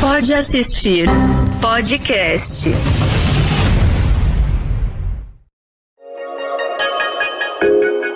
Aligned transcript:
Pode 0.00 0.32
assistir 0.32 1.08
podcast. 1.60 2.68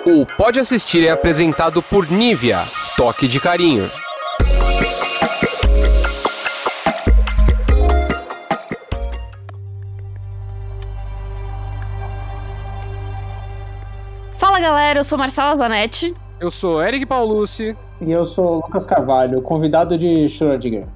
O 0.05 0.25
Pode 0.37 0.61
Assistir 0.61 1.05
é 1.05 1.09
apresentado 1.09 1.83
por 1.83 2.09
Nivea, 2.09 2.63
toque 2.95 3.27
de 3.27 3.37
carinho. 3.37 3.85
Fala 14.37 14.61
galera, 14.61 14.99
eu 14.99 15.03
sou 15.03 15.17
Marcela 15.17 15.53
Zanetti. 15.55 16.13
Eu 16.39 16.49
sou 16.49 16.81
Eric 16.81 17.05
Paulucci. 17.05 17.75
E 17.99 18.09
eu 18.09 18.23
sou 18.23 18.55
Lucas 18.55 18.87
Carvalho, 18.87 19.41
convidado 19.41 19.97
de 19.97 20.29
Schrödinger. 20.29 20.87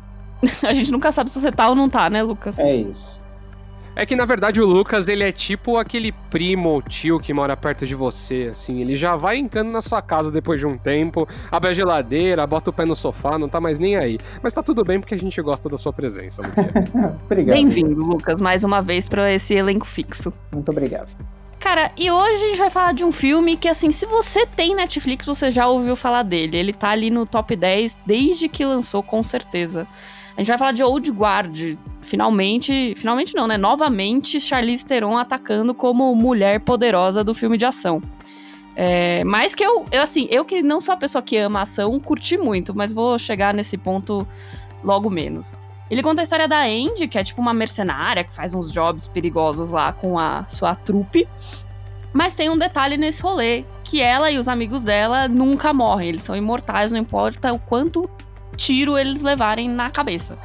A 0.64 0.74
gente 0.74 0.92
nunca 0.92 1.12
sabe 1.12 1.32
se 1.32 1.40
você 1.40 1.52
tá 1.52 1.70
ou 1.70 1.76
não 1.76 1.90
tá, 1.90 2.10
né, 2.10 2.22
Lucas? 2.22 2.58
É 2.60 2.76
isso. 2.76 3.22
É 4.00 4.06
que 4.06 4.16
na 4.16 4.26
verdade 4.26 4.62
o 4.62 4.66
Lucas, 4.68 5.08
ele 5.08 5.24
é 5.24 5.32
tipo 5.32 5.76
aquele 5.76 6.12
primo 6.12 6.70
ou 6.70 6.84
tio 6.84 7.20
que 7.20 7.34
mora 7.34 7.58
perto 7.58 7.84
de 7.84 7.96
você, 7.96 8.50
assim, 8.52 8.80
ele 8.80 8.96
já 8.96 9.16
vai 9.16 9.38
encando 9.38 9.72
na 9.72 9.82
sua 9.82 10.04
casa 10.04 10.32
depois 10.32 10.60
de 10.60 10.68
um 10.68 10.78
tempo, 10.78 11.28
abre 11.52 11.72
a 11.72 11.74
geladeira, 11.74 12.46
bota 12.46 12.70
o 12.70 12.74
pé 12.74 12.86
no 12.86 12.96
sofá, 12.96 13.40
não 13.40 13.50
tá 13.50 13.60
mais 13.60 13.80
nem 13.80 13.96
aí. 13.96 14.20
Mas 14.44 14.54
tá 14.54 14.62
tudo 14.62 14.86
bem 14.86 15.00
porque 15.00 15.16
a 15.16 15.18
gente 15.18 15.42
gosta 15.42 15.68
da 15.68 15.80
sua 15.80 15.92
presença. 15.92 16.44
obrigado. 17.26 17.56
Bem-vindo, 17.56 18.00
Lucas, 18.04 18.40
mais 18.40 18.64
uma 18.64 18.84
vez 18.84 19.10
para 19.10 19.34
esse 19.34 19.56
elenco 19.56 19.88
fixo. 19.88 20.32
Muito 20.52 20.70
obrigado. 20.70 21.10
Cara, 21.60 21.92
e 21.98 22.12
hoje 22.12 22.44
a 22.44 22.48
gente 22.50 22.60
vai 22.60 22.70
falar 22.70 22.94
de 22.94 23.04
um 23.04 23.12
filme 23.12 23.58
que, 23.58 23.68
assim, 23.68 23.90
se 23.90 24.06
você 24.06 24.46
tem 24.46 24.76
Netflix, 24.76 25.26
você 25.26 25.50
já 25.50 25.68
ouviu 25.68 25.96
falar 25.96 26.22
dele. 26.22 26.56
Ele 26.56 26.72
tá 26.72 26.90
ali 26.90 27.10
no 27.10 27.26
top 27.26 27.56
10 27.56 27.98
desde 28.06 28.48
que 28.48 28.64
lançou, 28.64 29.02
com 29.02 29.24
certeza. 29.24 29.88
A 30.38 30.42
gente 30.42 30.50
vai 30.50 30.58
falar 30.58 30.72
de 30.72 30.84
Old 30.84 31.12
Guard. 31.12 31.78
Finalmente, 32.02 32.94
finalmente 32.96 33.36
não, 33.36 33.48
né? 33.48 33.58
Novamente, 33.58 34.40
Charlize 34.40 34.86
Theron 34.86 35.18
atacando 35.18 35.74
como 35.74 36.16
mulher 36.16 36.60
poderosa 36.60 37.24
do 37.24 37.34
filme 37.34 37.58
de 37.58 37.66
ação. 37.66 38.02
É, 38.76 39.24
mas 39.24 39.56
que 39.56 39.64
eu, 39.64 39.88
eu, 39.92 40.04
assim, 40.04 40.28
eu 40.30 40.46
que 40.46 40.62
não 40.62 40.80
sou 40.80 40.94
a 40.94 40.98
pessoa 40.98 41.24
que 41.24 41.36
ama 41.36 41.64
ação, 41.64 42.00
curti 42.00 42.38
muito, 42.38 42.76
mas 42.76 42.92
vou 42.92 43.18
chegar 43.18 43.52
nesse 43.52 43.76
ponto 43.76 44.28
logo 44.84 45.10
menos. 45.10 45.56
Ele 45.90 46.04
conta 46.04 46.22
a 46.22 46.24
história 46.24 46.48
da 46.48 46.62
Andy, 46.62 47.08
que 47.08 47.18
é 47.18 47.24
tipo 47.24 47.42
uma 47.42 47.54
mercenária 47.54 48.24
que 48.24 48.32
faz 48.32 48.54
uns 48.54 48.72
jobs 48.72 49.08
perigosos 49.08 49.72
lá 49.72 49.92
com 49.92 50.20
a 50.20 50.46
sua 50.48 50.76
trupe. 50.76 51.28
Mas 52.14 52.36
tem 52.36 52.50
um 52.50 52.58
detalhe 52.58 52.96
nesse 52.96 53.24
rolê, 53.24 53.66
que 53.84 54.02
ela 54.02 54.30
e 54.30 54.38
os 54.38 54.48
amigos 54.48 54.84
dela 54.84 55.28
nunca 55.28 55.74
morrem, 55.74 56.10
eles 56.10 56.22
são 56.22 56.36
imortais, 56.36 56.92
não 56.92 57.00
importa 57.00 57.52
o 57.52 57.60
quanto 57.60 58.08
tiro 58.56 58.98
eles 58.98 59.22
levarem 59.22 59.70
na 59.70 59.90
cabeça. 59.90 60.38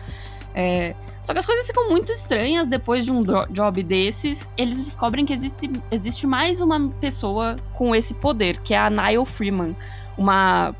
É, 0.54 0.94
só 1.22 1.32
que 1.32 1.38
as 1.38 1.46
coisas 1.46 1.66
ficam 1.66 1.88
muito 1.88 2.10
estranhas 2.10 2.66
depois 2.66 3.04
de 3.04 3.12
um 3.12 3.22
job 3.50 3.82
desses. 3.82 4.48
Eles 4.56 4.76
descobrem 4.76 5.24
que 5.24 5.32
existe, 5.32 5.70
existe 5.90 6.26
mais 6.26 6.60
uma 6.60 6.90
pessoa 7.00 7.56
com 7.74 7.94
esse 7.94 8.12
poder, 8.14 8.58
que 8.58 8.74
é 8.74 8.78
a 8.78 8.90
Niall 8.90 9.24
Freeman, 9.24 9.76
uma 10.18 10.74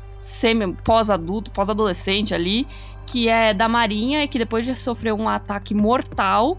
pós-adulto, 0.83 1.51
pós-adolescente 1.51 2.33
ali, 2.33 2.67
que 3.05 3.27
é 3.27 3.53
da 3.53 3.67
Marinha 3.67 4.23
e 4.23 4.27
que 4.27 4.39
depois 4.39 4.65
de 4.65 4.75
sofrer 4.75 5.13
um 5.13 5.27
ataque 5.27 5.73
mortal, 5.73 6.57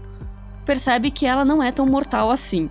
percebe 0.65 1.09
que 1.11 1.25
ela 1.25 1.43
não 1.43 1.61
é 1.61 1.71
tão 1.71 1.85
mortal 1.85 2.29
assim. 2.29 2.69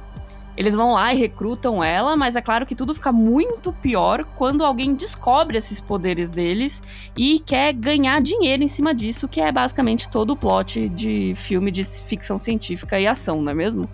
Eles 0.57 0.75
vão 0.75 0.93
lá 0.93 1.13
e 1.13 1.19
recrutam 1.19 1.83
ela, 1.83 2.17
mas 2.17 2.37
é 2.37 2.41
claro 2.41 2.65
que 2.65 2.75
tudo 2.75 2.95
fica 2.95 3.11
muito 3.11 3.73
pior 3.73 4.25
quando 4.37 4.65
alguém 4.65 4.95
descobre 4.95 5.59
esses 5.59 5.81
poderes 5.81 6.31
deles 6.31 6.83
e 7.17 7.41
quer 7.41 7.73
ganhar 7.73 8.21
dinheiro 8.23 8.63
em 8.63 8.69
cima 8.69 8.95
disso, 8.95 9.27
que 9.27 9.41
é 9.41 9.51
basicamente 9.51 10.09
todo 10.09 10.31
o 10.31 10.37
plot 10.37 10.89
de 10.91 11.35
filme 11.37 11.71
de 11.71 11.83
ficção 11.85 12.39
científica 12.39 13.01
e 13.01 13.07
ação, 13.07 13.43
não 13.43 13.51
é 13.51 13.55
mesmo? 13.55 13.89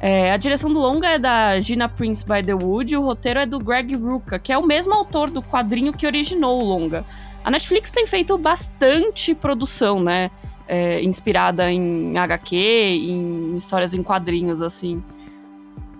É, 0.00 0.30
a 0.30 0.36
direção 0.36 0.72
do 0.72 0.78
longa 0.78 1.08
é 1.08 1.18
da 1.18 1.58
Gina 1.58 1.88
Prince 1.88 2.24
by 2.24 2.42
the 2.44 2.54
Wood 2.54 2.94
e 2.94 2.96
o 2.96 3.02
roteiro 3.02 3.40
é 3.40 3.46
do 3.46 3.58
Greg 3.58 3.96
Rucka, 3.96 4.38
que 4.38 4.52
é 4.52 4.58
o 4.58 4.64
mesmo 4.64 4.94
autor 4.94 5.28
do 5.28 5.42
quadrinho 5.42 5.92
que 5.92 6.06
originou 6.06 6.62
o 6.62 6.64
longa. 6.64 7.04
A 7.44 7.50
Netflix 7.50 7.90
tem 7.90 8.06
feito 8.06 8.38
bastante 8.38 9.34
produção, 9.34 10.00
né? 10.00 10.30
É, 10.68 11.02
inspirada 11.02 11.72
em 11.72 12.16
HQ, 12.16 12.56
em 12.56 13.56
histórias 13.56 13.94
em 13.94 14.02
quadrinhos, 14.02 14.60
assim. 14.60 15.02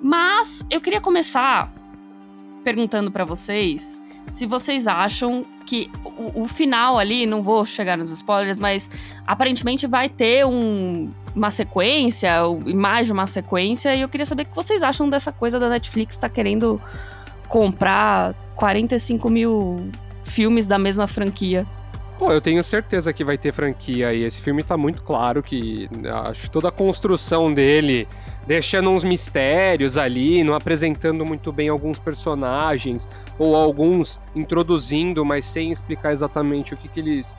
Mas 0.01 0.65
eu 0.71 0.81
queria 0.81 1.01
começar 1.01 1.73
perguntando 2.63 3.11
para 3.11 3.25
vocês 3.25 4.01
se 4.31 4.47
vocês 4.47 4.87
acham 4.87 5.45
que 5.65 5.91
o, 6.05 6.43
o, 6.43 6.49
final 6.49 6.99
ali, 6.99 7.27
não 7.27 7.43
vou 7.43 7.65
chegar 7.65 7.97
nos 7.97 8.11
spoilers, 8.11 8.59
mas 8.59 8.91
aparentemente 9.27 9.87
vai 9.87 10.09
ter 10.09 10.45
um, 10.45 11.11
uma 11.35 11.51
sequência, 11.51 12.31
mais 12.75 13.07
de 13.07 13.13
uma 13.13 13.27
sequência, 13.27 13.95
e 13.95 14.03
eu 14.03 14.09
queria 14.09 14.27
saber 14.27 14.43
o 14.43 14.47
que 14.47 14.55
vocês 14.55 14.83
acham 14.83 15.09
dessa 15.09 15.33
coisa 15.33 15.59
da 15.59 15.69
Netflix 15.69 16.19
tá 16.19 16.29
querendo 16.29 16.81
comprar 17.49 18.35
45 18.55 19.31
mil 19.31 19.91
filmes 20.25 20.67
da 20.67 20.79
mesma 20.79 21.07
franquia. 21.07 21.67
Pô, 22.19 22.33
eu 22.33 22.41
tenho 22.41 22.65
certeza 22.65 23.13
que 23.13 23.23
vai 23.23 23.39
ter 23.39 23.53
franquia 23.53 24.09
aí. 24.09 24.25
Esse 24.25 24.41
filme 24.41 24.65
tá 24.65 24.77
muito 24.77 25.03
claro 25.05 25.41
que 25.41 25.89
acho 26.25 26.51
toda 26.51 26.69
a 26.69 26.73
construção 26.73 27.55
dele, 27.55 28.09
deixando 28.45 28.91
uns 28.91 29.05
mistérios 29.05 29.97
ali, 29.97 30.43
não 30.43 30.53
apresentando 30.53 31.25
muito 31.25 31.53
bem 31.53 31.69
alguns 31.69 32.01
personagens, 32.01 33.09
ou 33.39 33.55
alguns 33.55 34.19
introduzindo, 34.35 35.25
mas 35.25 35.45
sem 35.45 35.71
explicar 35.71 36.11
exatamente 36.11 36.75
o 36.75 36.77
que, 36.77 36.89
que 36.89 36.99
eles. 36.99 37.39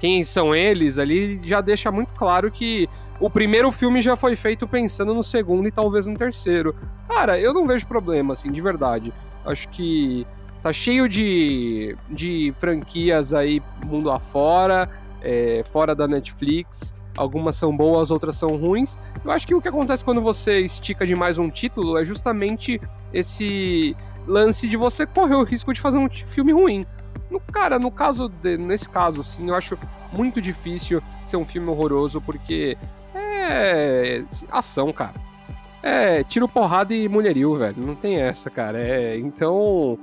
quem 0.00 0.24
são 0.24 0.54
eles 0.54 0.96
ali, 0.96 1.38
já 1.44 1.60
deixa 1.60 1.92
muito 1.92 2.14
claro 2.14 2.50
que 2.50 2.88
o 3.20 3.28
primeiro 3.28 3.70
filme 3.70 4.00
já 4.00 4.16
foi 4.16 4.36
feito 4.36 4.66
pensando 4.66 5.12
no 5.12 5.22
segundo 5.22 5.68
e 5.68 5.70
talvez 5.70 6.06
no 6.06 6.16
terceiro. 6.16 6.74
Cara, 7.06 7.38
eu 7.38 7.52
não 7.52 7.66
vejo 7.66 7.86
problema, 7.86 8.32
assim, 8.32 8.50
de 8.50 8.60
verdade. 8.62 9.12
Acho 9.44 9.68
que 9.68 10.26
tá 10.64 10.72
cheio 10.72 11.06
de, 11.06 11.94
de 12.08 12.54
franquias 12.58 13.34
aí 13.34 13.62
mundo 13.84 14.10
afora, 14.10 14.88
é, 15.20 15.62
fora 15.70 15.94
da 15.94 16.08
Netflix. 16.08 16.94
Algumas 17.14 17.54
são 17.56 17.76
boas, 17.76 18.10
outras 18.10 18.34
são 18.36 18.56
ruins. 18.56 18.98
Eu 19.22 19.30
acho 19.30 19.46
que 19.46 19.54
o 19.54 19.60
que 19.60 19.68
acontece 19.68 20.02
quando 20.02 20.22
você 20.22 20.60
estica 20.60 21.06
demais 21.06 21.36
um 21.36 21.50
título 21.50 21.98
é 21.98 22.04
justamente 22.04 22.80
esse 23.12 23.94
lance 24.26 24.66
de 24.66 24.78
você 24.78 25.04
correr 25.04 25.34
o 25.34 25.44
risco 25.44 25.70
de 25.70 25.82
fazer 25.82 25.98
um 25.98 26.08
filme 26.08 26.52
ruim. 26.52 26.86
No, 27.30 27.38
cara, 27.40 27.78
no 27.78 27.90
caso 27.90 28.30
de, 28.30 28.56
nesse 28.56 28.88
caso, 28.88 29.20
assim, 29.20 29.48
eu 29.48 29.54
acho 29.54 29.78
muito 30.10 30.40
difícil 30.40 31.02
ser 31.26 31.36
um 31.36 31.44
filme 31.44 31.68
horroroso, 31.68 32.22
porque 32.22 32.78
é 33.14 34.24
ação, 34.50 34.90
cara. 34.94 35.14
É 35.82 36.24
tiro, 36.24 36.48
porrada 36.48 36.94
e 36.94 37.06
mulherio, 37.06 37.54
velho. 37.56 37.76
Não 37.76 37.94
tem 37.94 38.16
essa, 38.16 38.48
cara. 38.48 38.78
É, 38.78 39.18
então, 39.18 39.98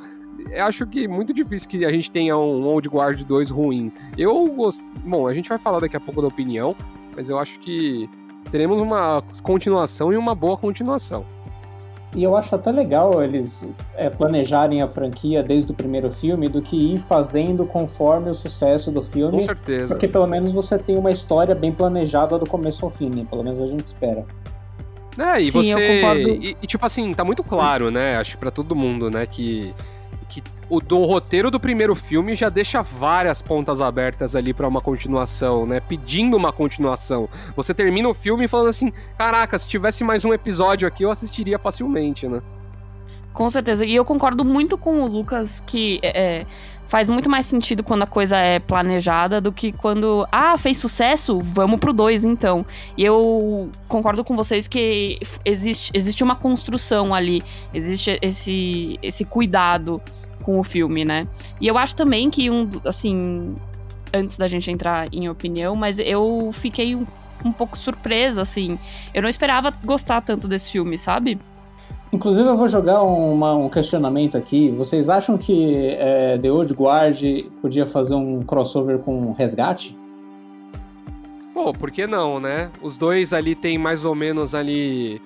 acho 0.59 0.85
que 0.85 1.05
é 1.05 1.07
muito 1.07 1.33
difícil 1.33 1.69
que 1.69 1.85
a 1.85 1.91
gente 1.91 2.11
tenha 2.11 2.37
um 2.37 2.65
Old 2.65 2.87
Guard 2.89 3.23
2 3.23 3.49
ruim. 3.49 3.91
Eu 4.17 4.47
gosto. 4.47 4.87
Bom, 5.05 5.27
a 5.27 5.33
gente 5.33 5.49
vai 5.49 5.57
falar 5.57 5.79
daqui 5.79 5.95
a 5.95 5.99
pouco 5.99 6.21
da 6.21 6.27
opinião, 6.27 6.75
mas 7.15 7.29
eu 7.29 7.37
acho 7.37 7.59
que 7.59 8.09
teremos 8.49 8.81
uma 8.81 9.23
continuação 9.43 10.11
e 10.11 10.17
uma 10.17 10.35
boa 10.35 10.57
continuação. 10.57 11.25
E 12.13 12.23
eu 12.23 12.35
acho 12.35 12.53
até 12.53 12.71
legal 12.71 13.23
eles 13.23 13.65
é, 13.95 14.09
planejarem 14.09 14.81
a 14.81 14.87
franquia 14.87 15.41
desde 15.41 15.71
o 15.71 15.73
primeiro 15.73 16.11
filme 16.11 16.49
do 16.49 16.61
que 16.61 16.95
ir 16.95 16.99
fazendo 16.99 17.65
conforme 17.65 18.29
o 18.29 18.33
sucesso 18.33 18.91
do 18.91 19.01
filme. 19.01 19.37
Com 19.37 19.41
certeza. 19.41 19.93
Porque 19.93 20.09
pelo 20.09 20.27
menos 20.27 20.51
você 20.51 20.77
tem 20.77 20.97
uma 20.97 21.09
história 21.09 21.55
bem 21.55 21.71
planejada 21.71 22.37
do 22.37 22.45
começo 22.45 22.83
ao 22.83 22.91
fim, 22.91 23.09
né? 23.09 23.25
Pelo 23.29 23.43
menos 23.43 23.61
a 23.61 23.65
gente 23.65 23.85
espera. 23.85 24.25
É, 25.17 25.39
e 25.39 25.51
Sim, 25.51 25.63
você. 25.63 26.13
E, 26.13 26.57
e, 26.61 26.67
tipo 26.67 26.85
assim, 26.85 27.13
tá 27.13 27.23
muito 27.23 27.43
claro, 27.43 27.89
né? 27.89 28.17
Acho 28.17 28.37
para 28.37 28.51
todo 28.51 28.75
mundo, 28.75 29.09
né? 29.09 29.25
Que 29.25 29.73
que 29.73 29.73
o 30.71 30.79
do 30.79 31.03
roteiro 31.03 31.51
do 31.51 31.59
primeiro 31.59 31.93
filme 31.93 32.33
já 32.33 32.47
deixa 32.47 32.81
várias 32.81 33.41
pontas 33.41 33.81
abertas 33.81 34.37
ali 34.37 34.53
para 34.53 34.65
uma 34.65 34.79
continuação, 34.79 35.65
né? 35.65 35.81
Pedindo 35.81 36.37
uma 36.37 36.53
continuação. 36.53 37.27
Você 37.57 37.73
termina 37.73 38.07
o 38.07 38.13
filme 38.13 38.47
falando 38.47 38.69
assim: 38.69 38.93
caraca, 39.17 39.59
se 39.59 39.67
tivesse 39.67 40.01
mais 40.01 40.23
um 40.23 40.33
episódio 40.33 40.87
aqui, 40.87 41.03
eu 41.03 41.11
assistiria 41.11 41.59
facilmente, 41.59 42.25
né? 42.25 42.41
Com 43.33 43.49
certeza. 43.49 43.83
E 43.83 43.93
eu 43.93 44.05
concordo 44.05 44.45
muito 44.45 44.77
com 44.77 45.01
o 45.01 45.07
Lucas 45.07 45.59
que 45.59 45.99
é, 46.03 46.45
faz 46.87 47.09
muito 47.09 47.29
mais 47.29 47.45
sentido 47.45 47.83
quando 47.83 48.03
a 48.03 48.07
coisa 48.07 48.37
é 48.37 48.57
planejada 48.57 49.41
do 49.41 49.51
que 49.51 49.73
quando, 49.73 50.25
ah, 50.31 50.57
fez 50.57 50.77
sucesso, 50.77 51.41
vamos 51.41 51.81
pro 51.81 51.91
dois 51.91 52.23
então. 52.23 52.65
E 52.97 53.03
eu 53.03 53.69
concordo 53.89 54.23
com 54.23 54.37
vocês 54.37 54.69
que 54.69 55.19
existe, 55.43 55.91
existe 55.93 56.23
uma 56.23 56.35
construção 56.37 57.13
ali, 57.13 57.43
existe 57.73 58.17
esse, 58.21 58.97
esse 59.01 59.25
cuidado 59.25 60.01
com 60.41 60.59
o 60.59 60.63
filme, 60.63 61.05
né? 61.05 61.27
E 61.59 61.67
eu 61.67 61.77
acho 61.77 61.95
também 61.95 62.29
que 62.29 62.49
um, 62.49 62.69
assim, 62.85 63.55
antes 64.13 64.37
da 64.37 64.47
gente 64.47 64.69
entrar 64.69 65.07
em 65.13 65.29
opinião, 65.29 65.75
mas 65.75 65.99
eu 65.99 66.51
fiquei 66.53 66.95
um, 66.95 67.05
um 67.45 67.51
pouco 67.51 67.77
surpresa, 67.77 68.41
assim. 68.41 68.77
Eu 69.13 69.21
não 69.21 69.29
esperava 69.29 69.71
gostar 69.83 70.21
tanto 70.21 70.47
desse 70.47 70.71
filme, 70.71 70.97
sabe? 70.97 71.39
Inclusive, 72.13 72.47
eu 72.47 72.57
vou 72.57 72.67
jogar 72.67 73.01
uma, 73.03 73.55
um 73.55 73.69
questionamento 73.69 74.37
aqui. 74.37 74.69
Vocês 74.69 75.09
acham 75.09 75.37
que 75.37 75.95
é, 75.97 76.37
The 76.37 76.51
Old 76.51 76.73
Guard 76.73 77.21
podia 77.61 77.85
fazer 77.85 78.15
um 78.15 78.41
crossover 78.41 78.99
com 78.99 79.31
Resgate? 79.31 79.97
Pô, 81.53 81.73
por 81.73 81.89
que 81.89 82.07
não, 82.07 82.39
né? 82.39 82.69
Os 82.81 82.97
dois 82.97 83.31
ali 83.31 83.55
tem 83.55 83.77
mais 83.77 84.03
ou 84.03 84.13
menos 84.13 84.53
ali 84.53 85.21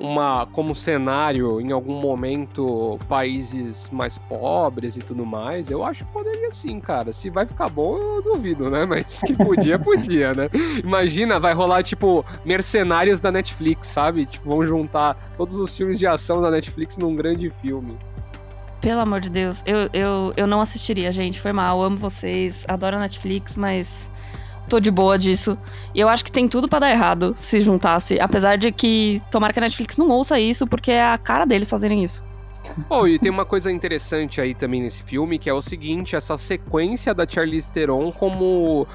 uma 0.00 0.46
como 0.52 0.74
cenário 0.74 1.60
em 1.60 1.72
algum 1.72 2.00
momento 2.00 2.98
países 3.08 3.90
mais 3.90 4.16
pobres 4.16 4.96
e 4.96 5.00
tudo 5.00 5.26
mais, 5.26 5.68
eu 5.68 5.84
acho 5.84 6.04
que 6.04 6.12
poderia 6.12 6.52
sim, 6.52 6.78
cara. 6.80 7.12
Se 7.12 7.28
vai 7.28 7.46
ficar 7.46 7.68
bom, 7.68 7.98
eu 7.98 8.22
duvido, 8.22 8.70
né? 8.70 8.86
Mas 8.86 9.20
que 9.22 9.34
podia, 9.34 9.78
podia, 9.78 10.32
né? 10.34 10.48
Imagina, 10.82 11.40
vai 11.40 11.52
rolar 11.52 11.82
tipo 11.82 12.24
mercenários 12.44 13.20
da 13.20 13.32
Netflix, 13.32 13.88
sabe? 13.88 14.26
Tipo, 14.26 14.48
vão 14.48 14.64
juntar 14.64 15.16
todos 15.36 15.56
os 15.56 15.76
filmes 15.76 15.98
de 15.98 16.06
ação 16.06 16.40
da 16.40 16.50
Netflix 16.50 16.96
num 16.96 17.14
grande 17.16 17.50
filme. 17.60 17.96
Pelo 18.80 19.00
amor 19.00 19.20
de 19.20 19.28
Deus, 19.28 19.62
eu, 19.66 19.90
eu, 19.92 20.32
eu 20.36 20.46
não 20.46 20.60
assistiria, 20.60 21.10
gente. 21.10 21.40
Foi 21.40 21.52
mal, 21.52 21.82
amo 21.82 21.96
vocês, 21.96 22.64
adoro 22.68 22.96
a 22.96 23.00
Netflix, 23.00 23.56
mas 23.56 24.08
tô 24.68 24.78
de 24.78 24.90
boa 24.90 25.18
disso. 25.18 25.58
E 25.94 26.00
eu 26.00 26.08
acho 26.08 26.24
que 26.24 26.30
tem 26.30 26.46
tudo 26.46 26.68
para 26.68 26.80
dar 26.80 26.90
errado 26.90 27.34
se 27.40 27.60
juntasse. 27.60 28.20
Apesar 28.20 28.56
de 28.56 28.70
que 28.70 29.20
tomara 29.30 29.52
que 29.52 29.58
a 29.58 29.62
Netflix 29.62 29.96
não 29.96 30.08
ouça 30.10 30.38
isso, 30.38 30.66
porque 30.66 30.92
é 30.92 31.04
a 31.04 31.18
cara 31.18 31.44
deles 31.44 31.68
fazerem 31.68 32.04
isso. 32.04 32.28
Oh, 32.90 33.06
e 33.06 33.18
tem 33.18 33.30
uma 33.30 33.44
coisa 33.44 33.70
interessante 33.70 34.40
aí 34.40 34.54
também 34.54 34.82
nesse 34.82 35.02
filme, 35.02 35.38
que 35.38 35.48
é 35.48 35.54
o 35.54 35.62
seguinte, 35.62 36.16
essa 36.16 36.36
sequência 36.36 37.14
da 37.14 37.26
Charlize 37.26 37.72
Theron 37.72 38.12
como, 38.12 38.86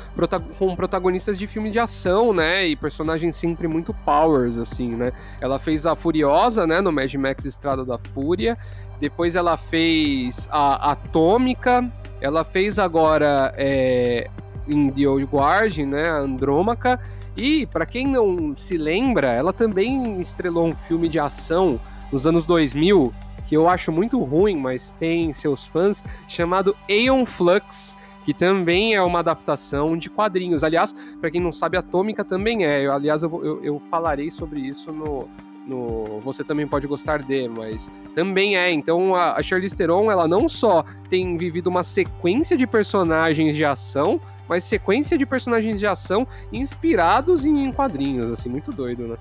como 0.59 0.75
protagonistas 0.75 1.39
de 1.39 1.47
filme 1.47 1.71
de 1.71 1.79
ação, 1.79 2.33
né, 2.33 2.67
e 2.67 2.75
personagens 2.75 3.35
sempre 3.35 3.67
muito 3.67 3.93
powers, 3.93 4.57
assim, 4.57 4.89
né. 4.89 5.11
Ela 5.41 5.59
fez 5.59 5.85
a 5.85 5.95
Furiosa, 5.95 6.67
né, 6.67 6.81
no 6.81 6.91
Mad 6.91 7.13
Max 7.15 7.45
Estrada 7.45 7.83
da 7.85 7.97
Fúria, 7.97 8.57
depois 8.99 9.35
ela 9.35 9.57
fez 9.57 10.47
a 10.51 10.91
Atômica, 10.91 11.89
ela 12.21 12.43
fez 12.43 12.77
agora 12.77 13.53
é, 13.57 14.29
em 14.67 14.89
The 14.89 15.07
Old 15.07 15.25
Guard, 15.25 15.77
né, 15.79 16.09
a 16.09 16.17
Andrômaca, 16.17 16.99
e 17.35 17.65
para 17.67 17.85
quem 17.85 18.07
não 18.07 18.53
se 18.53 18.77
lembra, 18.77 19.31
ela 19.31 19.51
também 19.51 20.19
estrelou 20.19 20.67
um 20.67 20.75
filme 20.75 21.09
de 21.09 21.19
ação 21.19 21.79
nos 22.11 22.27
anos 22.27 22.45
2000, 22.45 23.13
que 23.47 23.57
eu 23.57 23.67
acho 23.67 23.91
muito 23.91 24.21
ruim, 24.23 24.55
mas 24.55 24.95
tem 24.95 25.33
seus 25.33 25.65
fãs, 25.65 26.03
chamado 26.27 26.75
Aeon 26.87 27.25
Flux, 27.25 27.95
que 28.23 28.33
também 28.33 28.93
é 28.93 29.01
uma 29.01 29.19
adaptação 29.19 29.97
de 29.97 30.09
quadrinhos. 30.09 30.63
Aliás, 30.63 30.95
para 31.19 31.29
quem 31.29 31.41
não 31.41 31.51
sabe, 31.51 31.75
Atômica 31.75 32.23
também 32.23 32.65
é. 32.65 32.85
Eu, 32.85 32.93
aliás, 32.93 33.23
eu, 33.23 33.43
eu, 33.43 33.63
eu 33.63 33.81
falarei 33.89 34.31
sobre 34.31 34.61
isso 34.61 34.91
no, 34.91 35.27
no 35.67 36.21
Você 36.21 36.43
Também 36.43 36.67
Pode 36.67 36.87
Gostar 36.87 37.21
De, 37.21 37.47
mas 37.47 37.91
também 38.15 38.55
é. 38.55 38.71
Então 38.71 39.15
a, 39.15 39.33
a 39.33 39.43
Charlize 39.43 39.75
Theron, 39.75 40.11
ela 40.11 40.27
não 40.27 40.47
só 40.47 40.85
tem 41.09 41.37
vivido 41.37 41.67
uma 41.67 41.83
sequência 41.83 42.55
de 42.55 42.65
personagens 42.65 43.55
de 43.55 43.65
ação, 43.65 44.21
mas 44.47 44.63
sequência 44.63 45.17
de 45.17 45.25
personagens 45.25 45.79
de 45.79 45.87
ação 45.87 46.27
inspirados 46.51 47.45
em 47.45 47.71
quadrinhos, 47.71 48.31
assim, 48.31 48.49
muito 48.49 48.71
doido, 48.71 49.07
né? 49.07 49.17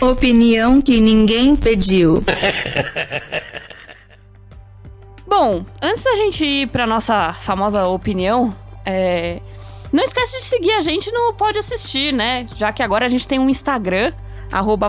Opinião 0.00 0.82
que 0.82 1.00
ninguém 1.00 1.54
pediu. 1.56 2.22
Bom, 5.26 5.64
antes 5.82 6.04
da 6.04 6.14
gente 6.16 6.44
ir 6.44 6.68
para 6.68 6.86
nossa 6.86 7.32
famosa 7.32 7.84
opinião, 7.86 8.54
é... 8.84 9.40
não 9.92 10.04
esquece 10.04 10.38
de 10.38 10.44
seguir 10.44 10.72
a 10.72 10.80
gente 10.80 11.10
no 11.12 11.34
Pode 11.34 11.58
Assistir, 11.58 12.12
né? 12.12 12.46
Já 12.54 12.72
que 12.72 12.82
agora 12.82 13.06
a 13.06 13.08
gente 13.08 13.26
tem 13.26 13.38
um 13.38 13.50
Instagram, 13.50 14.12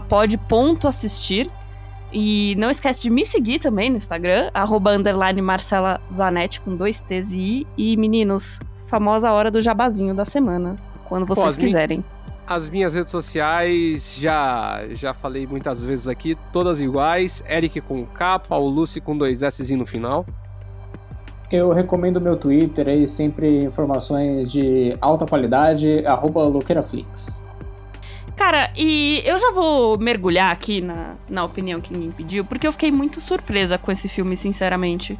pod.assistir. 0.07 1.49
E 2.11 2.55
não 2.57 2.69
esquece 2.69 3.01
de 3.01 3.09
me 3.09 3.25
seguir 3.25 3.59
também 3.59 3.89
no 3.89 3.97
Instagram, 3.97 4.49
arroba 4.53 4.91
underline 4.91 5.41
Marcela 5.41 5.99
Zanetti 6.11 6.61
com 6.61 6.75
dois 6.75 6.99
T's 7.01 7.31
e 7.31 7.39
I. 7.39 7.67
E 7.77 7.97
meninos, 7.97 8.59
famosa 8.87 9.31
hora 9.31 9.51
do 9.51 9.61
jabazinho 9.61 10.13
da 10.13 10.25
semana, 10.25 10.77
quando 11.05 11.25
vocês 11.25 11.55
Pô, 11.55 11.61
quiserem. 11.61 12.03
As 12.45 12.69
minhas 12.69 12.93
redes 12.93 13.11
sociais, 13.11 14.15
já 14.17 14.85
já 14.91 15.13
falei 15.13 15.45
muitas 15.45 15.81
vezes 15.81 16.07
aqui, 16.07 16.37
todas 16.53 16.79
iguais. 16.79 17.43
Eric 17.49 17.81
com 17.81 18.05
K, 18.05 18.39
Paulo 18.39 18.69
Lucy 18.69 19.01
com 19.01 19.17
dois 19.17 19.41
S 19.41 19.75
no 19.75 19.85
final. 19.85 20.25
Eu 21.51 21.71
recomendo 21.71 22.19
meu 22.19 22.35
Twitter 22.35 22.87
aí, 22.87 23.07
sempre 23.07 23.63
informações 23.63 24.51
de 24.51 24.97
alta 24.99 25.25
qualidade, 25.25 26.05
arroba 26.05 26.43
Loqueiraflix. 26.43 27.46
Cara, 28.37 28.71
e 28.77 29.23
eu 29.25 29.39
já 29.39 29.51
vou 29.51 29.97
mergulhar 29.97 30.51
aqui 30.51 30.79
na, 30.79 31.15
na 31.27 31.43
opinião 31.43 31.81
que 31.81 31.91
ninguém 31.91 32.11
pediu, 32.11 32.45
porque 32.45 32.67
eu 32.67 32.71
fiquei 32.71 32.91
muito 32.91 33.19
surpresa 33.19 33.79
com 33.79 33.91
esse 33.91 34.07
filme, 34.07 34.37
sinceramente. 34.37 35.17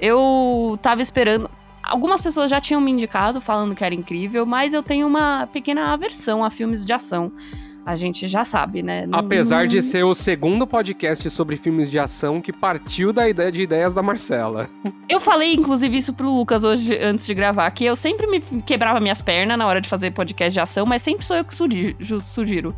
Eu 0.00 0.78
tava 0.80 1.02
esperando. 1.02 1.50
Algumas 1.82 2.20
pessoas 2.20 2.48
já 2.48 2.60
tinham 2.60 2.80
me 2.80 2.92
indicado 2.92 3.40
falando 3.40 3.74
que 3.74 3.84
era 3.84 3.92
incrível, 3.92 4.46
mas 4.46 4.72
eu 4.72 4.80
tenho 4.80 5.08
uma 5.08 5.48
pequena 5.48 5.92
aversão 5.92 6.44
a 6.44 6.50
filmes 6.50 6.84
de 6.84 6.92
ação 6.92 7.32
a 7.84 7.96
gente 7.96 8.28
já 8.28 8.44
sabe, 8.44 8.82
né? 8.82 9.06
Não, 9.06 9.18
Apesar 9.18 9.62
não... 9.62 9.66
de 9.66 9.82
ser 9.82 10.04
o 10.04 10.14
segundo 10.14 10.66
podcast 10.66 11.28
sobre 11.30 11.56
filmes 11.56 11.90
de 11.90 11.98
ação 11.98 12.40
que 12.40 12.52
partiu 12.52 13.12
da 13.12 13.28
ideia 13.28 13.50
de 13.50 13.62
ideias 13.62 13.92
da 13.92 14.02
Marcela. 14.02 14.70
Eu 15.08 15.20
falei, 15.20 15.54
inclusive, 15.54 15.96
isso 15.96 16.12
pro 16.12 16.32
Lucas 16.32 16.62
hoje, 16.62 16.96
antes 16.98 17.26
de 17.26 17.34
gravar, 17.34 17.70
que 17.72 17.84
eu 17.84 17.96
sempre 17.96 18.26
me 18.26 18.40
quebrava 18.62 19.00
minhas 19.00 19.20
pernas 19.20 19.58
na 19.58 19.66
hora 19.66 19.80
de 19.80 19.88
fazer 19.88 20.12
podcast 20.12 20.52
de 20.52 20.60
ação, 20.60 20.86
mas 20.86 21.02
sempre 21.02 21.26
sou 21.26 21.36
eu 21.36 21.44
que 21.44 21.54
sugiro. 21.54 22.74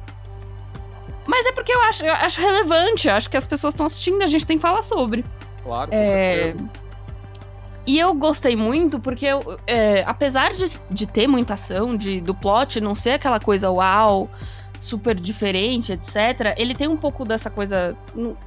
Mas 1.27 1.47
é 1.47 1.53
porque 1.53 1.73
eu 1.73 1.81
acho, 1.83 2.05
eu 2.05 2.13
acho 2.13 2.41
relevante, 2.41 3.09
acho 3.09 3.29
que 3.29 3.37
as 3.37 3.47
pessoas 3.47 3.75
estão 3.75 3.87
assistindo, 3.87 4.23
a 4.23 4.27
gente 4.27 4.47
tem 4.47 4.57
que 4.57 4.63
falar 4.63 4.83
sobre. 4.83 5.25
Claro, 5.63 5.91
com 5.91 5.97
é... 5.97 6.43
certeza. 6.53 6.85
E 7.87 7.99
eu 7.99 8.15
gostei 8.15 8.57
muito 8.57 8.99
porque, 8.99 9.27
eu, 9.27 9.59
é, 9.67 10.03
apesar 10.07 10.55
de, 10.55 10.65
de 10.91 11.07
ter 11.07 11.27
muita 11.27 11.53
ação, 11.53 11.95
de, 11.95 12.19
do 12.21 12.35
plot 12.35 12.81
não 12.81 12.95
ser 12.95 13.11
aquela 13.11 13.39
coisa 13.39 13.71
uau, 13.71 14.31
super 14.85 15.19
diferente, 15.19 15.95
etc., 15.95 16.55
ele 16.59 16.75
tem 16.75 16.87
um 16.87 16.97
pouco 16.97 17.25
dessa 17.25 17.49
coisa 17.49 17.97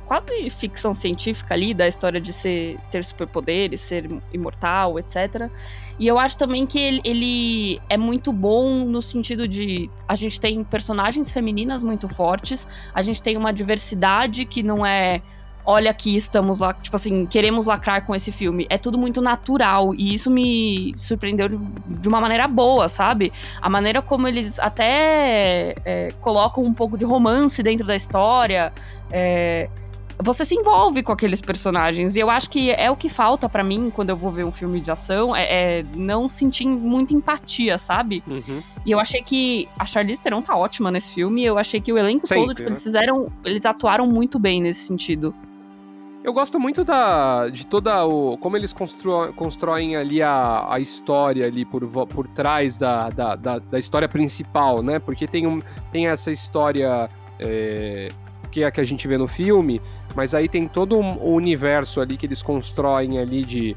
quase 0.06 0.50
ficção 0.51 0.94
científica 0.94 1.56
ali, 1.56 1.74
da 1.74 1.88
história 1.88 2.22
de 2.22 2.31
ser, 2.31 2.78
ter 2.92 3.04
superpoderes, 3.04 3.81
ser 3.81 4.07
imortal, 4.31 5.00
etc. 5.00 5.50
E 5.98 6.06
eu 6.06 6.19
acho 6.19 6.38
também 6.38 6.68
que 6.68 6.78
ele, 6.78 7.01
ele 7.04 7.81
é 7.89 7.98
muito 7.98 8.31
bom 8.31 8.86
no 8.86 9.01
sentido 9.01 9.48
de 9.48 9.89
a 10.07 10.13
gente 10.13 10.39
tem 10.39 10.63
personagens 10.63 11.31
femininas 11.31 11.81
muito 11.81 12.07
fortes, 12.07 12.68
a 12.94 13.01
gente 13.01 13.22
tem 13.22 13.36
uma 13.36 13.51
diversidade 13.51 14.45
que 14.45 14.62
não 14.62 14.86
é 14.86 15.24
olha 15.67 15.91
aqui, 15.91 16.15
estamos 16.15 16.59
lá, 16.59 16.73
tipo 16.73 16.95
assim, 16.95 17.25
queremos 17.25 17.65
lacrar 17.65 18.05
com 18.05 18.15
esse 18.15 18.31
filme. 18.31 18.65
É 18.69 18.77
tudo 18.77 18.97
muito 18.97 19.21
natural 19.21 19.93
e 19.93 20.13
isso 20.13 20.31
me 20.31 20.93
surpreendeu 20.95 21.49
de 21.49 22.07
uma 22.07 22.21
maneira 22.21 22.47
boa, 22.47 22.87
sabe? 22.87 23.33
A 23.61 23.69
maneira 23.69 24.01
como 24.01 24.29
eles 24.29 24.57
até 24.59 25.75
é, 25.83 26.09
colocam 26.21 26.63
um 26.63 26.74
pouco 26.74 26.97
de 26.97 27.03
romance 27.03 27.62
dentro 27.62 27.86
da 27.86 27.97
história. 27.97 28.71
É, 29.12 29.69
você 30.24 30.45
se 30.45 30.55
envolve 30.55 31.03
com 31.03 31.12
aqueles 31.12 31.41
personagens. 31.41 32.15
E 32.15 32.19
eu 32.19 32.29
acho 32.29 32.50
que 32.50 32.71
é 32.71 32.89
o 32.89 32.95
que 32.95 33.09
falta 33.09 33.50
para 33.50 33.62
mim 33.62 33.91
quando 33.93 34.09
eu 34.09 34.15
vou 34.15 34.31
ver 34.31 34.45
um 34.45 34.53
filme 34.53 34.79
de 34.79 34.89
ação, 34.89 35.36
é, 35.36 35.79
é 35.79 35.86
não 35.97 36.29
sentir 36.29 36.65
muita 36.65 37.13
empatia, 37.13 37.77
sabe? 37.77 38.24
Uhum. 38.25 38.63
E 38.86 38.91
eu 38.91 39.01
achei 39.01 39.21
que 39.21 39.67
a 39.77 39.86
Charlize 39.86 40.21
Theron 40.21 40.41
tá 40.41 40.55
ótima 40.55 40.89
nesse 40.89 41.13
filme. 41.13 41.43
Eu 41.43 41.57
achei 41.57 41.81
que 41.81 41.91
o 41.91 41.97
elenco 41.97 42.25
Sempre, 42.25 42.45
todo, 42.45 42.55
tipo, 42.55 42.63
né? 42.63 42.69
eles 42.69 42.83
fizeram. 42.83 43.31
Eles 43.43 43.65
atuaram 43.65 44.07
muito 44.07 44.39
bem 44.39 44.62
nesse 44.62 44.88
sentido. 44.88 45.36
Eu 46.27 46.34
gosto 46.34 46.60
muito 46.60 46.84
da, 46.84 47.48
de 47.48 47.65
toda 47.65 48.05
o. 48.05 48.38
como 48.38 48.57
eles 48.57 48.74
constru, 48.74 49.31
constroem 49.31 49.96
ali 49.96 50.22
a, 50.22 50.67
a 50.69 50.77
história 50.77 51.48
ali 51.48 51.63
por, 51.63 51.88
por 52.05 52.27
trás 52.27 52.77
da, 52.77 53.10
da, 53.10 53.34
da, 53.38 53.60
da 53.60 53.79
história 53.79 54.10
principal, 54.10 54.84
né? 54.84 55.00
Porque 55.00 55.25
tem, 55.25 55.48
um, 55.48 55.62
tem 55.89 56.07
essa 56.07 56.29
história 56.29 57.10
é, 57.39 58.10
que 58.51 58.62
é 58.62 58.65
a 58.65 58.72
que 58.72 58.81
a 58.81 58.84
gente 58.84 59.07
vê 59.07 59.17
no 59.17 59.25
filme, 59.25 59.81
mas 60.17 60.36
aí 60.36 60.50
tem 60.50 60.67
todo 60.67 61.00
o 61.00 61.34
universo 61.34 62.01
ali 62.01 62.17
que 62.17 62.25
eles 62.25 62.43
constroem 62.43 63.19
ali 63.19 63.46
de, 63.46 63.74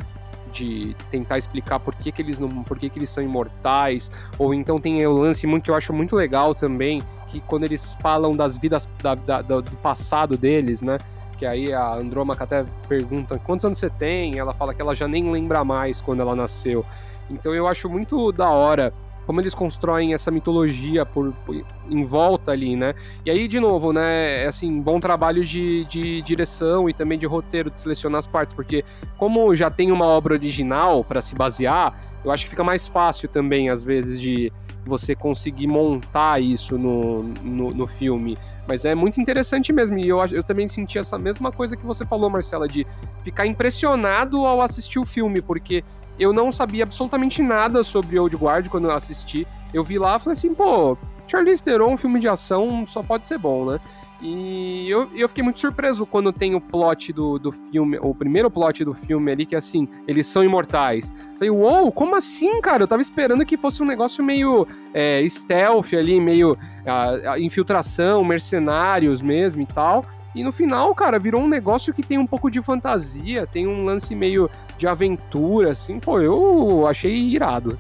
de 0.52 0.96
tentar 1.08 1.38
explicar 1.38 1.78
por 1.78 1.94
que, 1.94 2.10
que 2.10 2.20
eles 2.20 2.40
não. 2.40 2.64
por 2.64 2.80
que, 2.80 2.90
que 2.90 2.98
eles 2.98 3.10
são 3.10 3.22
imortais. 3.22 4.10
Ou 4.36 4.52
então 4.52 4.80
tem 4.80 5.06
o 5.06 5.12
lance 5.12 5.46
muito 5.46 5.66
que 5.66 5.70
eu 5.70 5.76
acho 5.76 5.92
muito 5.92 6.16
legal 6.16 6.52
também, 6.52 7.00
que 7.28 7.40
quando 7.42 7.62
eles 7.62 7.96
falam 8.00 8.34
das 8.34 8.58
vidas 8.58 8.88
da, 9.00 9.14
da, 9.14 9.40
do 9.40 9.76
passado 9.76 10.36
deles, 10.36 10.82
né? 10.82 10.98
Que 11.40 11.46
aí 11.46 11.72
a 11.72 11.94
Andrômaca 11.94 12.44
até 12.44 12.66
pergunta 12.86 13.38
quantos 13.38 13.64
anos 13.64 13.78
você 13.78 13.88
tem, 13.88 14.38
ela 14.38 14.52
fala 14.52 14.74
que 14.74 14.82
ela 14.82 14.94
já 14.94 15.08
nem 15.08 15.32
lembra 15.32 15.64
mais 15.64 16.02
quando 16.02 16.20
ela 16.20 16.36
nasceu. 16.36 16.84
Então 17.30 17.54
eu 17.54 17.66
acho 17.66 17.88
muito 17.88 18.30
da 18.30 18.50
hora 18.50 18.92
como 19.24 19.40
eles 19.40 19.54
constroem 19.54 20.12
essa 20.12 20.30
mitologia 20.30 21.06
por, 21.06 21.32
por, 21.46 21.64
em 21.88 22.02
volta 22.02 22.50
ali, 22.50 22.76
né? 22.76 22.94
E 23.24 23.30
aí, 23.30 23.48
de 23.48 23.58
novo, 23.58 23.90
né, 23.90 24.42
é 24.42 24.48
assim, 24.48 24.82
bom 24.82 25.00
trabalho 25.00 25.42
de, 25.42 25.86
de 25.86 26.20
direção 26.20 26.90
e 26.90 26.92
também 26.92 27.18
de 27.18 27.24
roteiro, 27.26 27.70
de 27.70 27.78
selecionar 27.78 28.18
as 28.18 28.26
partes, 28.26 28.52
porque 28.52 28.84
como 29.16 29.54
já 29.56 29.70
tem 29.70 29.90
uma 29.90 30.04
obra 30.04 30.34
original 30.34 31.02
para 31.02 31.22
se 31.22 31.34
basear, 31.34 31.98
eu 32.22 32.30
acho 32.30 32.44
que 32.44 32.50
fica 32.50 32.64
mais 32.64 32.86
fácil 32.86 33.30
também, 33.30 33.70
às 33.70 33.82
vezes, 33.82 34.20
de 34.20 34.52
você 34.84 35.14
conseguir 35.14 35.66
montar 35.66 36.40
isso 36.40 36.78
no, 36.78 37.22
no, 37.22 37.70
no, 37.72 37.86
filme. 37.86 38.36
Mas 38.66 38.84
é 38.84 38.94
muito 38.94 39.20
interessante 39.20 39.72
mesmo. 39.72 39.98
E 39.98 40.08
eu, 40.08 40.18
eu 40.26 40.42
também 40.42 40.68
senti 40.68 40.98
essa 40.98 41.18
mesma 41.18 41.52
coisa 41.52 41.76
que 41.76 41.84
você 41.84 42.04
falou, 42.06 42.30
Marcela, 42.30 42.66
de 42.66 42.86
ficar 43.22 43.46
impressionado 43.46 44.44
ao 44.46 44.60
assistir 44.60 44.98
o 44.98 45.04
filme, 45.04 45.40
porque 45.40 45.84
eu 46.18 46.32
não 46.32 46.50
sabia 46.52 46.84
absolutamente 46.84 47.42
nada 47.42 47.82
sobre 47.82 48.18
Old 48.18 48.36
Guard 48.36 48.68
quando 48.68 48.84
eu 48.84 48.92
assisti. 48.92 49.46
eu 49.72 49.84
vi 49.84 49.98
lá 49.98 50.16
e 50.16 50.20
falei 50.20 50.32
assim, 50.32 50.54
pô, 50.54 50.96
Charlize 51.26 51.62
Theron, 51.62 51.92
um 51.92 51.96
filme 51.96 52.18
de 52.18 52.28
ação, 52.28 52.84
só 52.86 53.02
pode 53.02 53.26
ser 53.26 53.38
bom, 53.38 53.64
né? 53.64 53.80
E 54.22 54.86
eu, 54.88 55.08
eu 55.14 55.28
fiquei 55.28 55.42
muito 55.42 55.58
surpreso 55.58 56.04
quando 56.04 56.32
tem 56.32 56.54
o 56.54 56.60
plot 56.60 57.12
do, 57.12 57.38
do 57.38 57.50
filme, 57.50 57.98
o 58.00 58.14
primeiro 58.14 58.50
plot 58.50 58.84
do 58.84 58.92
filme 58.92 59.32
ali, 59.32 59.46
que 59.46 59.54
é 59.54 59.58
assim, 59.58 59.88
eles 60.06 60.26
são 60.26 60.44
imortais. 60.44 61.12
Falei, 61.34 61.50
uou, 61.50 61.84
wow, 61.84 61.92
como 61.92 62.14
assim, 62.14 62.60
cara? 62.60 62.82
Eu 62.82 62.88
tava 62.88 63.00
esperando 63.00 63.46
que 63.46 63.56
fosse 63.56 63.82
um 63.82 63.86
negócio 63.86 64.22
meio 64.22 64.66
é, 64.92 65.26
stealth 65.26 65.94
ali, 65.94 66.20
meio 66.20 66.58
a, 66.84 67.32
a 67.32 67.40
infiltração, 67.40 68.22
mercenários 68.22 69.22
mesmo 69.22 69.62
e 69.62 69.66
tal. 69.66 70.04
E 70.34 70.44
no 70.44 70.52
final, 70.52 70.94
cara, 70.94 71.18
virou 71.18 71.42
um 71.42 71.48
negócio 71.48 71.92
que 71.92 72.02
tem 72.02 72.18
um 72.18 72.26
pouco 72.26 72.50
de 72.50 72.62
fantasia, 72.62 73.46
tem 73.46 73.66
um 73.66 73.84
lance 73.84 74.14
meio 74.14 74.48
de 74.76 74.86
aventura, 74.86 75.72
assim. 75.72 75.98
Pô, 75.98 76.20
eu 76.20 76.86
achei 76.86 77.14
irado. 77.14 77.78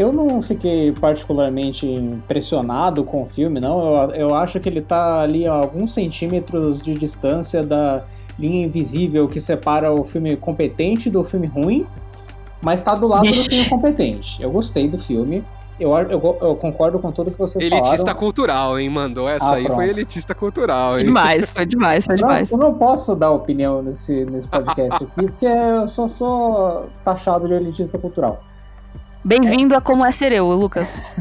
Eu 0.00 0.14
não 0.14 0.40
fiquei 0.40 0.92
particularmente 0.92 1.86
impressionado 1.86 3.04
com 3.04 3.22
o 3.22 3.26
filme, 3.26 3.60
não. 3.60 4.04
Eu, 4.04 4.10
eu 4.12 4.34
acho 4.34 4.58
que 4.58 4.66
ele 4.66 4.80
tá 4.80 5.20
ali 5.20 5.46
a 5.46 5.52
alguns 5.52 5.92
centímetros 5.92 6.80
de 6.80 6.94
distância 6.94 7.62
da 7.62 8.04
linha 8.38 8.64
invisível 8.64 9.28
que 9.28 9.38
separa 9.42 9.92
o 9.92 10.02
filme 10.02 10.38
competente 10.38 11.10
do 11.10 11.22
filme 11.22 11.46
ruim, 11.46 11.86
mas 12.62 12.82
tá 12.82 12.94
do 12.94 13.06
lado 13.06 13.26
Ixi. 13.26 13.42
do 13.42 13.50
filme 13.50 13.68
competente. 13.68 14.42
Eu 14.42 14.50
gostei 14.50 14.88
do 14.88 14.96
filme. 14.96 15.44
Eu, 15.78 15.94
eu, 15.94 16.38
eu, 16.40 16.56
concordo 16.56 16.98
com 16.98 17.12
tudo 17.12 17.30
que 17.30 17.38
vocês 17.38 17.62
elitista 17.62 17.78
falaram. 17.78 17.94
Elitista 17.94 18.14
cultural, 18.14 18.78
hein? 18.78 18.88
Mandou 18.88 19.28
essa 19.28 19.50
ah, 19.50 19.54
aí, 19.56 19.64
pronto. 19.64 19.76
foi 19.76 19.88
elitista 19.90 20.34
cultural, 20.34 20.98
hein? 20.98 21.04
Demais, 21.04 21.50
foi 21.50 21.66
demais, 21.66 22.06
foi 22.06 22.16
demais. 22.16 22.50
Não, 22.50 22.58
eu 22.58 22.64
não 22.70 22.74
posso 22.78 23.14
dar 23.14 23.32
opinião 23.32 23.82
nesse, 23.82 24.24
nesse 24.24 24.48
podcast 24.48 25.04
aqui, 25.04 25.26
porque 25.26 25.44
eu 25.44 25.86
só 25.86 26.08
sou 26.08 26.86
taxado 27.04 27.46
de 27.46 27.52
elitista 27.52 27.98
cultural. 27.98 28.42
Bem-vindo 29.22 29.76
a 29.76 29.82
Como 29.82 30.02
é 30.02 30.10
Ser 30.12 30.32
Eu, 30.32 30.46
Lucas. 30.52 31.14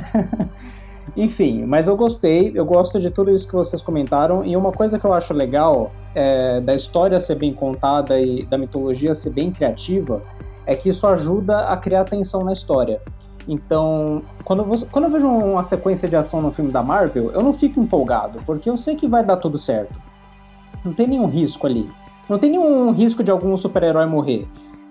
Enfim, 1.18 1.66
mas 1.66 1.90
eu 1.90 1.98
gostei, 1.98 2.50
eu 2.56 2.64
gosto 2.64 2.98
de 2.98 3.10
tudo 3.10 3.30
isso 3.30 3.46
que 3.46 3.54
vocês 3.54 3.82
comentaram, 3.82 4.46
e 4.46 4.56
uma 4.56 4.72
coisa 4.72 4.98
que 4.98 5.04
eu 5.04 5.12
acho 5.12 5.34
legal 5.34 5.92
é, 6.16 6.62
da 6.62 6.74
história 6.74 7.20
ser 7.20 7.36
bem 7.36 7.54
contada 7.54 8.18
e 8.18 8.46
da 8.46 8.58
mitologia 8.58 9.14
ser 9.14 9.32
bem 9.32 9.52
criativa 9.52 10.24
é 10.66 10.76
que 10.76 10.88
isso 10.88 11.06
ajuda 11.06 11.68
a 11.68 11.76
criar 11.76 12.06
tensão 12.06 12.42
na 12.42 12.54
história. 12.54 13.02
Então, 13.46 14.24
quando, 14.46 14.64
você, 14.64 14.86
quando 14.86 15.06
eu 15.06 15.12
vejo 15.12 15.28
uma 15.28 15.64
sequência 15.64 16.08
de 16.08 16.16
ação 16.16 16.42
no 16.42 16.54
filme 16.54 16.72
da 16.72 16.82
Marvel, 16.82 17.32
eu 17.32 17.44
não 17.44 17.52
fico 17.52 17.82
empolgado, 17.82 18.42
porque 18.46 18.70
eu 18.70 18.78
sei 18.78 18.96
que 18.96 19.10
vai 19.10 19.26
dar 19.26 19.36
tudo 19.36 19.58
certo. 19.58 20.00
Não 20.86 20.94
tem 20.94 21.06
nenhum 21.06 21.28
risco 21.28 21.68
ali. 21.68 21.92
Não 22.30 22.40
tem 22.40 22.52
nenhum 22.52 22.92
risco 22.92 23.24
de 23.24 23.32
algum 23.32 23.58
super-herói 23.58 24.06
morrer. 24.06 24.48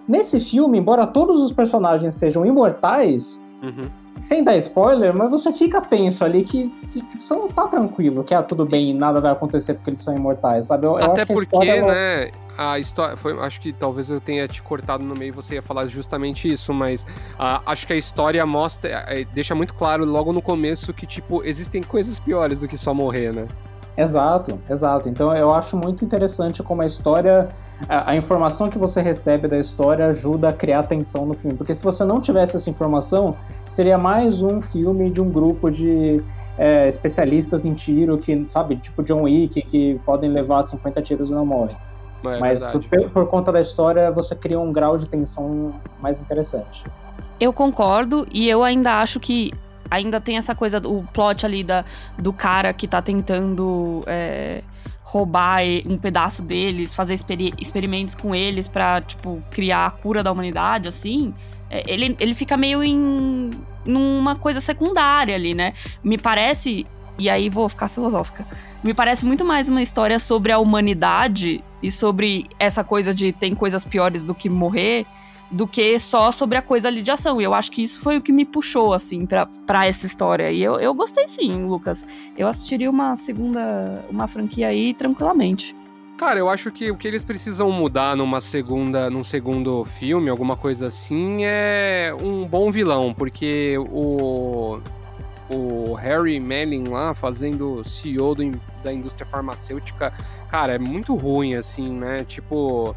Nesse 0.09 0.41
filme, 0.41 0.79
embora 0.79 1.07
todos 1.07 1.43
os 1.43 1.53
personagens 1.53 2.15
sejam 2.15 2.47
imortais, 2.47 3.45
uhum. 3.62 3.91
sem 4.19 4.43
dar 4.43 4.57
spoiler, 4.57 5.15
mas 5.15 5.31
você 5.31 5.53
fica 5.53 5.83
tenso 5.83 6.25
ali 6.25 6.43
que 6.43 6.69
tipo, 6.87 7.23
você 7.23 7.35
não 7.35 7.49
tá 7.49 7.69
tranquilo, 7.69 8.25
que 8.25 8.35
ah, 8.35 8.43
tudo 8.43 8.65
bem, 8.65 8.95
nada 8.95 9.21
vai 9.21 9.31
acontecer 9.31 9.75
porque 9.75 9.91
eles 9.91 10.00
são 10.00 10.17
imortais, 10.17 10.67
sabe? 10.67 10.87
Eu, 10.87 10.97
Até 10.97 11.05
eu 11.05 11.09
porque, 11.09 11.27
que 11.27 11.33
a 11.33 11.37
história, 11.37 11.87
né? 11.87 12.31
A 12.57 12.79
história. 12.79 13.17
Foi, 13.17 13.38
acho 13.38 13.61
que 13.61 13.73
talvez 13.73 14.11
eu 14.11 14.21
tenha 14.21 14.49
te 14.49 14.61
cortado 14.62 15.05
no 15.05 15.15
meio 15.15 15.29
e 15.29 15.31
você 15.31 15.57
ia 15.57 15.62
falar 15.62 15.87
justamente 15.87 16.53
isso, 16.53 16.75
mas 16.75 17.03
uh, 17.03 17.62
acho 17.65 17.87
que 17.87 17.93
a 17.93 17.97
história 17.97 18.45
mostra. 18.45 19.07
Uh, 19.07 19.29
deixa 19.33 19.55
muito 19.55 19.75
claro 19.75 20.05
logo 20.05 20.33
no 20.33 20.43
começo 20.43 20.93
que, 20.93 21.07
tipo, 21.07 21.45
existem 21.45 21.83
coisas 21.83 22.19
piores 22.19 22.61
do 22.61 22.67
que 22.67 22.77
só 22.77 22.93
morrer, 22.93 23.33
né? 23.33 23.47
Exato, 23.99 24.61
exato. 24.71 25.09
Então 25.09 25.35
eu 25.35 25.52
acho 25.52 25.76
muito 25.76 26.05
interessante 26.05 26.62
como 26.62 26.83
a 26.83 26.87
história, 26.87 27.49
a, 27.88 28.12
a, 28.12 28.17
informação 28.17 28.71
que 28.71 28.78
você 28.78 29.02
recebe 29.02 29.49
da 29.49 29.59
história 29.59 30.07
ajuda 30.07 30.50
a 30.50 30.52
criar 30.52 30.85
tensão 30.85 31.26
no 31.26 31.35
filme. 31.35 31.57
Porque 31.57 31.75
se 31.75 31.83
você 31.83 32.05
não 32.05 32.21
tivesse 32.21 32.57
essa 32.57 32.71
informação, 32.71 33.37
seria 33.67 33.99
mais 33.99 34.40
um 34.40 34.62
filme 34.62 35.11
de 35.11 35.21
um 35.21 35.28
grupo 35.28 35.69
de 35.69 36.23
é, 36.57 36.87
especialistas 36.87 37.64
em 37.64 37.75
tiro 37.75 38.17
que, 38.19 38.47
sabe, 38.47 38.76
tipo 38.76 39.02
John 39.02 39.23
Wick, 39.23 39.61
que 39.62 40.00
podem 40.07 40.31
levar 40.31 40.62
50 40.62 41.02
tiros 41.02 41.31
e 41.31 41.35
não 41.35 41.45
morrem. 41.45 41.76
É 42.25 42.38
Mas 42.38 42.69
por, 42.69 43.11
por 43.11 43.26
conta 43.26 43.50
da 43.50 43.61
história, 43.61 44.12
você 44.12 44.37
cria 44.37 44.61
um 44.61 44.73
grau 44.73 44.97
de 44.97 45.09
tensão 45.09 45.75
mais 46.00 46.21
interessante. 46.21 46.85
Eu 47.40 47.52
concordo 47.52 48.25
e 48.33 48.49
eu 48.49 48.62
ainda 48.62 49.00
acho 49.00 49.19
que 49.19 49.52
ainda 49.90 50.21
tem 50.21 50.37
essa 50.37 50.54
coisa, 50.54 50.80
o 50.85 51.02
plot 51.12 51.45
ali 51.45 51.62
da, 51.62 51.85
do 52.18 52.33
cara 52.33 52.73
que 52.73 52.87
tá 52.87 53.00
tentando 53.00 54.02
é, 54.07 54.62
roubar 55.02 55.62
um 55.87 55.97
pedaço 55.97 56.42
deles, 56.42 56.92
fazer 56.92 57.14
experi 57.14 57.54
experimentos 57.59 58.14
com 58.14 58.35
eles 58.35 58.68
pra, 58.68 59.00
tipo, 59.00 59.42
criar 59.50 59.87
a 59.87 59.90
cura 59.90 60.23
da 60.23 60.30
humanidade, 60.30 60.88
assim. 60.88 61.35
É, 61.71 61.83
ele, 61.90 62.16
ele 62.21 62.35
fica 62.35 62.57
meio 62.57 62.83
em 62.83 63.50
numa 63.85 64.37
coisa 64.37 64.61
secundária 64.61 65.35
ali, 65.35 65.54
né? 65.54 65.73
Me 66.04 66.18
parece, 66.18 66.87
e 67.18 67.30
aí 67.30 67.49
vou 67.49 67.68
ficar 67.68 67.88
filosófica, 67.88 68.47
me 68.85 68.92
parece 68.92 69.25
muito 69.25 69.45
mais 69.45 69.68
uma 69.68 69.80
história 69.80 70.18
sobre 70.18 70.52
a 70.52 70.59
humanidade 70.59 71.64
e 71.83 71.90
sobre 71.90 72.47
essa 72.59 72.85
coisa 72.85 73.14
de 73.14 73.33
tem 73.33 73.54
coisas 73.54 73.85
piores 73.85 74.25
do 74.25 74.35
que 74.35 74.49
morrer 74.49 75.07
do 75.50 75.67
que 75.67 75.99
só 75.99 76.31
sobre 76.31 76.59
a 76.59 76.62
coisa 76.62 76.88
ali 76.88 77.02
de 77.02 77.11
ação. 77.11 77.40
E 77.40 77.45
eu 77.45 77.55
acho 77.55 77.71
que 77.71 77.83
isso 77.83 78.00
foi 78.00 78.17
o 78.17 78.23
que 78.23 78.33
me 78.33 78.45
puxou, 78.45 78.93
assim, 78.93 79.26
pra, 79.26 79.49
essa 79.87 80.07
história. 80.07 80.50
E 80.50 80.62
eu, 80.62 80.78
eu 80.78 80.95
gostei 80.95 81.26
sim, 81.26 81.67
Lucas. 81.67 82.05
Eu 82.37 82.49
assistiria 82.49 82.90
uma 82.90 83.17
segunda, 83.17 84.05
uma 84.11 84.28
franquia 84.28 84.69
aí 84.69 84.95
tranquilamente. 84.95 85.75
Cara, 86.17 86.38
eu 86.40 86.49
acho 86.49 86.73
que 86.73 86.90
o 86.90 86.97
que 86.97 87.07
eles 87.07 87.25
precisam 87.25 87.71
mudar 87.71 88.17
numa 88.17 88.40
segunda, 88.40 89.09
num 89.09 89.23
segundo 89.23 89.85
filme, 89.85 90.28
alguma 90.28 90.57
coisa 90.57 90.88
assim, 90.88 91.45
é 91.45 92.12
um 92.21 92.45
bom 92.45 92.73
vilão, 92.73 93.14
porque 93.14 93.76
o 93.78 94.81
o 95.50 95.95
Harry 95.95 96.38
Melling 96.38 96.88
lá 96.88 97.14
fazendo 97.14 97.83
CEO 97.83 98.35
do, 98.35 98.61
da 98.83 98.93
indústria 98.93 99.26
farmacêutica, 99.26 100.12
cara, 100.50 100.75
é 100.75 100.78
muito 100.78 101.14
ruim 101.14 101.55
assim, 101.55 101.90
né? 101.90 102.25
Tipo, 102.25 102.95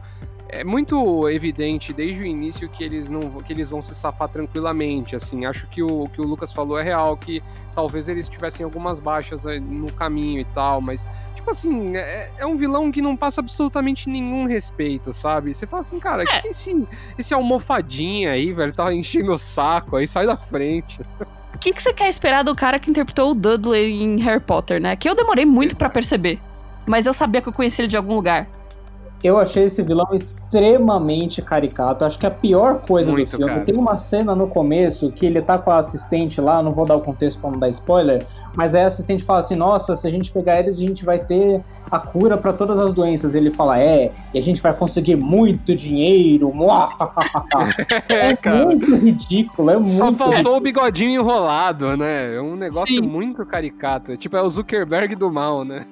é 0.51 0.63
muito 0.63 1.29
evidente 1.29 1.93
desde 1.93 2.21
o 2.21 2.25
início 2.25 2.67
que 2.67 2.83
eles 2.83 3.09
não 3.09 3.41
que 3.41 3.53
eles 3.53 3.69
vão 3.69 3.81
se 3.81 3.95
safar 3.95 4.27
tranquilamente 4.27 5.15
assim 5.15 5.45
acho 5.45 5.65
que 5.67 5.81
o 5.81 6.09
que 6.09 6.19
o 6.19 6.25
Lucas 6.25 6.51
falou 6.51 6.77
é 6.77 6.83
real 6.83 7.15
que 7.15 7.41
talvez 7.73 8.09
eles 8.09 8.27
tivessem 8.27 8.63
algumas 8.63 8.99
baixas 8.99 9.45
no 9.61 9.91
caminho 9.93 10.41
e 10.41 10.45
tal 10.45 10.81
mas 10.81 11.07
tipo 11.33 11.49
assim 11.49 11.95
é, 11.95 12.29
é 12.37 12.45
um 12.45 12.57
vilão 12.57 12.91
que 12.91 13.01
não 13.01 13.15
passa 13.15 13.39
absolutamente 13.39 14.09
nenhum 14.09 14.45
respeito 14.45 15.13
sabe 15.13 15.53
você 15.53 15.65
fala 15.65 15.79
assim 15.79 15.99
cara 15.99 16.23
é. 16.23 16.41
que 16.41 16.49
esse 16.49 16.87
esse 17.17 17.33
almofadinha 17.33 18.31
aí 18.31 18.51
velho 18.51 18.73
tá 18.73 18.93
enchendo 18.93 19.31
o 19.31 19.39
saco 19.39 19.95
aí 19.95 20.07
sai 20.07 20.25
da 20.25 20.35
frente 20.35 20.99
o 21.55 21.57
que, 21.57 21.71
que 21.71 21.81
você 21.81 21.93
quer 21.93 22.09
esperar 22.09 22.43
do 22.43 22.53
cara 22.53 22.77
que 22.77 22.89
interpretou 22.89 23.31
o 23.31 23.33
Dudley 23.35 23.91
em 24.01 24.19
Harry 24.21 24.39
Potter, 24.39 24.81
né? 24.81 24.95
Que 24.95 25.07
eu 25.07 25.13
demorei 25.13 25.45
muito 25.45 25.75
para 25.75 25.91
perceber. 25.91 26.39
Mas 26.87 27.05
eu 27.05 27.13
sabia 27.13 27.39
que 27.39 27.47
eu 27.47 27.53
conhecia 27.53 27.83
ele 27.83 27.89
de 27.89 27.97
algum 27.97 28.15
lugar. 28.15 28.47
Eu 29.23 29.37
achei 29.37 29.65
esse 29.65 29.83
vilão 29.83 30.07
extremamente 30.13 31.41
caricato. 31.41 32.03
Acho 32.03 32.17
que 32.17 32.25
a 32.25 32.31
pior 32.31 32.81
coisa 32.81 33.11
Muito, 33.11 33.29
do 33.29 33.37
filme. 33.37 33.51
Cara. 33.51 33.65
Tem 33.65 33.75
uma 33.75 33.95
cena 33.95 34.35
no 34.35 34.47
começo 34.47 35.11
que 35.11 35.25
ele 35.25 35.41
tá 35.41 35.57
com 35.57 35.69
a 35.69 35.77
assistente 35.77 36.41
lá, 36.41 36.63
não 36.63 36.73
vou 36.73 36.85
dar 36.85 36.95
o 36.95 37.01
contexto 37.01 37.39
pra 37.39 37.51
não 37.51 37.59
dar 37.59 37.69
spoiler, 37.69 38.25
mas 38.55 38.73
aí 38.73 38.83
a 38.83 38.87
assistente 38.87 39.23
fala 39.23 39.39
assim: 39.39 39.55
Nossa, 39.55 39.95
se 39.95 40.07
a 40.07 40.11
gente 40.11 40.31
pegar 40.31 40.59
eles, 40.59 40.77
a 40.77 40.81
gente 40.81 41.05
vai 41.05 41.19
ter 41.19 41.61
a 41.89 41.99
cura 41.99 42.37
para 42.37 42.51
todas 42.51 42.79
as 42.79 42.93
doenças. 42.93 43.35
Ele 43.35 43.51
fala: 43.51 43.79
É, 43.79 44.11
e 44.33 44.37
a 44.39 44.41
gente 44.41 44.61
vai 44.61 44.73
conseguir 44.73 45.15
muito 45.15 45.75
dinheiro. 45.75 46.51
é, 48.09 48.31
é 48.31 48.65
muito 48.65 48.95
ridículo, 48.95 49.69
é 49.69 49.77
muito. 49.77 49.91
Só 49.91 50.11
faltou 50.13 50.57
o 50.57 50.59
bigodinho 50.59 51.21
enrolado, 51.21 51.95
né? 51.95 52.35
É 52.35 52.41
um 52.41 52.55
negócio 52.55 52.95
Sim. 52.95 53.01
muito 53.01 53.45
caricato. 53.45 54.17
Tipo, 54.17 54.37
é 54.37 54.41
o 54.41 54.49
Zuckerberg 54.49 55.15
do 55.15 55.31
mal, 55.31 55.63
né? 55.63 55.85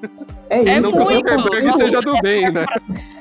É, 0.50 0.68
é 0.68 0.80
não 0.80 0.92
que 0.92 1.00
o 1.00 1.06
Zuckerberg 1.06 1.78
seja 1.78 2.02
do 2.02 2.20
bem, 2.22 2.52
né? 2.52 2.66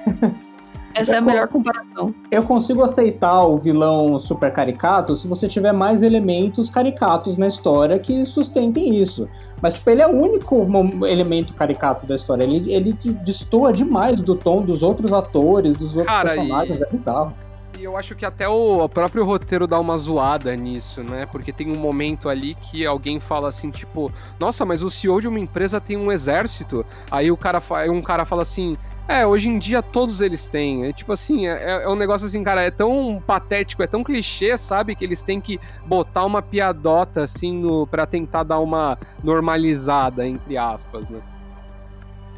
Essa 0.95 1.15
é 1.15 1.19
a 1.19 1.21
melhor 1.21 1.47
comparação. 1.49 2.15
Eu 2.31 2.43
consigo 2.43 2.83
aceitar 2.83 3.45
o 3.45 3.57
vilão 3.57 4.19
super 4.19 4.53
caricato 4.53 5.15
se 5.15 5.29
você 5.29 5.47
tiver 5.47 5.73
mais 5.73 6.03
elementos 6.03 6.69
caricatos 6.69 7.39
na 7.39 7.47
história 7.47 7.99
que 7.99 8.25
sustentem 8.25 9.01
isso. 9.01 9.29
Mas, 9.63 9.75
tipo, 9.75 9.91
ele 9.91 10.03
é 10.03 10.07
o 10.07 10.11
único 10.11 10.67
elemento 11.07 11.55
caricato 11.55 12.07
da 12.07 12.17
história. 12.17 12.43
Ele, 12.43 12.73
ele 12.73 12.93
destoa 13.23 13.73
demais 13.73 14.21
do 14.23 14.35
tom 14.35 14.63
dos 14.63 14.83
outros 14.83 15.13
atores, 15.13 15.77
dos 15.77 15.97
outros 15.97 16.15
Cara, 16.15 16.31
personagens. 16.31 16.81
E... 16.81 16.83
É 16.83 16.87
bizarro. 16.91 17.35
E 17.79 17.85
eu 17.85 17.97
acho 17.97 18.17
que 18.17 18.27
até 18.27 18.49
o, 18.49 18.83
o, 18.83 18.89
próprio 18.89 19.25
roteiro 19.25 19.65
dá 19.65 19.79
uma 19.79 19.97
zoada 19.97 20.55
nisso, 20.57 21.01
né? 21.05 21.27
Porque 21.27 21.53
tem 21.53 21.71
um 21.71 21.79
momento 21.79 22.29
ali 22.29 22.57
que 22.57 22.85
alguém 22.85 23.21
fala 23.21 23.49
assim, 23.49 23.71
tipo, 23.71 24.11
nossa, 24.41 24.65
mas 24.65 24.83
o 24.83 24.91
CEO 24.91 25.21
de 25.21 25.29
uma 25.29 25.39
empresa 25.39 25.81
tem 25.81 25.97
um 25.97 26.11
exército. 26.11 26.85
Aí 27.09 27.31
o 27.31 27.37
cara, 27.37 27.63
um 27.89 28.03
cara 28.03 28.25
fala 28.25 28.43
assim, 28.43 28.77
é, 29.09 29.27
hoje 29.27 29.49
em 29.49 29.59
dia 29.59 29.83
todos 29.83 30.21
eles 30.21 30.49
têm. 30.51 30.85
É 30.85 30.93
tipo 30.93 31.13
assim, 31.13 31.47
é, 31.47 31.83
é, 31.83 31.89
um 31.89 31.97
negócio 31.97 32.27
assim, 32.27 32.45
cara, 32.45 32.63
é 32.63 32.71
tão 32.71 33.23
patético, 33.27 33.83
é 33.83 33.87
tão 33.87 34.05
clichê, 34.05 34.57
sabe? 34.59 34.95
Que 34.95 35.05
eles 35.05 35.23
têm 35.23 35.41
que 35.41 35.59
botar 35.87 36.27
uma 36.27 36.43
piadota 36.43 37.23
assim 37.23 37.53
no, 37.53 37.87
pra 37.87 38.07
tentar 38.07 38.43
dar 38.43 38.59
uma 38.59 38.99
normalizada, 39.25 40.27
entre 40.27 40.59
aspas, 40.59 41.09
né? 41.09 41.21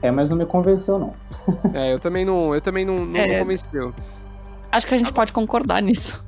É, 0.00 0.10
mas 0.10 0.28
não 0.28 0.36
me 0.36 0.46
convenceu, 0.46 0.98
não. 0.98 1.14
é, 1.74 1.92
eu 1.92 1.98
também 1.98 2.24
não. 2.24 2.54
Eu 2.54 2.60
também 2.60 2.84
não, 2.84 3.04
não, 3.04 3.18
é, 3.18 3.26
não 3.26 3.38
convenceu. 3.40 3.92
Acho 4.70 4.86
que 4.86 4.94
a 4.94 4.98
gente 4.98 5.12
pode 5.12 5.32
concordar 5.32 5.82
nisso. 5.82 6.24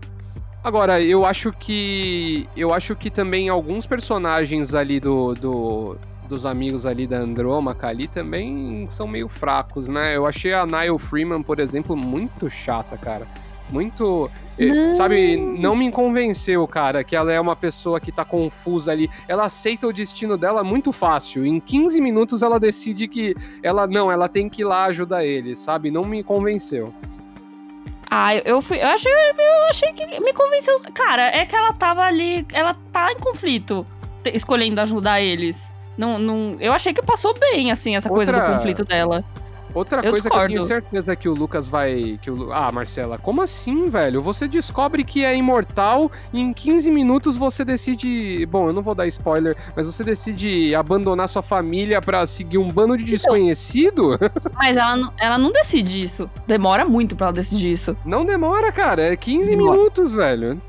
Agora, 0.63 1.01
eu 1.01 1.25
acho 1.25 1.53
que. 1.53 2.49
Eu 2.57 2.75
acho 2.75 2.95
que 2.95 3.11
também 3.11 3.49
alguns 3.49 3.87
personagens 3.87 4.75
ali 4.75 5.01
do. 5.01 5.35
do 5.35 5.97
dos 6.33 6.47
amigos 6.47 6.87
ali 6.87 7.07
da 7.07 7.19
Andrômaca 7.19 7.87
ali 7.89 8.09
também 8.09 8.87
são 8.89 9.07
meio 9.07 9.29
fracos, 9.29 9.89
né? 9.89 10.17
Eu 10.17 10.27
achei 10.27 10.53
a 10.55 10.65
Niall 10.65 10.99
Freeman, 10.99 11.43
por 11.43 11.61
exemplo, 11.61 11.95
muito 11.97 12.49
chata, 12.51 12.97
cara. 12.97 13.27
Muito. 13.71 14.31
eh, 14.59 14.67
Não. 14.67 14.95
Sabe, 14.95 15.37
não 15.37 15.77
me 15.77 15.91
convenceu, 15.91 16.67
cara, 16.67 17.03
que 17.05 17.15
ela 17.17 17.33
é 17.33 17.41
uma 17.41 17.55
pessoa 17.57 18.01
que 18.01 18.11
tá 18.13 18.25
confusa 18.25 18.93
ali. 18.93 19.09
Ela 19.29 19.45
aceita 19.47 19.87
o 19.87 19.93
destino 19.93 20.37
dela 20.37 20.63
muito 20.65 20.91
fácil. 20.93 21.45
Em 21.47 21.59
15 21.61 22.01
minutos 22.01 22.43
ela 22.43 22.59
decide 22.61 23.07
que 23.09 23.35
ela 23.63 23.87
não, 23.87 24.11
ela 24.11 24.29
tem 24.29 24.49
que 24.49 24.63
ir 24.63 24.65
lá 24.65 24.85
ajudar 24.85 25.25
ele, 25.25 25.55
sabe? 25.57 25.91
Não 25.91 26.05
me 26.05 26.23
convenceu. 26.23 26.93
Ah, 28.11 28.35
eu, 28.37 28.61
fui. 28.61 28.77
Eu 28.79 28.89
achei, 28.89 29.11
eu 29.11 29.63
achei 29.71 29.93
que 29.95 30.21
me 30.21 30.33
convenceu. 30.35 30.75
Cara, 30.93 31.23
é 31.35 31.47
que 31.47 31.57
ela 31.57 31.73
tava 31.73 32.03
ali. 32.03 32.47
Ela 32.53 32.77
tá 32.93 33.11
em 33.11 33.19
conflito, 33.19 33.87
escolhendo 34.35 34.83
ajudar 34.83 35.23
eles. 35.23 35.72
Não, 35.97 36.19
não, 36.19 36.57
eu 36.59 36.73
achei 36.73 36.93
que 36.93 37.03
passou 37.03 37.35
bem, 37.39 37.71
assim, 37.71 37.97
essa 37.97 38.09
coisa 38.09 38.33
do 38.33 38.39
Outra- 38.39 38.55
conflito 38.57 38.85
dela. 38.85 39.25
Outra 39.75 40.03
Eu 40.05 40.11
coisa 40.11 40.29
que 40.29 40.37
eu 40.37 40.41
tenho 40.41 40.59
discordo. 40.59 40.83
certeza 40.85 41.17
que 41.17 41.27
o 41.27 41.33
Lucas 41.35 41.67
vai. 41.67 42.19
Que 42.21 42.31
o 42.31 42.53
Ah, 42.53 42.71
Marcela, 42.71 43.17
como 43.17 43.41
assim, 43.41 43.89
velho? 43.89 44.21
Você 44.21 44.47
descobre 44.47 45.03
que 45.03 45.25
é 45.25 45.35
imortal 45.35 46.11
e 46.31 46.39
em 46.41 46.53
15 46.53 46.91
minutos 46.91 47.39
você 47.39 47.65
decide. 47.65 48.45
Bom, 48.51 48.67
eu 48.67 48.75
não 48.75 48.83
vou 48.83 48.95
dar 48.95 49.07
spoiler, 49.07 49.57
mas 49.75 49.87
você 49.87 50.05
decide 50.05 50.75
abandonar 50.75 51.27
sua 51.27 51.41
família 51.41 52.03
pra 52.03 52.27
seguir 52.27 52.59
um 52.59 52.69
bando 52.69 52.99
de 52.99 53.05
desconhecido? 53.05 54.19
Mas 54.55 54.77
ela, 54.77 54.95
não- 54.95 55.13
ela 55.19 55.39
não 55.39 55.51
decide 55.51 56.03
isso. 56.03 56.29
Demora 56.47 56.85
muito 56.85 57.17
pra 57.17 57.29
ela 57.29 57.33
decidir 57.35 57.73
isso. 57.73 57.97
Não 58.05 58.27
demora, 58.27 58.71
cara. 58.71 59.01
É 59.03 59.17
15 59.17 59.49
Demora. 59.57 59.77
minutos, 59.79 60.13
velho. 60.13 60.61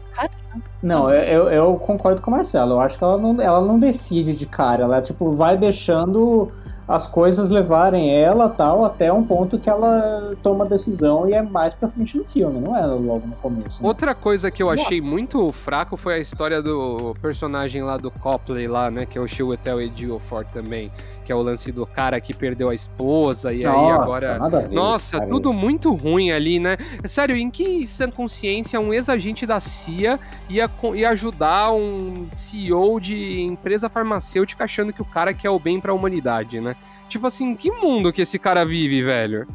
Não, 0.81 1.09
eu, 1.11 1.49
eu 1.49 1.75
concordo 1.77 2.21
com 2.21 2.29
o 2.29 2.33
Marcelo. 2.33 2.73
Eu 2.73 2.81
acho 2.81 2.97
que 2.97 3.03
ela 3.03 3.17
não, 3.17 3.41
ela 3.41 3.61
não 3.61 3.79
decide 3.79 4.33
de 4.35 4.45
cara. 4.45 4.83
Ela, 4.83 5.01
tipo, 5.01 5.35
vai 5.35 5.55
deixando 5.57 6.51
as 6.93 7.07
coisas 7.07 7.49
levarem 7.49 8.13
ela 8.15 8.47
tal, 8.49 8.85
até 8.85 9.11
um 9.11 9.23
ponto 9.23 9.57
que 9.57 9.69
ela 9.69 10.35
toma 10.43 10.63
a 10.63 10.67
decisão 10.67 11.27
e 11.27 11.33
é 11.33 11.41
mais 11.41 11.73
pra 11.73 11.87
frente 11.87 12.17
no 12.17 12.23
filme, 12.23 12.59
não 12.59 12.75
é 12.77 12.85
logo 12.85 13.27
no 13.27 13.35
começo. 13.35 13.81
né? 13.81 13.87
Outra 13.87 14.13
coisa 14.13 14.51
que 14.51 14.61
eu 14.61 14.69
achei 14.69 15.01
muito 15.01 15.51
fraco 15.51 15.97
foi 15.97 16.13
a 16.15 16.19
história 16.19 16.61
do 16.61 17.15
personagem 17.21 17.81
lá 17.81 17.97
do 17.97 18.11
Copley 18.11 18.67
lá, 18.67 18.91
né? 18.91 19.05
Que 19.07 19.17
é 19.17 19.21
o 19.21 19.27
Chiwetel 19.27 19.81
Ejiofor 19.81 20.45
também. 20.53 20.91
Que 21.25 21.31
é 21.31 21.35
o 21.35 21.41
lance 21.41 21.71
do 21.71 21.85
cara 21.87 22.19
que 22.19 22.33
perdeu 22.33 22.69
a 22.69 22.75
esposa 22.75 23.53
e 23.53 23.65
aí 23.65 23.71
Nossa, 23.71 24.03
agora... 24.03 24.37
nada 24.39 24.57
a 24.57 24.61
ver, 24.61 24.75
Nossa, 24.75 25.19
cara. 25.19 25.31
tudo 25.31 25.53
muito 25.53 25.91
ruim 25.95 26.31
ali, 26.31 26.59
né? 26.59 26.75
Sério, 27.05 27.35
em 27.35 27.49
que 27.49 27.87
sã 27.87 28.11
consciência 28.11 28.77
um 28.79 28.93
ex-agente 28.93 29.45
da 29.45 29.59
CIA 29.59 30.19
ia, 30.49 30.69
ia 30.93 31.09
ajudar 31.11 31.71
um 31.71 32.27
CEO 32.29 32.99
de 32.99 33.41
empresa 33.41 33.89
farmacêutica 33.89 34.65
achando 34.65 34.91
que 34.91 35.01
o 35.01 35.05
cara 35.05 35.33
quer 35.33 35.49
o 35.49 35.57
bem 35.57 35.79
pra 35.79 35.93
humanidade, 35.93 36.59
né? 36.59 36.75
Tipo 37.13 37.27
assim, 37.27 37.55
que 37.55 37.69
mundo 37.69 38.11
que 38.11 38.23
esse 38.23 38.39
cara 38.39 38.65
vive, 38.65 39.03
velho? 39.03 39.47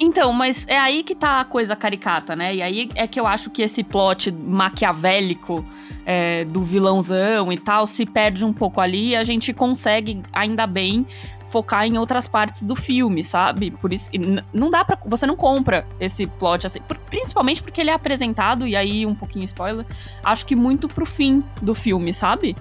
Então, 0.00 0.32
mas 0.32 0.64
é 0.66 0.78
aí 0.78 1.02
que 1.02 1.14
tá 1.14 1.38
a 1.40 1.44
coisa 1.44 1.76
caricata, 1.76 2.34
né? 2.34 2.54
E 2.56 2.62
aí 2.62 2.88
é 2.94 3.06
que 3.06 3.20
eu 3.20 3.26
acho 3.26 3.50
que 3.50 3.60
esse 3.60 3.84
plot 3.84 4.32
maquiavélico 4.32 5.62
é, 6.06 6.46
do 6.46 6.62
vilãozão 6.62 7.52
e 7.52 7.58
tal 7.58 7.86
se 7.86 8.06
perde 8.06 8.42
um 8.42 8.54
pouco 8.54 8.80
ali 8.80 9.10
e 9.10 9.16
a 9.16 9.22
gente 9.22 9.52
consegue, 9.52 10.22
ainda 10.32 10.66
bem, 10.66 11.06
focar 11.48 11.84
em 11.86 11.98
outras 11.98 12.26
partes 12.26 12.62
do 12.62 12.74
filme, 12.74 13.22
sabe? 13.22 13.70
Por 13.70 13.92
isso 13.92 14.10
que 14.10 14.18
não 14.50 14.70
dá 14.70 14.82
para 14.82 14.98
Você 15.06 15.26
não 15.26 15.36
compra 15.36 15.86
esse 16.00 16.26
plot 16.26 16.66
assim. 16.66 16.80
por- 16.88 16.96
Principalmente 17.10 17.62
porque 17.62 17.82
ele 17.82 17.90
é 17.90 17.94
apresentado, 17.94 18.66
e 18.66 18.74
aí 18.74 19.04
um 19.04 19.14
pouquinho 19.14 19.44
spoiler, 19.44 19.84
acho 20.24 20.46
que 20.46 20.56
muito 20.56 20.88
pro 20.88 21.04
fim 21.04 21.44
do 21.60 21.74
filme, 21.74 22.14
sabe? 22.14 22.56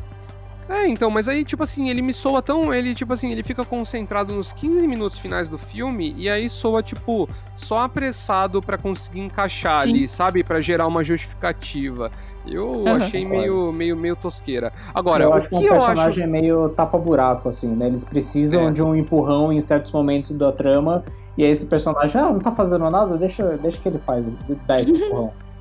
É, 0.70 0.88
então, 0.88 1.10
mas 1.12 1.28
aí, 1.28 1.44
tipo 1.44 1.64
assim, 1.64 1.90
ele 1.90 2.02
me 2.02 2.14
soa 2.14 2.42
tão. 2.42 2.74
Ele, 2.74 2.96
tipo 2.96 3.12
assim, 3.14 3.32
ele 3.32 3.44
fica 3.44 3.66
concentrado 3.66 4.34
nos 4.34 4.54
15 4.54 4.88
minutos 4.88 5.18
finais 5.18 5.50
do 5.50 5.58
filme 5.58 6.14
e 6.18 6.30
aí 6.30 6.50
soa, 6.50 6.82
tipo, 6.82 7.28
só 7.56 7.80
apressado 7.80 8.62
pra 8.62 8.78
conseguir 8.78 9.20
encaixar 9.20 9.84
Sim. 9.84 9.90
ali, 9.90 10.08
sabe? 10.10 10.44
Pra 10.44 10.62
gerar 10.62 10.88
uma 10.88 11.04
justificativa. 11.04 12.12
Eu 12.46 12.86
Aham. 12.88 12.98
achei 12.98 13.26
meio, 13.26 13.72
meio, 13.72 13.96
meio 13.96 14.16
tosqueira. 14.16 14.72
Agora, 14.94 15.24
eu 15.24 15.30
o 15.30 15.34
acho 15.34 15.50
que 15.50 15.56
que 15.58 15.64
um 15.64 15.68
eu 15.68 15.76
acho. 15.76 15.86
personagem 15.86 16.24
é 16.24 16.28
meio 16.28 16.70
tapa-buraco, 16.70 17.48
assim, 17.50 17.76
né? 17.76 17.88
Eles 17.88 18.04
precisam 18.04 18.68
É. 18.68 18.72
de 18.72 18.82
um 18.84 18.96
empurrão 18.96 19.52
em 19.54 19.62
certos 19.62 19.92
momentos 19.92 20.32
da 20.32 20.52
trama, 20.52 21.04
e 21.38 21.44
aí 21.44 21.52
esse 21.52 21.66
personagem, 21.66 22.20
ah, 22.20 22.26
não 22.32 22.40
tá 22.40 22.52
fazendo 22.52 22.90
nada, 22.90 23.18
deixa, 23.18 23.58
deixa 23.58 23.80
que 23.80 23.88
ele 23.88 24.00
faz, 24.00 24.36
dá 24.66 24.80
esse 24.80 24.92
empurrão. 24.92 25.32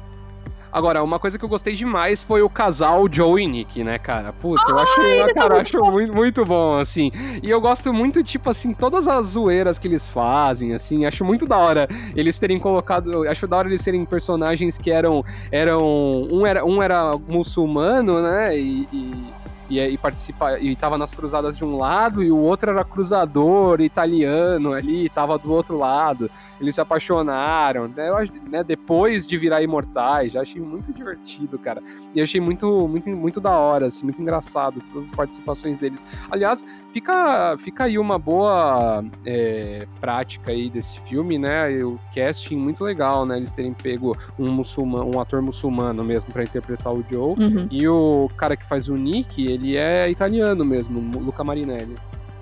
Agora, 0.72 1.02
uma 1.02 1.18
coisa 1.18 1.38
que 1.38 1.44
eu 1.44 1.48
gostei 1.48 1.74
demais 1.74 2.22
foi 2.22 2.40
o 2.40 2.48
casal 2.48 3.06
Joe 3.10 3.42
e 3.42 3.46
Nick, 3.46 3.84
né, 3.84 3.98
cara? 3.98 4.32
Puta, 4.32 4.70
eu 4.70 4.78
achei, 4.78 5.20
eles 5.20 5.32
são 5.34 5.42
cara, 5.42 5.54
eu 5.56 5.60
acho 5.60 5.78
muito, 5.92 6.14
muito 6.14 6.44
bom, 6.44 6.78
assim. 6.78 7.10
E 7.42 7.50
eu 7.50 7.60
gosto 7.60 7.92
muito, 7.92 8.24
tipo 8.24 8.48
assim, 8.48 8.72
todas 8.72 9.06
as 9.06 9.26
zoeiras 9.26 9.78
que 9.78 9.86
eles 9.86 10.08
fazem, 10.08 10.72
assim, 10.72 11.04
acho 11.04 11.24
muito 11.24 11.46
da 11.46 11.58
hora 11.58 11.86
eles 12.16 12.38
terem 12.38 12.58
colocado, 12.58 13.28
acho 13.28 13.46
da 13.46 13.58
hora 13.58 13.68
eles 13.68 13.82
serem 13.82 14.04
personagens 14.06 14.78
que 14.78 14.90
eram, 14.90 15.22
eram, 15.50 15.82
um 16.30 16.46
era, 16.46 16.64
um 16.64 16.82
era 16.82 17.18
muçulmano, 17.18 18.22
né, 18.22 18.58
e... 18.58 18.88
e... 18.92 19.41
E, 19.72 19.80
e 19.80 19.96
participa 19.96 20.58
e 20.60 20.76
tava 20.76 20.98
nas 20.98 21.12
cruzadas 21.12 21.56
de 21.56 21.64
um 21.64 21.76
lado 21.76 22.22
e 22.22 22.30
o 22.30 22.36
outro 22.36 22.70
era 22.70 22.84
cruzador 22.84 23.80
italiano 23.80 24.72
ali, 24.72 25.08
tava 25.08 25.38
do 25.38 25.50
outro 25.52 25.78
lado. 25.78 26.30
Eles 26.60 26.74
se 26.74 26.80
apaixonaram, 26.80 27.88
né, 27.88 28.08
eu 28.08 28.16
né, 28.50 28.62
depois 28.62 29.26
de 29.26 29.36
virar 29.36 29.62
imortais. 29.62 30.32
Já 30.32 30.42
achei 30.42 30.60
muito 30.60 30.92
divertido, 30.92 31.58
cara. 31.58 31.82
E 32.14 32.20
achei 32.20 32.40
muito, 32.40 32.86
muito, 32.86 33.08
muito 33.10 33.40
da 33.40 33.56
hora, 33.56 33.86
assim, 33.86 34.04
muito 34.04 34.20
engraçado 34.20 34.82
todas 34.92 35.06
as 35.06 35.14
participações 35.14 35.78
deles. 35.78 36.02
Aliás, 36.30 36.64
fica, 36.92 37.56
fica 37.58 37.84
aí 37.84 37.98
uma 37.98 38.18
boa 38.18 39.04
é, 39.24 39.86
prática 40.00 40.50
aí 40.50 40.68
desse 40.70 41.00
filme, 41.00 41.38
né? 41.38 41.82
O 41.82 41.98
casting 42.14 42.56
muito 42.56 42.84
legal, 42.84 43.24
né? 43.24 43.36
Eles 43.36 43.52
terem 43.52 43.72
pego 43.72 44.16
um 44.38 44.50
muçulmano, 44.50 45.16
um 45.16 45.20
ator 45.20 45.40
muçulmano 45.40 46.04
mesmo 46.04 46.32
pra 46.32 46.42
interpretar 46.42 46.92
o 46.92 47.04
Joe. 47.10 47.34
Uhum. 47.38 47.68
E 47.70 47.88
o 47.88 48.30
cara 48.36 48.56
que 48.56 48.64
faz 48.64 48.88
o 48.88 48.96
Nick, 48.96 49.46
ele 49.46 49.61
é 49.76 50.08
italiano 50.10 50.64
mesmo, 50.64 51.00
Luca 51.20 51.42
Marinelli. 51.44 51.96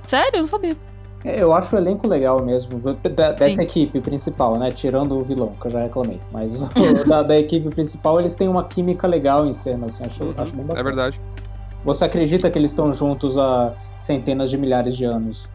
Sério? 0.07 0.37
Eu 0.37 0.41
não 0.41 0.49
sabia. 0.49 0.77
É, 1.25 1.43
Eu 1.43 1.53
acho 1.53 1.77
o 1.77 1.79
elenco 1.79 2.09
legal 2.09 2.43
mesmo, 2.43 2.79
da- 2.81 3.33
dessa 3.33 3.63
equipe 3.63 4.01
principal, 4.01 4.59
né? 4.59 4.71
Tirando 4.73 5.19
o 5.19 5.23
vilão, 5.23 5.53
que 5.61 5.67
eu 5.67 5.71
já 5.71 5.83
reclamei. 5.83 6.19
Mas 6.33 6.63
o 6.73 7.05
da, 7.07 7.23
da 7.23 7.39
equipe 7.39 7.69
principal, 7.69 8.19
eles 8.19 8.35
têm 8.35 8.49
uma 8.49 8.65
química 8.65 9.07
legal 9.07 9.47
em 9.47 9.53
cena, 9.53 9.87
assim, 9.87 10.05
acho, 10.05 10.25
Uhum, 10.25 10.35
acho 10.37 10.53
bem 10.57 10.65
é 10.65 10.69
bacana. 10.69 10.85
verdade. 10.85 11.21
Você 11.85 12.05
acredita 12.05 12.51
que 12.51 12.59
eles 12.59 12.71
estão 12.71 12.93
juntos 12.93 13.37
há 13.39 13.75
centenas 13.99 14.49
de 14.51 14.57
milhares 14.59 14.97
de 14.97 15.05
anos? 15.05 15.49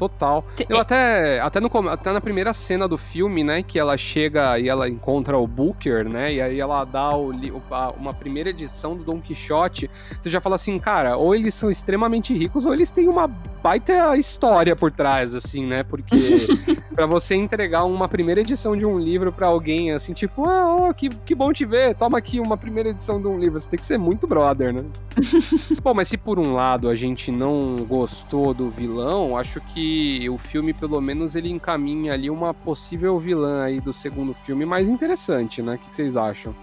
Total. 0.00 0.42
Eu 0.66 0.78
até, 0.80 1.40
até, 1.40 1.60
no, 1.60 1.68
até 1.90 2.10
na 2.10 2.22
primeira 2.22 2.54
cena 2.54 2.88
do 2.88 2.96
filme, 2.96 3.44
né, 3.44 3.62
que 3.62 3.78
ela 3.78 3.98
chega 3.98 4.58
e 4.58 4.66
ela 4.66 4.88
encontra 4.88 5.36
o 5.36 5.46
Booker, 5.46 6.08
né, 6.08 6.32
e 6.32 6.40
aí 6.40 6.58
ela 6.58 6.84
dá 6.86 7.14
o, 7.14 7.30
a- 7.70 7.90
uma 7.90 8.14
primeira 8.14 8.48
edição 8.48 8.96
do 8.96 9.04
Don 9.04 9.20
Quixote, 9.20 9.90
você 10.18 10.30
já 10.30 10.40
fala 10.40 10.54
assim, 10.56 10.78
cara, 10.78 11.18
ou 11.18 11.34
eles 11.34 11.54
são 11.54 11.70
extremamente 11.70 12.32
ricos 12.32 12.64
ou 12.64 12.72
eles 12.72 12.90
têm 12.90 13.08
uma 13.08 13.26
baita 13.28 14.16
história 14.16 14.74
por 14.74 14.90
trás, 14.90 15.34
assim, 15.34 15.66
né, 15.66 15.82
porque 15.82 16.16
pra 16.96 17.04
você 17.04 17.34
entregar 17.34 17.84
uma 17.84 18.08
primeira 18.08 18.40
edição 18.40 18.74
de 18.74 18.86
um 18.86 18.98
livro 18.98 19.30
pra 19.30 19.48
alguém, 19.48 19.92
assim, 19.92 20.14
tipo, 20.14 20.46
ah, 20.46 20.76
ó, 20.88 20.92
que, 20.94 21.10
que 21.10 21.34
bom 21.34 21.52
te 21.52 21.66
ver, 21.66 21.94
toma 21.94 22.16
aqui 22.16 22.40
uma 22.40 22.56
primeira 22.56 22.88
edição 22.88 23.20
de 23.20 23.28
um 23.28 23.38
livro, 23.38 23.60
você 23.60 23.68
tem 23.68 23.78
que 23.78 23.84
ser 23.84 23.98
muito 23.98 24.26
brother, 24.26 24.72
né. 24.72 24.82
Bom, 25.82 25.92
mas 25.92 26.08
se 26.08 26.16
por 26.16 26.38
um 26.38 26.54
lado 26.54 26.88
a 26.88 26.94
gente 26.94 27.30
não 27.30 27.76
gostou 27.86 28.54
do 28.54 28.70
vilão, 28.70 29.36
acho 29.36 29.60
que 29.60 29.89
o 30.30 30.38
filme, 30.38 30.72
pelo 30.72 31.00
menos, 31.00 31.34
ele 31.34 31.50
encaminha 31.50 32.12
ali 32.12 32.30
uma 32.30 32.52
possível 32.52 33.18
vilã 33.18 33.62
aí 33.64 33.80
do 33.80 33.92
segundo 33.92 34.34
filme 34.34 34.64
mais 34.66 34.88
interessante, 34.88 35.62
né? 35.62 35.74
O 35.74 35.78
que 35.78 35.94
vocês 35.94 36.16
acham? 36.16 36.54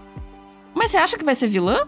Mas 0.74 0.90
você 0.90 0.96
acha 0.98 1.18
que 1.18 1.24
vai 1.24 1.34
ser 1.34 1.48
vilã? 1.48 1.86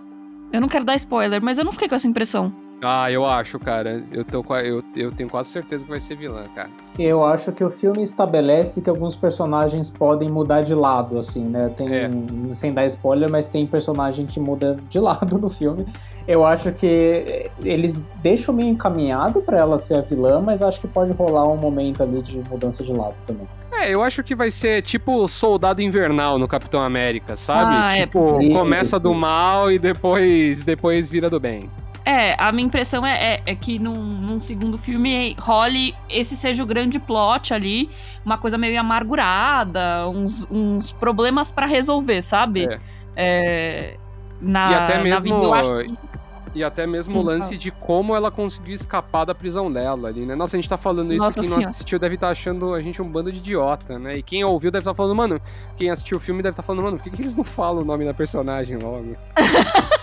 Eu 0.53 0.61
não 0.61 0.69
quero 0.69 0.85
dar 0.85 0.97
spoiler, 0.97 1.43
mas 1.43 1.59
eu 1.59 1.65
não 1.65 1.73
fiquei 1.73 1.89
com 1.89 1.95
essa 1.95 2.09
impressão. 2.09 2.53
Ah, 2.83 3.11
eu 3.13 3.27
acho, 3.27 3.59
cara. 3.59 4.03
Eu, 4.11 4.25
tô, 4.25 4.43
eu, 4.57 4.83
eu 4.97 5.13
tenho 5.13 5.29
quase 5.29 5.51
certeza 5.51 5.85
que 5.85 5.91
vai 5.91 6.01
ser 6.01 6.17
vilã, 6.17 6.45
cara. 6.55 6.71
Eu 6.99 7.25
acho 7.25 7.53
que 7.53 7.63
o 7.63 7.71
filme 7.71 8.03
estabelece 8.03 8.81
que 8.83 8.89
alguns 8.91 9.17
personagens 9.17 9.91
podem 9.91 10.31
mudar 10.31 10.63
de 10.63 10.75
lado, 10.75 11.19
assim, 11.19 11.45
né? 11.45 11.71
Tem, 11.77 11.89
É. 11.95 12.11
sem 12.55 12.73
dar 12.73 12.87
spoiler, 12.87 13.31
mas 13.31 13.49
tem 13.49 13.67
personagem 13.67 14.27
que 14.27 14.41
muda 14.41 14.79
de 14.89 14.99
lado 15.01 15.39
no 15.39 15.51
filme. 15.51 15.87
Eu 16.27 16.45
acho 16.45 16.73
que 16.73 17.51
eles 17.63 18.05
deixam 18.23 18.55
meio 18.55 18.71
encaminhado 18.71 19.41
pra 19.43 19.59
ela 19.59 19.79
ser 19.79 19.95
a 19.97 20.01
vilã, 20.01 20.41
mas 20.41 20.63
acho 20.63 20.81
que 20.81 20.89
pode 20.89 21.13
rolar 21.13 21.47
um 21.49 21.57
momento 21.57 22.03
ali 22.03 22.23
de 22.23 22.39
mudança 22.39 22.83
de 22.83 22.93
lado 22.93 23.15
também. 23.27 23.47
É, 23.73 23.91
eu 23.91 24.03
acho 24.03 24.23
que 24.23 24.35
vai 24.35 24.51
ser 24.51 24.83
tipo 24.83 25.27
Soldado 25.29 25.81
Invernal 25.81 26.39
no 26.39 26.49
Capitão 26.49 26.81
América, 26.81 27.37
sabe? 27.37 27.75
Ah, 27.75 27.97
é. 27.97 28.01
tipo, 28.03 28.39
Isso. 28.41 28.53
começa 28.53 28.99
do 28.99 29.15
mal 29.15 29.71
e 29.71 29.79
depois, 29.79 30.65
depois 30.65 31.09
vira 31.09 31.31
do 31.31 31.39
bem. 31.41 31.71
É, 32.05 32.35
a 32.43 32.51
minha 32.51 32.67
impressão 32.67 33.05
é, 33.07 33.35
é- 33.35 33.43
é 33.47 33.55
que 33.55 33.79
num, 33.79 33.95
num 33.95 34.41
segundo 34.41 34.79
filme 34.79 35.37
role 35.39 35.95
esse 36.09 36.37
seja 36.37 36.63
o 36.63 36.67
grande 36.67 36.99
plot 36.99 37.53
ali, 37.53 37.91
uma 38.25 38.39
coisa 38.39 38.57
meio 38.57 38.79
amargurada, 38.81 40.09
uns, 40.09 40.47
uns 40.51 40.91
problemas 40.93 41.51
pra 41.51 41.67
resolver, 41.67 42.23
sabe? 42.23 42.65
É. 42.65 42.81
É, 43.17 43.97
na, 44.41 44.71
e 44.71 44.75
até 44.75 45.03
mesmo, 45.03 45.21
vida. 45.23 45.37
Eu 45.37 45.55
acho 45.55 45.71
que- 45.85 46.11
e 46.53 46.65
até 46.65 46.85
mesmo 46.85 47.21
o 47.21 47.23
lance 47.23 47.57
de 47.57 47.71
como 47.71 48.13
ela 48.17 48.29
conseguiu 48.29 48.75
escapar 48.75 49.25
da 49.25 49.33
prisão 49.33 49.71
dela 49.71 50.09
ali, 50.09 50.27
né? 50.27 50.35
Nossa, 50.35 50.57
a 50.57 50.59
gente 50.59 50.69
tá 50.69 50.77
falando 50.77 51.13
isso, 51.13 51.25
Nossa 51.25 51.35
quem 51.39 51.49
não 51.49 51.57
Senhora. 51.57 51.69
assistiu 51.71 51.97
deve 51.97 52.17
estar 52.17 52.29
achando 52.31 52.75
a 52.75 52.81
gente 52.81 53.01
um 53.01 53.07
bando 53.09 53.31
de 53.31 53.39
idiota, 53.39 54.01
né? 54.01 54.17
E 54.17 54.23
quem 54.23 54.43
ouviu 54.43 54.69
deve 54.73 54.81
estar 54.83 54.95
falando, 54.95 55.15
mano, 55.15 55.41
quem 55.77 55.91
assistiu 55.91 56.17
o 56.17 56.21
filme 56.21 56.43
deve 56.43 56.55
estar 56.55 56.63
falando, 56.65 56.83
mano, 56.83 56.97
por 56.97 57.05
que, 57.05 57.11
que 57.11 57.23
eles 57.23 57.37
não 57.37 57.45
falam 57.45 57.83
o 57.83 57.85
nome 57.85 58.05
da 58.05 58.13
personagem 58.13 58.79
logo? 58.79 59.17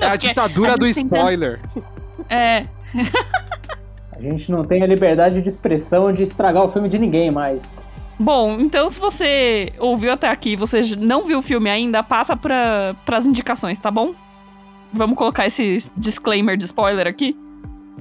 é 0.00 0.06
a 0.06 0.16
ditadura 0.16 0.72
a 0.74 0.76
do 0.76 0.86
spoiler. 0.86 1.60
É, 2.28 2.66
A 4.20 4.20
gente 4.20 4.52
não 4.52 4.64
tem 4.64 4.82
a 4.82 4.86
liberdade 4.86 5.40
de 5.40 5.48
expressão 5.48 6.12
de 6.12 6.22
estragar 6.22 6.62
o 6.62 6.68
filme 6.68 6.88
de 6.88 6.98
ninguém 6.98 7.30
mais. 7.30 7.78
Bom, 8.18 8.60
então 8.60 8.86
se 8.86 9.00
você 9.00 9.72
ouviu 9.78 10.12
até 10.12 10.28
aqui 10.28 10.50
e 10.50 10.56
você 10.56 10.82
não 10.96 11.26
viu 11.26 11.38
o 11.38 11.42
filme 11.42 11.70
ainda, 11.70 12.02
passa 12.02 12.36
para 12.36 12.94
as 13.06 13.24
indicações, 13.24 13.78
tá 13.78 13.90
bom? 13.90 14.14
Vamos 14.92 15.16
colocar 15.16 15.46
esse 15.46 15.90
disclaimer 15.96 16.58
de 16.58 16.66
spoiler 16.66 17.06
aqui? 17.06 17.34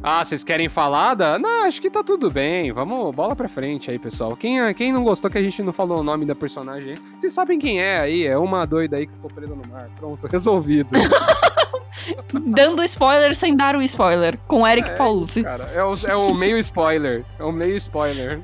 Ah, 0.02 0.24
vocês 0.24 0.44
querem 0.44 0.70
falar 0.70 1.14
da... 1.14 1.38
Não, 1.38 1.66
acho 1.66 1.82
que 1.82 1.90
tá 1.90 2.02
tudo 2.04 2.32
bem. 2.32 2.72
Vamos, 2.72 3.14
bola 3.14 3.36
pra 3.36 3.50
frente 3.50 3.92
aí, 3.92 4.00
pessoal. 4.00 4.36
Quem, 4.36 4.74
quem 4.74 4.94
não 4.94 5.04
gostou 5.04 5.30
que 5.30 5.38
a 5.38 5.44
gente 5.44 5.62
não 5.62 5.74
falou 5.74 6.00
o 6.00 6.04
nome 6.04 6.26
da 6.26 6.34
personagem 6.34 6.92
aí, 6.94 6.98
vocês 7.20 7.34
sabem 7.34 7.60
quem 7.60 7.82
é 7.82 8.00
aí. 8.00 8.26
É 8.26 8.38
uma 8.38 8.66
doida 8.66 8.96
aí 8.98 9.08
que 9.08 9.14
ficou 9.14 9.30
presa 9.30 9.54
no 9.56 9.68
mar. 9.68 9.88
Pronto, 9.98 10.26
resolvido. 10.32 10.90
Dando 12.48 12.82
spoiler 12.84 13.36
sem 13.36 13.56
dar 13.56 13.76
o 13.76 13.82
spoiler, 13.82 14.38
com 14.48 14.66
Eric 14.66 14.90
É, 14.90 14.96
Paulucci. 14.96 15.44
Cara, 15.44 15.66
é 15.76 15.84
o, 15.84 15.94
é 16.08 16.16
o 16.16 16.34
meio 16.34 16.58
spoiler. 16.60 17.26
É 17.38 17.44
o 17.44 17.52
meio 17.52 17.76
spoiler. 17.76 18.40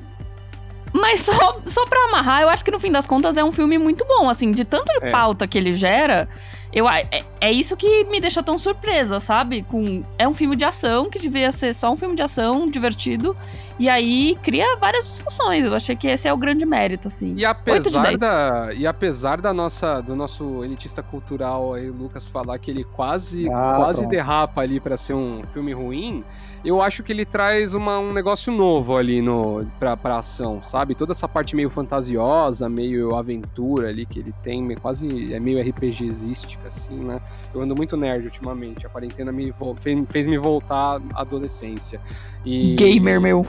Mas 0.92 1.20
só, 1.22 1.60
só 1.66 1.84
pra 1.86 1.98
amarrar, 2.04 2.42
eu 2.42 2.48
acho 2.48 2.64
que 2.64 2.70
no 2.70 2.78
fim 2.80 2.90
das 2.92 3.06
contas 3.06 3.36
é 3.36 3.44
um 3.44 3.52
filme 3.52 3.76
muito 3.78 4.04
bom, 4.04 4.28
assim, 4.28 4.50
de 4.52 4.64
tanto 4.64 4.86
de 5.00 5.06
É. 5.06 5.10
pauta 5.10 5.46
que 5.46 5.58
ele 5.58 5.72
gera, 5.72 6.28
eu, 6.76 6.86
é, 6.86 7.24
é 7.40 7.50
isso 7.50 7.74
que 7.74 8.04
me 8.04 8.20
deixa 8.20 8.42
tão 8.42 8.58
surpresa, 8.58 9.18
sabe? 9.18 9.62
Com, 9.62 10.04
é 10.18 10.28
um 10.28 10.34
filme 10.34 10.54
de 10.54 10.62
ação 10.62 11.08
que 11.08 11.18
devia 11.18 11.50
ser 11.50 11.74
só 11.74 11.90
um 11.90 11.96
filme 11.96 12.14
de 12.14 12.20
ação 12.22 12.68
divertido, 12.70 13.34
e 13.78 13.88
aí 13.88 14.36
cria 14.42 14.76
várias 14.76 15.06
discussões. 15.06 15.64
Eu 15.64 15.74
achei 15.74 15.96
que 15.96 16.06
esse 16.06 16.28
é 16.28 16.32
o 16.34 16.36
grande 16.36 16.66
mérito, 16.66 17.08
assim. 17.08 17.32
E 17.32 17.34
de 17.36 17.44
apesar 17.46 18.18
da 18.18 18.74
e 18.74 18.86
apesar 18.86 19.40
da 19.40 19.54
nossa 19.54 20.02
do 20.02 20.14
nosso 20.14 20.62
elitista 20.62 21.02
cultural 21.02 21.72
aí 21.72 21.88
Lucas 21.88 22.28
falar 22.28 22.58
que 22.58 22.70
ele 22.70 22.84
quase 22.84 23.48
Ah, 23.48 23.72
quase 23.76 24.00
pronto. 24.00 24.10
derrapa 24.10 24.60
ali 24.60 24.78
pra 24.78 24.98
ser 24.98 25.14
um 25.14 25.42
filme 25.54 25.72
ruim, 25.72 26.22
eu 26.66 26.82
acho 26.82 27.02
que 27.04 27.12
ele 27.12 27.24
traz 27.24 27.74
uma, 27.74 27.98
um 28.00 28.12
negócio 28.12 28.52
novo 28.52 28.96
ali 28.96 29.22
no 29.22 29.64
pra, 29.78 29.96
pra 29.96 30.18
ação, 30.18 30.62
sabe? 30.62 30.96
Toda 30.96 31.12
essa 31.12 31.28
parte 31.28 31.54
meio 31.54 31.70
fantasiosa, 31.70 32.68
meio 32.68 33.14
aventura 33.14 33.88
ali 33.88 34.04
que 34.04 34.18
ele 34.18 34.34
tem, 34.42 34.74
quase 34.74 35.32
é 35.32 35.38
meio 35.38 35.60
RPGística 35.60 36.66
assim, 36.68 36.96
né? 36.96 37.20
Eu 37.54 37.60
ando 37.60 37.76
muito 37.76 37.96
nerd 37.96 38.24
ultimamente, 38.24 38.84
a 38.84 38.88
quarentena 38.88 39.30
me 39.30 39.54
fez, 39.78 40.10
fez 40.10 40.26
me 40.26 40.36
voltar 40.36 41.00
à 41.14 41.20
adolescência. 41.20 42.00
E 42.44 42.74
Gamer, 42.74 43.20
meu. 43.20 43.46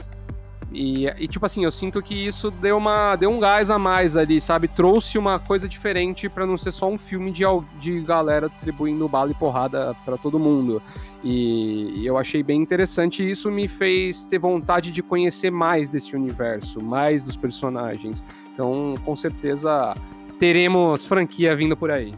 E, 0.70 1.06
e, 1.06 1.26
tipo 1.26 1.46
assim, 1.46 1.64
eu 1.64 1.72
sinto 1.72 2.02
que 2.02 2.14
isso 2.14 2.50
deu, 2.50 2.76
uma, 2.76 3.16
deu 3.16 3.30
um 3.30 3.40
gás 3.40 3.70
a 3.70 3.78
mais 3.78 4.16
ali, 4.16 4.38
sabe? 4.40 4.68
Trouxe 4.68 5.16
uma 5.16 5.38
coisa 5.38 5.66
diferente 5.66 6.28
pra 6.28 6.46
não 6.46 6.58
ser 6.58 6.72
só 6.72 6.88
um 6.88 6.98
filme 6.98 7.32
de, 7.32 7.42
de 7.80 8.00
galera 8.00 8.48
distribuindo 8.48 9.08
bala 9.08 9.30
e 9.30 9.34
porrada 9.34 9.96
pra 10.04 10.18
todo 10.18 10.38
mundo. 10.38 10.82
E, 11.24 12.00
e 12.00 12.06
eu 12.06 12.18
achei 12.18 12.42
bem 12.42 12.60
interessante 12.60 13.22
e 13.22 13.30
isso 13.30 13.50
me 13.50 13.66
fez 13.66 14.26
ter 14.26 14.38
vontade 14.38 14.92
de 14.92 15.02
conhecer 15.02 15.50
mais 15.50 15.88
desse 15.88 16.14
universo, 16.14 16.82
mais 16.82 17.24
dos 17.24 17.36
personagens. 17.36 18.22
Então, 18.52 18.98
com 19.04 19.16
certeza, 19.16 19.96
teremos 20.38 21.06
franquia 21.06 21.56
vindo 21.56 21.76
por 21.76 21.90
aí. 21.90 22.14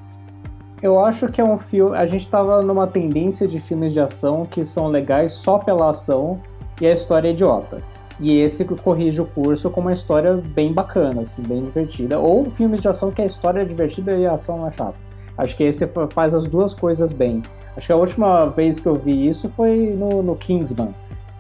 Eu 0.82 0.98
acho 0.98 1.28
que 1.28 1.40
é 1.40 1.44
um 1.44 1.58
filme. 1.58 1.96
A 1.96 2.04
gente 2.04 2.28
tava 2.28 2.62
numa 2.62 2.86
tendência 2.86 3.46
de 3.46 3.60
filmes 3.60 3.92
de 3.92 4.00
ação 4.00 4.44
que 4.44 4.64
são 4.64 4.88
legais 4.88 5.32
só 5.32 5.58
pela 5.58 5.90
ação 5.90 6.40
e 6.80 6.86
a 6.86 6.92
história 6.92 7.28
é 7.28 7.32
idiota. 7.32 7.82
E 8.20 8.38
esse 8.40 8.64
corrige 8.64 9.20
o 9.22 9.24
curso 9.24 9.70
com 9.70 9.80
uma 9.80 9.92
história 9.92 10.35
bem 10.35 10.72
bacana, 10.72 11.22
assim, 11.22 11.42
bem 11.42 11.64
divertida. 11.64 12.18
Ou 12.18 12.44
filmes 12.50 12.80
de 12.80 12.88
ação 12.88 13.11
que 13.11 13.22
a 13.22 13.24
história 13.26 13.61
é 13.61 13.64
divertida 13.64 14.12
e 14.14 14.26
a 14.26 14.33
ação 14.35 14.66
é 14.66 14.70
chata. 14.70 14.96
Acho 15.38 15.56
que 15.56 15.64
esse 15.64 15.87
fa- 15.87 16.06
faz 16.09 16.35
as 16.35 16.46
duas 16.46 16.74
coisas 16.74 17.12
bem. 17.12 17.42
Acho 17.76 17.87
que 17.87 17.92
a 17.92 17.96
última 17.96 18.46
vez 18.46 18.78
que 18.78 18.87
eu 18.87 18.96
vi 18.96 19.26
isso 19.26 19.48
foi 19.48 19.94
no, 19.96 20.22
no 20.22 20.37
Kingsman, 20.37 20.94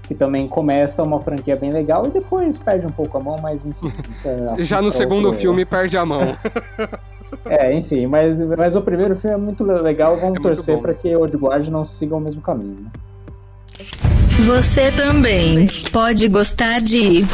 que 0.04 0.14
também 0.14 0.48
começa 0.48 1.02
uma 1.02 1.20
franquia 1.20 1.54
bem 1.54 1.70
legal 1.70 2.06
e 2.06 2.10
depois 2.10 2.58
perde 2.58 2.86
um 2.86 2.90
pouco 2.90 3.18
a 3.18 3.20
mão, 3.20 3.36
mas 3.42 3.66
enfim. 3.66 3.92
É 4.58 4.62
Já 4.64 4.80
no 4.80 4.90
segundo 4.90 5.32
filme 5.34 5.64
perde 5.66 5.96
a 5.98 6.06
mão. 6.06 6.34
É, 7.44 7.72
enfim, 7.72 8.06
mas, 8.06 8.40
mas 8.40 8.74
o 8.74 8.82
primeiro 8.82 9.16
filme 9.16 9.34
é 9.34 9.38
muito 9.38 9.62
legal. 9.62 10.14
Vamos 10.16 10.30
muito 10.30 10.42
torcer 10.42 10.78
para 10.80 10.92
que 10.92 11.14
Old 11.14 11.36
Guard 11.36 11.68
não 11.68 11.84
siga 11.84 12.16
o 12.16 12.20
mesmo 12.20 12.42
caminho. 12.42 12.76
né? 12.80 12.90
Você 14.46 14.90
também 14.92 15.66
pode 15.92 16.26
gostar 16.26 16.80
de 16.80 17.24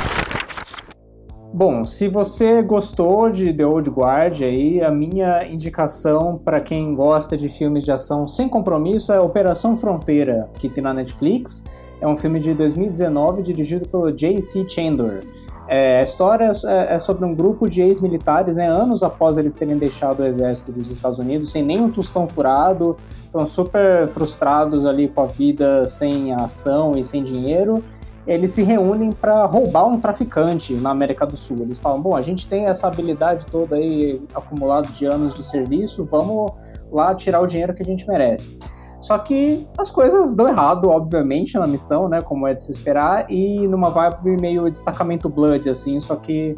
Bom, 1.54 1.84
se 1.84 2.08
você 2.08 2.62
gostou 2.62 3.30
de 3.30 3.52
The 3.52 3.64
Old 3.64 3.88
Guard 3.90 4.42
aí, 4.42 4.82
a 4.82 4.90
minha 4.90 5.46
indicação 5.46 6.36
para 6.44 6.60
quem 6.60 6.94
gosta 6.94 7.36
de 7.36 7.48
filmes 7.48 7.84
de 7.84 7.92
ação 7.92 8.26
sem 8.26 8.48
compromisso 8.48 9.12
é 9.12 9.20
Operação 9.20 9.76
Fronteira, 9.76 10.50
que 10.58 10.68
tem 10.68 10.82
na 10.82 10.92
Netflix. 10.92 11.64
É 12.00 12.08
um 12.08 12.16
filme 12.16 12.40
de 12.40 12.52
2019 12.52 13.40
dirigido 13.40 13.88
pelo 13.88 14.10
J.C. 14.10 14.68
Chandler. 14.68 15.24
É, 15.68 16.00
a 16.00 16.02
história 16.02 16.52
é, 16.66 16.94
é 16.94 16.98
sobre 16.98 17.24
um 17.24 17.34
grupo 17.34 17.68
de 17.68 17.82
ex-militares, 17.82 18.56
né, 18.56 18.68
anos 18.68 19.02
após 19.02 19.36
eles 19.36 19.54
terem 19.54 19.76
deixado 19.76 20.20
o 20.20 20.24
exército 20.24 20.70
dos 20.70 20.90
Estados 20.90 21.18
Unidos, 21.18 21.50
sem 21.50 21.62
nenhum 21.62 21.90
tostão 21.90 22.26
furado, 22.26 22.96
estão 23.24 23.44
super 23.44 24.06
frustrados 24.08 24.86
ali 24.86 25.08
com 25.08 25.22
a 25.22 25.26
vida 25.26 25.86
sem 25.86 26.32
ação 26.32 26.96
e 26.96 27.02
sem 27.02 27.22
dinheiro. 27.22 27.82
Eles 28.26 28.52
se 28.52 28.62
reúnem 28.62 29.12
para 29.12 29.44
roubar 29.46 29.86
um 29.86 30.00
traficante 30.00 30.74
na 30.74 30.90
América 30.90 31.24
do 31.24 31.36
Sul. 31.36 31.58
Eles 31.60 31.78
falam: 31.78 32.00
bom, 32.00 32.16
a 32.16 32.22
gente 32.22 32.48
tem 32.48 32.66
essa 32.66 32.88
habilidade 32.88 33.46
toda 33.46 33.76
aí 33.76 34.20
acumulada 34.34 34.88
de 34.88 35.06
anos 35.06 35.32
de 35.32 35.44
serviço, 35.44 36.04
vamos 36.04 36.50
lá 36.90 37.14
tirar 37.14 37.40
o 37.40 37.46
dinheiro 37.46 37.72
que 37.72 37.82
a 37.82 37.86
gente 37.86 38.06
merece. 38.06 38.58
Só 39.06 39.16
que 39.18 39.64
as 39.78 39.88
coisas 39.88 40.34
dão 40.34 40.48
errado, 40.48 40.90
obviamente, 40.90 41.56
na 41.56 41.64
missão, 41.64 42.08
né? 42.08 42.20
Como 42.20 42.44
é 42.44 42.52
de 42.52 42.60
se 42.60 42.72
esperar, 42.72 43.30
e 43.30 43.68
numa 43.68 43.88
vibe 43.88 44.36
meio 44.40 44.68
destacamento 44.68 45.28
Blood, 45.28 45.70
assim, 45.70 46.00
só 46.00 46.16
que 46.16 46.56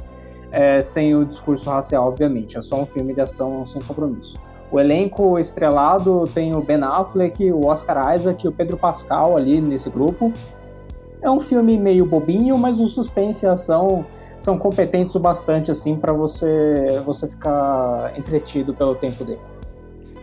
é, 0.51 0.81
sem 0.81 1.15
o 1.15 1.27
discurso 1.27 1.69
racial, 1.69 2.09
obviamente. 2.09 2.57
É 2.57 2.63
só 2.63 2.81
um 2.81 2.87
filme 2.87 3.13
de 3.13 3.21
ação 3.21 3.67
sem 3.67 3.83
compromisso. 3.83 4.39
O 4.73 4.81
elenco 4.81 5.39
estrelado 5.39 6.27
tem 6.33 6.57
o 6.57 6.63
Ben 6.63 6.83
Affleck, 6.83 7.53
o 7.53 7.67
Oscar 7.67 8.17
Isaac 8.17 8.47
e 8.47 8.49
o 8.49 8.53
Pedro 8.53 8.79
Pascal 8.79 9.37
ali 9.37 9.61
nesse 9.61 9.91
grupo. 9.91 10.33
É 11.21 11.31
um 11.31 11.41
filme 11.41 11.79
meio 11.79 12.07
bobinho, 12.07 12.57
mas 12.57 12.81
o 12.81 12.87
suspense 12.87 13.45
e 13.45 13.49
a 13.49 13.53
ação 13.53 14.07
são 14.39 14.57
competentes 14.57 15.15
o 15.15 15.21
bastante 15.21 15.71
assim 15.71 15.97
para 15.97 16.15
você 16.15 17.03
você 17.05 17.29
ficar 17.29 18.15
entretido 18.17 18.73
pelo 18.73 18.95
tempo 18.95 19.23
dele. 19.23 19.58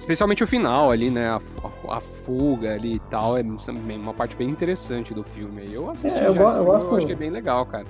Especialmente 0.05 0.43
o 0.43 0.47
final 0.47 0.91
ali, 0.91 1.09
né? 1.09 1.29
A, 1.29 1.41
a- 1.87 1.97
a 1.97 1.99
fuga 1.99 2.75
ali 2.75 2.93
e 2.93 2.99
tal. 3.09 3.35
É 3.35 3.41
uma 3.41 4.13
parte 4.13 4.35
bem 4.35 4.47
interessante 4.47 5.15
do 5.15 5.23
filme. 5.23 5.67
Eu 5.73 5.89
assisti 5.89 6.19
É, 6.19 6.27
eu 6.27 6.33
já 6.33 6.41
go- 6.43 6.47
esse 6.49 6.57
eu 6.59 6.63
gosto- 6.65 6.91
eu 6.91 6.97
achei 6.97 7.15
bem 7.15 7.31
legal, 7.31 7.65
cara. 7.65 7.85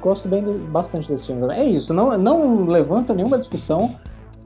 Gosto 0.00 0.26
bem 0.26 0.42
do- 0.42 0.58
bastante 0.72 1.08
desse 1.08 1.26
filme 1.28 1.40
também. 1.40 1.60
É 1.60 1.64
isso, 1.64 1.94
não, 1.94 2.18
não 2.18 2.64
levanta 2.66 3.14
nenhuma 3.14 3.38
discussão. 3.38 3.94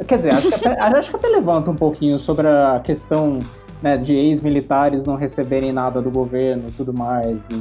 Quer 0.07 0.19
dizer, 0.19 0.33
acho 0.33 0.49
que 0.51 0.55
até, 0.57 0.79
acho 0.99 1.09
que 1.11 1.17
até 1.17 1.29
levanta 1.29 1.71
um 1.71 1.75
pouquinho 1.75 2.19
sobre 2.19 2.47
a 2.49 2.79
questão 2.85 3.39
né, 3.81 3.97
de 3.97 4.15
ex-militares 4.15 5.07
não 5.07 5.17
receberem 5.17 5.73
nada 5.73 6.03
do 6.03 6.11
governo 6.11 6.65
e 6.69 6.73
tudo 6.73 6.93
mais. 6.93 7.49
E. 7.49 7.55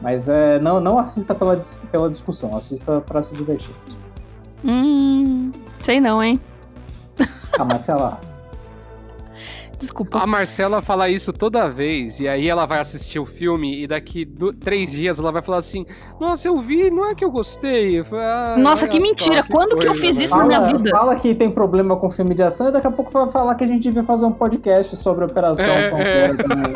Mas 0.00 0.26
é, 0.26 0.58
não, 0.58 0.80
não 0.80 0.98
assista 0.98 1.34
pela, 1.34 1.60
pela 1.92 2.08
discussão, 2.08 2.56
assista 2.56 3.02
para 3.02 3.20
se 3.20 3.34
divertir. 3.34 3.74
Hum. 4.64 5.52
Sei 5.84 6.00
não, 6.00 6.22
hein? 6.22 6.40
Ah, 7.58 7.64
mas 7.66 7.82
sei 7.82 7.94
lá. 7.94 8.18
Desculpa. 9.84 10.18
A 10.18 10.26
Marcela 10.26 10.82
fala 10.82 11.08
isso 11.08 11.32
toda 11.32 11.68
vez, 11.68 12.20
e 12.20 12.26
aí 12.28 12.48
ela 12.48 12.66
vai 12.66 12.78
assistir 12.80 13.18
o 13.18 13.26
filme, 13.26 13.82
e 13.82 13.86
daqui 13.86 14.24
do- 14.24 14.52
três 14.52 14.90
dias 14.92 15.18
ela 15.18 15.30
vai 15.32 15.42
falar 15.42 15.58
assim: 15.58 15.86
Nossa, 16.20 16.48
eu 16.48 16.60
vi, 16.60 16.90
não 16.90 17.06
é 17.08 17.14
que 17.14 17.24
eu 17.24 17.30
gostei. 17.30 18.00
Eu 18.00 18.04
falei, 18.04 18.24
"Ah, 18.24 18.54
Nossa, 18.58 18.88
que 18.88 18.98
mentira, 19.00 19.44
quando 19.50 19.76
que 19.76 19.86
eu 19.86 19.94
fiz 19.94 20.16
né?" 20.16 20.24
isso 20.24 20.36
na 20.36 20.44
minha 20.44 20.60
Fala, 20.60 20.76
vida? 20.78 20.90
fala 20.90 21.16
que 21.16 21.34
tem 21.34 21.50
problema 21.50 21.96
com 21.96 22.10
filme 22.10 22.34
de 22.34 22.42
ação 22.42 22.68
e 22.68 22.72
daqui 22.72 22.86
a 22.86 22.90
pouco 22.90 23.10
vai 23.10 23.30
falar 23.30 23.54
que 23.54 23.64
a 23.64 23.66
gente 23.66 23.82
devia 23.82 24.02
fazer 24.04 24.24
um 24.24 24.32
podcast 24.32 24.96
sobre 24.96 25.24
a 25.24 25.26
Operação 25.26 25.66
É, 25.72 25.88
também. 26.34 26.72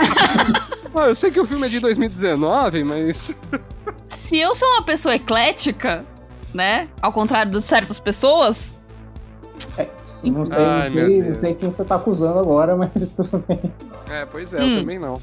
Ah, 0.94 1.06
eu 1.08 1.14
sei 1.14 1.30
que 1.30 1.40
o 1.40 1.46
filme 1.46 1.66
é 1.66 1.70
de 1.70 1.80
2019, 1.80 2.84
mas. 2.84 3.36
Se 4.28 4.36
eu 4.38 4.54
sou 4.54 4.68
uma 4.68 4.82
pessoa 4.82 5.14
eclética, 5.14 6.04
né? 6.52 6.88
Ao 7.00 7.12
contrário 7.12 7.50
de 7.50 7.62
certas 7.62 7.98
pessoas, 7.98 8.74
É, 9.76 9.88
não 10.24 10.44
sei, 10.44 10.58
Ai, 10.60 10.76
não, 10.76 10.82
sei, 10.82 11.22
não 11.22 11.34
sei 11.34 11.54
quem 11.54 11.70
você 11.70 11.84
tá 11.84 11.96
acusando 11.96 12.38
agora, 12.38 12.74
mas 12.76 13.08
tudo 13.10 13.44
bem. 13.46 13.60
É, 14.10 14.24
pois 14.26 14.52
é, 14.52 14.62
Hum. 14.62 14.74
eu 14.74 14.80
também 14.80 14.98
não. 14.98 15.20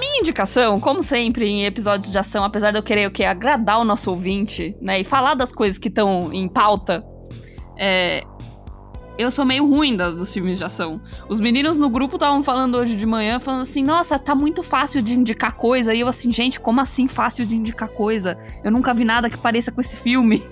minha 0.00 0.18
indicação, 0.20 0.80
como 0.80 1.02
sempre 1.02 1.46
em 1.46 1.64
episódios 1.64 2.10
de 2.10 2.18
ação, 2.18 2.42
apesar 2.42 2.70
de 2.70 2.78
eu 2.78 2.82
querer 2.82 3.06
o 3.06 3.10
quê? 3.10 3.24
agradar 3.24 3.78
o 3.78 3.84
nosso 3.84 4.10
ouvinte, 4.10 4.74
né? 4.80 5.00
E 5.00 5.04
falar 5.04 5.34
das 5.34 5.52
coisas 5.52 5.78
que 5.78 5.88
estão 5.88 6.32
em 6.32 6.48
pauta, 6.48 7.04
é, 7.78 8.22
eu 9.18 9.30
sou 9.30 9.44
meio 9.44 9.68
ruim 9.68 9.96
da, 9.96 10.10
dos 10.10 10.32
filmes 10.32 10.56
de 10.56 10.64
ação. 10.64 10.98
Os 11.28 11.38
meninos 11.38 11.78
no 11.78 11.90
grupo 11.90 12.16
estavam 12.16 12.42
falando 12.42 12.76
hoje 12.76 12.96
de 12.96 13.04
manhã, 13.04 13.38
falando 13.38 13.62
assim, 13.62 13.82
nossa, 13.82 14.18
tá 14.18 14.34
muito 14.34 14.62
fácil 14.62 15.02
de 15.02 15.14
indicar 15.14 15.52
coisa. 15.52 15.92
E 15.92 16.00
eu 16.00 16.08
assim, 16.08 16.32
gente, 16.32 16.58
como 16.58 16.80
assim 16.80 17.06
fácil 17.06 17.44
de 17.44 17.54
indicar 17.54 17.90
coisa? 17.90 18.38
Eu 18.64 18.70
nunca 18.70 18.94
vi 18.94 19.04
nada 19.04 19.28
que 19.28 19.36
pareça 19.36 19.70
com 19.70 19.80
esse 19.80 19.94
filme. 19.94 20.42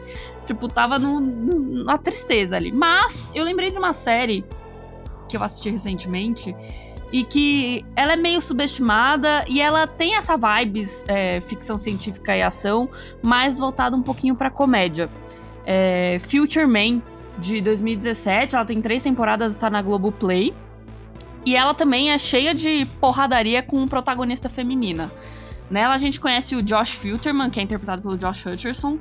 Tipo, 0.48 0.66
tava 0.66 0.98
no, 0.98 1.20
no, 1.20 1.84
na 1.84 1.98
tristeza 1.98 2.56
ali. 2.56 2.72
Mas 2.72 3.28
eu 3.34 3.44
lembrei 3.44 3.70
de 3.70 3.78
uma 3.78 3.92
série 3.92 4.44
que 5.28 5.36
eu 5.36 5.42
assisti 5.42 5.70
recentemente 5.70 6.56
e 7.12 7.22
que 7.22 7.84
ela 7.94 8.14
é 8.14 8.16
meio 8.16 8.40
subestimada 8.40 9.44
e 9.46 9.60
ela 9.60 9.86
tem 9.86 10.16
essa 10.16 10.36
vibes 10.36 11.04
é, 11.06 11.40
ficção 11.42 11.76
científica 11.78 12.36
e 12.36 12.42
ação, 12.42 12.88
mais 13.22 13.58
voltada 13.58 13.94
um 13.94 14.02
pouquinho 14.02 14.34
pra 14.34 14.50
comédia. 14.50 15.08
É, 15.66 16.18
Future 16.20 16.66
Man, 16.66 17.02
de 17.38 17.60
2017, 17.60 18.56
ela 18.56 18.64
tem 18.64 18.80
três 18.80 19.02
temporadas, 19.02 19.54
está 19.54 19.68
na 19.68 19.82
Globoplay. 19.82 20.54
E 21.44 21.56
ela 21.56 21.72
também 21.72 22.10
é 22.10 22.18
cheia 22.18 22.54
de 22.54 22.86
porradaria 23.00 23.62
com 23.62 23.86
protagonista 23.86 24.48
feminina. 24.48 25.10
Nela 25.70 25.94
a 25.94 25.98
gente 25.98 26.18
conhece 26.18 26.54
o 26.56 26.62
Josh 26.62 26.92
Filterman, 26.92 27.50
que 27.50 27.60
é 27.60 27.62
interpretado 27.62 28.02
pelo 28.02 28.16
Josh 28.16 28.46
Hutcherson. 28.46 28.98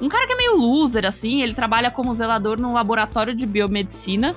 Um 0.00 0.08
cara 0.08 0.26
que 0.26 0.32
é 0.32 0.36
meio 0.36 0.56
loser, 0.56 1.06
assim, 1.06 1.42
ele 1.42 1.54
trabalha 1.54 1.90
como 1.90 2.14
zelador 2.14 2.60
num 2.60 2.72
laboratório 2.72 3.34
de 3.34 3.46
biomedicina. 3.46 4.34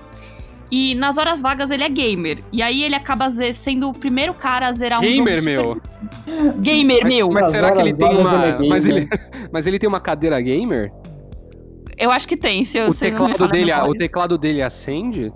E 0.72 0.96
nas 0.96 1.18
horas 1.18 1.42
vagas 1.42 1.70
ele 1.72 1.84
é 1.84 1.90
gamer. 1.90 2.44
E 2.52 2.62
aí 2.62 2.84
ele 2.84 2.96
acaba 2.96 3.30
sendo 3.54 3.90
o 3.90 3.94
primeiro 3.94 4.34
cara 4.34 4.68
a 4.68 4.72
zerar 4.72 5.02
gamer, 5.02 5.40
um 5.40 5.42
jogo. 5.42 5.82
Gamer, 5.82 5.86
meu. 6.26 6.54
Gamer, 6.60 7.00
mas, 7.04 7.14
meu. 7.14 7.30
Mas 7.30 7.52
será 7.52 7.72
que 7.72 7.80
ele 7.80 7.94
tem 7.94 8.18
uma. 8.18 8.46
É 8.46 8.58
mas, 8.68 8.86
ele, 8.86 9.08
mas 9.52 9.68
ele 9.68 9.78
tem 9.78 9.88
uma 9.88 10.00
cadeira 10.00 10.42
gamer? 10.42 10.92
Eu 11.98 12.12
acho 12.12 12.28
que 12.28 12.36
tem, 12.36 12.66
se 12.66 12.78
eu 12.78 12.90
o 12.90 12.94
teclado 12.94 13.48
dele, 13.50 13.72
O 13.72 13.94
teclado 13.94 14.38
dele 14.38 14.64
acende? 14.64 15.32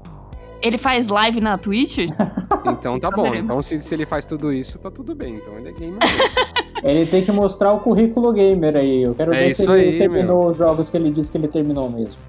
Ele 0.62 0.78
faz 0.78 1.08
live 1.08 1.42
na 1.42 1.58
Twitch? 1.58 2.00
Então 2.70 3.00
tá 3.00 3.10
bom. 3.10 3.34
Então 3.34 3.62
se, 3.62 3.80
se 3.80 3.96
ele 3.96 4.06
faz 4.06 4.26
tudo 4.26 4.52
isso, 4.52 4.78
tá 4.78 4.92
tudo 4.92 5.16
bem. 5.16 5.36
Então 5.36 5.58
ele 5.58 5.70
é 5.70 5.72
gamer. 5.72 6.00
ele 6.84 7.06
tem 7.06 7.24
que 7.24 7.32
mostrar 7.32 7.72
o 7.72 7.80
currículo 7.80 8.34
gamer 8.34 8.76
aí. 8.76 9.04
Eu 9.04 9.16
quero 9.16 9.34
é 9.34 9.46
ver 9.46 9.54
se 9.54 9.64
ele 9.64 9.72
aí, 9.72 9.98
terminou 9.98 10.42
meu. 10.42 10.52
os 10.52 10.58
jogos 10.58 10.90
que 10.90 10.98
ele 10.98 11.10
disse 11.10 11.32
que 11.32 11.38
ele 11.38 11.48
terminou 11.48 11.90
mesmo. 11.90 12.22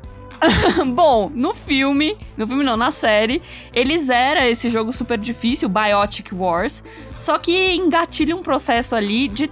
Bom, 0.95 1.31
no 1.35 1.55
filme, 1.55 2.17
no 2.37 2.47
filme 2.47 2.62
não, 2.62 2.77
na 2.77 2.91
série, 2.91 3.43
ele 3.73 3.99
zera 3.99 4.49
esse 4.49 4.69
jogo 4.71 4.93
super 4.93 5.19
difícil, 5.19 5.69
Biotic 5.69 6.33
Wars, 6.33 6.83
só 7.19 7.38
que 7.38 7.75
engatilha 7.75 8.37
um 8.37 8.43
processo 8.43 8.95
ali 8.95 9.27
de 9.27 9.51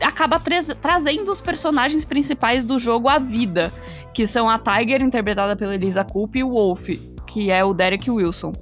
acaba 0.00 0.40
tra 0.40 0.62
trazendo 0.74 1.30
os 1.30 1.40
personagens 1.40 2.04
principais 2.04 2.64
do 2.64 2.78
jogo 2.78 3.08
à 3.08 3.18
vida, 3.18 3.72
que 4.12 4.26
são 4.26 4.48
a 4.48 4.58
Tiger, 4.58 5.02
interpretada 5.02 5.54
pela 5.54 5.74
Elisa 5.74 6.04
Coupe, 6.04 6.40
e 6.40 6.44
o 6.44 6.50
Wolf, 6.50 6.88
que 7.34 7.50
é 7.50 7.64
o 7.64 7.74
Derek 7.74 8.08
Wilson. 8.08 8.52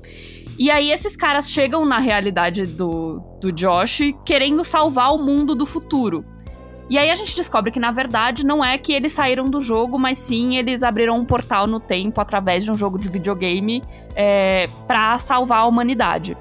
E 0.58 0.70
aí 0.70 0.90
esses 0.90 1.14
caras 1.14 1.50
chegam 1.50 1.84
na 1.84 1.98
realidade 1.98 2.64
do, 2.64 3.20
do 3.38 3.52
Josh 3.52 4.00
querendo 4.24 4.64
salvar 4.64 5.12
o 5.12 5.18
mundo 5.18 5.54
do 5.54 5.66
futuro. 5.66 6.24
E 6.88 6.96
aí 6.96 7.10
a 7.10 7.14
gente 7.14 7.36
descobre 7.36 7.70
que, 7.70 7.78
na 7.78 7.90
verdade, 7.90 8.46
não 8.46 8.64
é 8.64 8.78
que 8.78 8.94
eles 8.94 9.12
saíram 9.12 9.44
do 9.44 9.60
jogo, 9.60 9.98
mas 9.98 10.16
sim 10.16 10.56
eles 10.56 10.82
abriram 10.82 11.18
um 11.18 11.24
portal 11.24 11.66
no 11.66 11.78
tempo 11.78 12.18
através 12.18 12.64
de 12.64 12.72
um 12.72 12.74
jogo 12.74 12.98
de 12.98 13.10
videogame 13.10 13.82
é, 14.14 14.66
para 14.86 15.18
salvar 15.18 15.58
a 15.60 15.66
humanidade. 15.66 16.34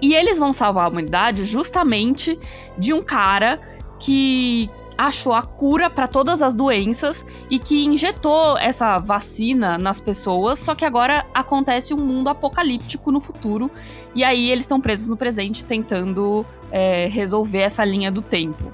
E 0.00 0.14
eles 0.14 0.38
vão 0.38 0.54
salvar 0.54 0.86
a 0.86 0.88
humanidade 0.88 1.44
justamente 1.44 2.38
de 2.78 2.94
um 2.94 3.02
cara 3.02 3.60
que 3.98 4.70
achou 5.06 5.32
a 5.32 5.42
cura 5.42 5.88
para 5.88 6.06
todas 6.06 6.42
as 6.42 6.54
doenças 6.54 7.24
e 7.48 7.58
que 7.58 7.84
injetou 7.86 8.58
essa 8.58 8.98
vacina 8.98 9.78
nas 9.78 9.98
pessoas, 9.98 10.58
só 10.58 10.74
que 10.74 10.84
agora 10.84 11.24
acontece 11.32 11.94
um 11.94 11.96
mundo 11.96 12.28
apocalíptico 12.28 13.10
no 13.10 13.20
futuro 13.20 13.70
e 14.14 14.22
aí 14.22 14.50
eles 14.50 14.64
estão 14.64 14.78
presos 14.78 15.08
no 15.08 15.16
presente 15.16 15.64
tentando 15.64 16.44
é, 16.70 17.06
resolver 17.06 17.60
essa 17.60 17.82
linha 17.82 18.10
do 18.10 18.20
tempo. 18.20 18.70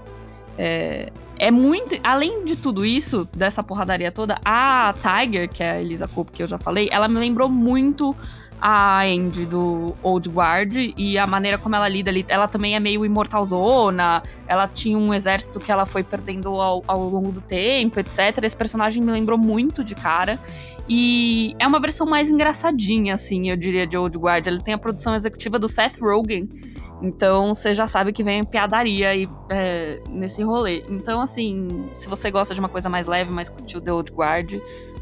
É, 0.59 1.13
é 1.39 1.51
muito. 1.51 1.95
Além 2.03 2.45
de 2.45 2.57
tudo 2.57 2.85
isso, 2.85 3.29
dessa 3.37 3.63
porradaria 3.63 4.11
toda, 4.11 4.39
a 4.45 4.95
Tiger, 4.95 5.49
que 5.49 5.63
é 5.63 5.73
a 5.73 5.81
Elisa 5.81 6.09
Coupe, 6.09 6.33
que 6.33 6.43
eu 6.43 6.49
já 6.49 6.59
falei, 6.59 6.89
ela 6.91 7.07
me 7.07 7.19
lembrou 7.19 7.49
muito 7.49 8.17
a 8.61 9.03
Andy 9.03 9.47
do 9.47 9.95
Old 10.03 10.29
Guard 10.29 10.75
e 10.97 11.19
a 11.19 11.27
maneira 11.27 11.59
como 11.59 11.77
ela 11.77 11.89
lida 11.89 12.11
ali. 12.11 12.25
Ela 12.29 12.49
também 12.49 12.75
é 12.75 12.81
meio 12.81 13.05
imortalzona, 13.05 14.23
ela 14.47 14.67
tinha 14.67 14.97
um 14.97 15.13
exército 15.13 15.59
que 15.61 15.71
ela 15.71 15.87
foi 15.87 16.03
perdendo 16.03 16.49
ao, 16.61 16.83
ao 16.87 17.09
longo 17.09 17.33
do 17.33 17.41
tempo, 17.41 18.01
etc. 18.01 18.43
Esse 18.43 18.57
personagem 18.57 19.03
me 19.03 19.13
lembrou 19.13 19.39
muito 19.39 19.85
de 19.85 19.95
cara. 19.95 20.39
E 20.89 21.55
é 21.59 21.67
uma 21.67 21.81
versão 21.81 22.07
mais 22.07 22.31
engraçadinha, 22.31 23.15
assim, 23.15 23.51
eu 23.51 23.57
diria, 23.57 23.87
de 23.87 23.97
Old 23.97 24.17
Guard. 24.17 24.47
Ele 24.47 24.63
tem 24.63 24.75
a 24.75 24.79
produção 24.79 25.15
executiva 25.15 25.59
do 25.59 25.67
Seth 25.67 26.01
Rogen. 26.01 26.49
Então 27.03 27.53
você 27.53 27.75
já 27.75 27.87
sabe 27.87 28.13
que 28.13 28.23
vem 28.23 28.43
piadaria 28.45 29.11
aí 29.11 29.29
é, 29.51 30.01
nesse 30.09 30.43
rolê. 30.43 30.85
Então, 30.89 31.21
assim, 31.21 31.69
se 31.93 32.09
você 32.09 32.31
gosta 32.31 32.55
de 32.55 32.61
uma 32.61 32.69
coisa 32.69 32.89
mais 32.89 33.07
leve, 33.07 33.33
mais 33.33 33.49
curtiu 33.49 33.81
The 33.81 33.93
Old 33.93 34.13
Guard, 34.13 34.55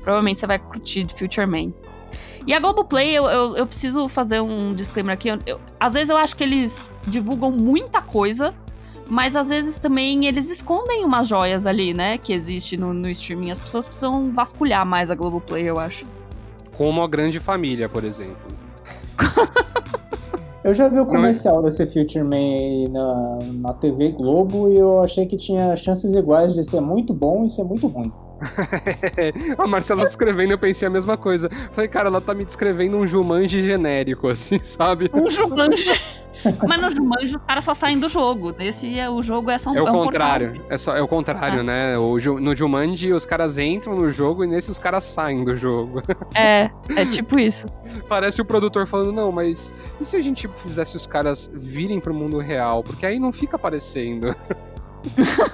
provavelmente 0.03 0.41
você 0.41 0.47
vai 0.47 0.59
curtir 0.59 1.07
Future 1.17 1.47
Man. 1.47 1.73
E 2.47 2.53
a 2.53 2.61
Globoplay, 2.61 3.11
eu, 3.11 3.25
eu, 3.25 3.57
eu 3.57 3.67
preciso 3.67 4.07
fazer 4.09 4.41
um 4.41 4.75
disclaimer 4.75 5.15
aqui. 5.15 5.29
Eu, 5.29 5.39
eu, 5.47 5.61
às 5.81 5.95
vezes 5.95 6.11
eu 6.11 6.17
acho 6.17 6.37
que 6.37 6.45
eles 6.45 6.93
divulgam 7.07 7.51
muita 7.51 8.03
coisa, 8.03 8.55
mas 9.09 9.35
às 9.35 9.49
vezes 9.49 9.79
também 9.79 10.27
eles 10.27 10.51
escondem 10.51 11.05
umas 11.05 11.27
joias 11.27 11.67
ali, 11.67 11.95
né? 11.95 12.19
Que 12.19 12.33
existe 12.33 12.77
no, 12.77 12.93
no 12.93 13.09
streaming. 13.09 13.51
As 13.51 13.59
pessoas 13.59 13.87
precisam 13.87 14.31
vasculhar 14.31 14.85
mais 14.85 15.11
a 15.11 15.15
Globoplay, 15.15 15.65
eu 15.65 15.79
acho. 15.79 16.07
Como 16.77 17.03
a 17.03 17.07
grande 17.07 17.41
família, 17.41 17.89
por 17.89 18.05
exemplo. 18.05 18.37
eu 20.63 20.75
já 20.75 20.89
vi 20.89 20.99
o 20.99 21.07
comercial 21.07 21.57
Não. 21.57 21.63
desse 21.63 21.87
Future 21.87 22.25
Man 22.25 22.37
aí 22.37 22.89
na, 22.91 23.39
na 23.55 23.73
TV 23.73 24.11
Globo 24.11 24.71
e 24.71 24.77
eu 24.77 25.03
achei 25.03 25.25
que 25.25 25.37
tinha 25.37 25.75
chances 25.77 26.15
iguais 26.15 26.55
de 26.55 26.63
ser 26.63 26.81
muito 26.81 27.15
bom 27.15 27.47
e 27.47 27.51
ser 27.51 27.65
muito 27.65 27.87
ruim. 27.87 28.13
a 29.59 29.67
Marcela 29.67 30.05
descrevendo, 30.05 30.53
eu 30.53 30.59
pensei 30.59 30.87
a 30.87 30.91
mesma 30.91 31.17
coisa. 31.17 31.49
Falei, 31.73 31.89
cara, 31.89 32.09
ela 32.09 32.21
tá 32.21 32.35
me 32.35 32.45
descrevendo 32.45 32.97
um 32.97 33.07
Jumanji 33.07 33.63
genérico, 33.63 34.29
assim, 34.29 34.61
sabe? 34.63 35.11
Um 35.13 35.31
Jumanji. 35.31 35.93
Mas 36.67 36.81
no 36.81 36.91
Jumanji 36.95 37.37
os 37.37 37.43
caras 37.47 37.65
só 37.65 37.75
saem 37.75 37.99
do 37.99 38.09
jogo. 38.09 38.55
Nesse 38.59 38.99
é, 38.99 39.09
o 39.09 39.23
jogo 39.23 39.51
é 39.51 39.57
só 39.57 39.71
um 39.71 39.77
É 39.77 39.83
o 39.83 39.89
é 39.89 39.91
um 39.91 39.95
contrário. 39.95 40.49
Portal. 40.51 40.67
É, 40.69 40.79
só, 40.79 40.97
é 40.97 41.03
o 41.03 41.09
contrário, 41.09 41.61
ah. 41.61 41.63
né? 41.63 41.99
O, 41.99 42.17
no 42.39 42.55
Jumanji 42.55 43.13
os 43.13 43.25
caras 43.25 43.57
entram 43.57 43.97
no 43.97 44.11
jogo 44.11 44.45
e 44.45 44.47
nesse 44.47 44.71
os 44.71 44.79
caras 44.79 45.05
saem 45.05 45.45
do 45.45 45.57
jogo. 45.57 46.03
É, 46.35 46.71
é 46.97 47.07
tipo 47.07 47.39
isso. 47.39 47.67
Parece 48.09 48.41
o 48.43 48.45
produtor 48.45 48.87
falando, 48.87 49.13
não, 49.13 49.31
mas 49.31 49.73
e 50.01 50.05
se 50.05 50.17
a 50.17 50.21
gente 50.21 50.49
fizesse 50.49 50.97
os 50.97 51.07
caras 51.07 51.51
virem 51.55 52.01
pro 52.01 52.13
mundo 52.13 52.39
real? 52.39 52.83
Porque 52.83 53.07
aí 53.07 53.21
não 53.21 53.31
fica 53.31 53.57
aparecendo. 53.57 54.35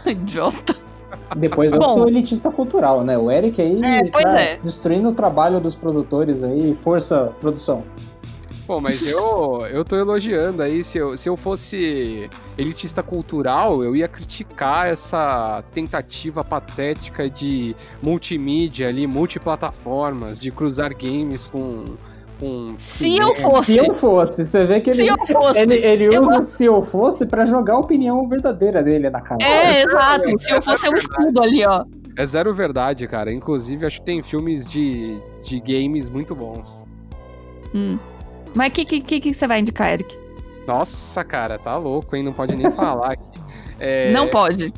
Idiota. 0.07 0.90
Depois 1.37 1.73
Bom, 1.73 2.01
o 2.01 2.09
elitista 2.09 2.51
cultural, 2.51 3.05
né? 3.05 3.17
O 3.17 3.31
Eric 3.31 3.61
aí 3.61 3.81
é, 3.83 4.09
tá 4.11 4.41
é. 4.41 4.59
destruindo 4.59 5.09
o 5.09 5.13
trabalho 5.13 5.61
dos 5.61 5.75
produtores 5.75 6.43
aí, 6.43 6.75
força 6.75 7.33
produção. 7.41 7.85
Pô, 8.71 8.81
mas 8.81 9.05
eu, 9.05 9.67
eu 9.67 9.85
tô 9.85 9.97
elogiando 9.97 10.63
aí. 10.63 10.85
Se 10.85 10.97
eu, 10.97 11.19
se 11.19 11.29
eu 11.29 11.37
fosse 11.37 12.31
elitista 12.57 13.03
cultural, 13.03 13.83
eu 13.83 13.97
ia 13.97 14.07
criticar 14.07 14.87
essa 14.87 15.61
tentativa 15.75 16.45
patética 16.45 17.29
de 17.29 17.75
multimídia 18.01 18.87
ali, 18.87 19.09
multiplataformas, 19.09 20.39
de 20.39 20.53
cruzar 20.53 20.95
games 20.97 21.49
com 21.49 21.85
com. 22.41 22.75
Se 22.79 23.17
eu 23.19 23.37
fosse. 23.37 23.73
Se 23.73 23.79
eu 23.79 23.95
fosse. 23.95 24.47
Você 24.47 24.65
vê 24.65 24.81
que 24.81 24.91
ele, 24.91 25.07
ele, 25.55 25.75
ele 25.75 26.19
usa 26.19 26.39
eu... 26.39 26.45
se 26.45 26.65
eu 26.65 26.83
fosse 26.83 27.27
para 27.27 27.45
jogar 27.45 27.75
a 27.75 27.79
opinião 27.79 28.27
verdadeira 28.27 28.83
dele 28.83 29.11
na 29.11 29.21
cara. 29.21 29.45
É, 29.45 29.83
exato. 29.83 30.29
É, 30.29 30.39
se 30.39 30.51
eu 30.51 30.63
fosse 30.63 30.87
é 30.87 30.91
um 30.91 30.97
escudo 30.97 31.43
ali, 31.43 31.65
ó. 31.67 31.85
É 32.17 32.27
zero 32.27 32.53
verdade, 32.55 33.07
cara. 33.07 33.33
Inclusive, 33.33 33.87
acho 33.87 34.01
que 34.01 34.07
tem 34.07 34.23
filmes 34.23 34.67
de, 34.67 35.21
de 35.43 35.61
games 35.61 36.09
muito 36.09 36.35
bons. 36.35 36.85
Hum. 37.75 37.99
Mas 38.55 38.69
o 38.69 38.71
que, 38.73 39.01
que, 39.01 39.21
que, 39.21 39.35
você 39.35 39.47
vai 39.47 39.61
indicar, 39.61 39.93
Eric? 39.93 40.19
Nossa, 40.67 41.23
cara, 41.23 41.59
tá 41.59 41.77
louco, 41.77 42.17
hein? 42.17 42.23
Não 42.23 42.33
pode 42.33 42.57
nem 42.57 42.71
falar 42.73 43.13
aqui. 43.13 43.41
É... 43.79 44.11
Não 44.11 44.29
pode. 44.29 44.73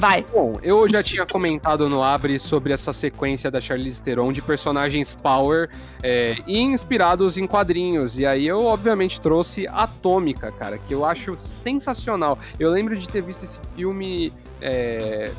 Vai. 0.00 0.24
Bom, 0.32 0.58
eu 0.62 0.88
já 0.88 1.02
tinha 1.02 1.26
comentado 1.26 1.86
no 1.86 2.02
Abre 2.02 2.38
sobre 2.38 2.72
essa 2.72 2.90
sequência 2.90 3.50
da 3.50 3.60
Charlize 3.60 4.02
Theron 4.02 4.32
de 4.32 4.40
personagens 4.40 5.12
power 5.12 5.68
é, 6.02 6.36
inspirados 6.46 7.36
em 7.36 7.46
quadrinhos. 7.46 8.18
E 8.18 8.24
aí 8.24 8.48
eu, 8.48 8.64
obviamente, 8.64 9.20
trouxe 9.20 9.68
Atômica, 9.68 10.50
cara, 10.52 10.78
que 10.78 10.94
eu 10.94 11.04
acho 11.04 11.36
sensacional. 11.36 12.38
Eu 12.58 12.70
lembro 12.70 12.96
de 12.96 13.06
ter 13.10 13.20
visto 13.20 13.42
esse 13.42 13.60
filme. 13.76 14.32
É, 14.58 15.32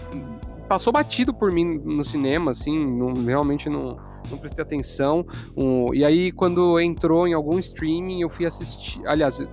passou 0.69 0.93
batido 0.93 1.34
por 1.34 1.52
mim 1.52 1.82
no 1.84 2.06
cinema, 2.06 2.52
assim, 2.52 2.86
não, 2.86 3.15
realmente 3.26 3.67
não 3.67 3.97
não 4.30 4.38
prestei 4.38 4.62
atenção. 4.62 5.26
Um, 5.58 5.91
e 5.91 6.06
aí, 6.06 6.32
quando 6.32 6.80
entrou 6.80 7.28
em 7.28 7.34
algum 7.34 7.58
streaming, 7.58 8.21
eu 8.21 8.30
fui 8.30 8.45
assistir. 8.45 9.02
Aliás, 9.08 9.43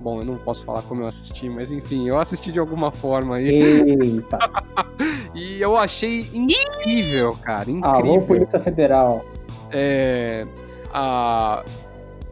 Bom, 0.00 0.20
eu 0.20 0.24
não 0.24 0.36
posso 0.36 0.64
falar 0.64 0.82
como 0.82 1.02
eu 1.02 1.08
assisti, 1.08 1.48
mas 1.48 1.72
enfim, 1.72 2.08
eu 2.08 2.18
assisti 2.18 2.52
de 2.52 2.58
alguma 2.58 2.90
forma 2.90 3.36
aí. 3.36 3.48
Eita! 3.48 4.38
e 5.34 5.60
eu 5.60 5.76
achei 5.76 6.28
incrível, 6.32 7.36
cara. 7.42 7.70
Incrível. 7.70 8.12
Alô, 8.12 8.22
Polícia 8.22 8.60
Federal. 8.60 9.24
É. 9.70 10.46
a, 10.92 11.64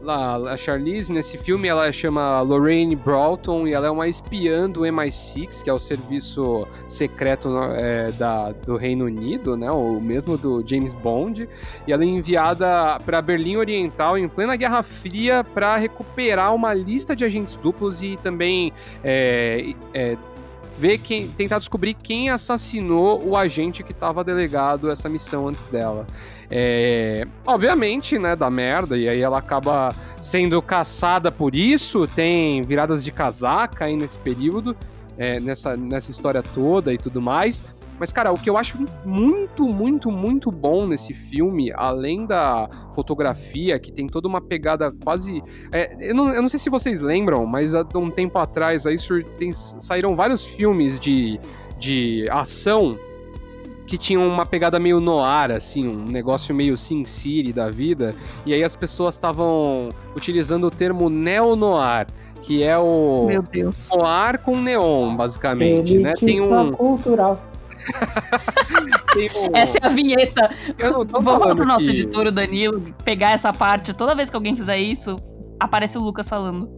a, 0.05 0.35
a 0.53 0.57
Charlize, 0.57 1.11
nesse 1.11 1.37
filme, 1.37 1.67
ela 1.67 1.91
chama 1.91 2.41
Lorraine 2.41 2.95
Broughton 2.95 3.67
e 3.67 3.73
ela 3.73 3.87
é 3.87 3.89
uma 3.89 4.07
espiã 4.07 4.69
do 4.69 4.81
MI6, 4.81 5.63
que 5.63 5.69
é 5.69 5.73
o 5.73 5.79
serviço 5.79 6.67
secreto 6.87 7.49
é, 7.75 8.11
da, 8.11 8.51
do 8.51 8.75
Reino 8.75 9.05
Unido, 9.05 9.57
né? 9.57 9.71
O 9.71 9.99
mesmo 9.99 10.37
do 10.37 10.63
James 10.65 10.93
Bond. 10.93 11.47
E 11.87 11.93
ela 11.93 12.03
é 12.03 12.07
enviada 12.07 12.99
para 13.05 13.21
Berlim 13.21 13.57
Oriental 13.57 14.17
em 14.17 14.27
plena 14.27 14.55
Guerra 14.55 14.83
Fria 14.83 15.43
para 15.43 15.77
recuperar 15.77 16.53
uma 16.53 16.73
lista 16.73 17.15
de 17.15 17.25
agentes 17.25 17.57
duplos 17.57 18.01
e 18.03 18.17
também 18.17 18.71
é, 19.03 19.73
é, 19.93 20.17
ver 20.77 20.99
quem, 20.99 21.27
tentar 21.27 21.57
descobrir 21.57 21.95
quem 21.95 22.29
assassinou 22.29 23.23
o 23.25 23.35
agente 23.35 23.83
que 23.83 23.91
estava 23.91 24.23
delegado 24.23 24.89
essa 24.89 25.09
missão 25.09 25.47
antes 25.47 25.67
dela. 25.67 26.05
É, 26.49 27.27
obviamente, 27.45 28.17
né, 28.17 28.35
da 28.35 28.49
merda, 28.49 28.97
e 28.97 29.07
aí 29.07 29.21
ela 29.21 29.37
acaba 29.37 29.93
sendo 30.19 30.61
caçada 30.61 31.31
por 31.31 31.55
isso, 31.55 32.07
tem 32.07 32.61
viradas 32.61 33.03
de 33.03 33.11
casaca 33.11 33.85
aí 33.85 33.95
nesse 33.95 34.17
período, 34.19 34.75
é, 35.17 35.39
nessa, 35.39 35.75
nessa 35.75 36.09
história 36.09 36.41
toda 36.41 36.93
e 36.93 36.97
tudo 36.97 37.21
mais. 37.21 37.61
Mas, 37.99 38.11
cara, 38.11 38.31
o 38.31 38.37
que 38.37 38.49
eu 38.49 38.57
acho 38.57 38.77
muito, 39.03 39.67
muito, 39.67 40.11
muito 40.11 40.51
bom 40.51 40.85
nesse 40.85 41.13
filme, 41.13 41.71
além 41.75 42.27
da 42.27 42.69
fotografia, 42.93 43.79
que 43.79 43.91
tem 43.91 44.05
toda 44.05 44.27
uma 44.27 44.39
pegada 44.39 44.91
quase. 45.03 45.41
É, 45.71 45.95
eu, 45.99 46.13
não, 46.13 46.29
eu, 46.29 46.41
não, 46.41 46.47
sei 46.47 46.59
se 46.59 46.69
vocês 46.69 47.01
lembram, 47.01 47.45
mas 47.47 47.73
há 47.73 47.83
um 47.95 48.11
tempo 48.11 48.37
atrás 48.37 48.85
aí 48.85 48.95
tem, 49.37 49.51
saíram 49.51 50.15
vários 50.15 50.45
filmes 50.45 50.99
de, 50.99 51.39
de 51.79 52.27
ação 52.29 52.99
que 53.87 53.97
tinham 53.97 54.27
uma 54.27 54.45
pegada 54.45 54.79
meio 54.79 54.99
noir, 54.99 55.51
assim, 55.51 55.87
um 55.87 56.05
negócio 56.05 56.53
meio 56.53 56.77
Sin 56.77 57.05
City 57.05 57.53
da 57.53 57.71
vida. 57.71 58.13
E 58.45 58.53
aí 58.53 58.63
as 58.63 58.75
pessoas 58.75 59.15
estavam 59.15 59.89
utilizando 60.15 60.67
o 60.67 60.71
termo 60.71 61.09
neo-noir 61.09 62.07
que 62.43 62.63
é 62.63 62.77
o 62.77 63.25
Meu 63.27 63.41
Deus. 63.41 63.89
noir 63.89 64.39
com 64.39 64.55
neon, 64.55 65.15
basicamente, 65.15 65.97
né? 65.97 66.13
Tem 66.13 66.41
um 66.41 66.71
cultural. 66.71 67.41
um... 69.17 69.57
Essa 69.57 69.79
é 69.81 69.85
a 69.85 69.89
vinheta. 69.89 70.49
Vamos 71.09 71.55
pro 71.55 71.65
nosso 71.65 71.85
que... 71.85 71.91
editor, 71.91 72.27
o 72.27 72.31
Danilo, 72.31 72.93
pegar 73.03 73.31
essa 73.31 73.51
parte. 73.51 73.93
Toda 73.93 74.15
vez 74.15 74.29
que 74.29 74.35
alguém 74.35 74.55
fizer 74.55 74.77
isso, 74.77 75.17
aparece 75.59 75.97
o 75.97 76.01
Lucas 76.01 76.29
falando. 76.29 76.69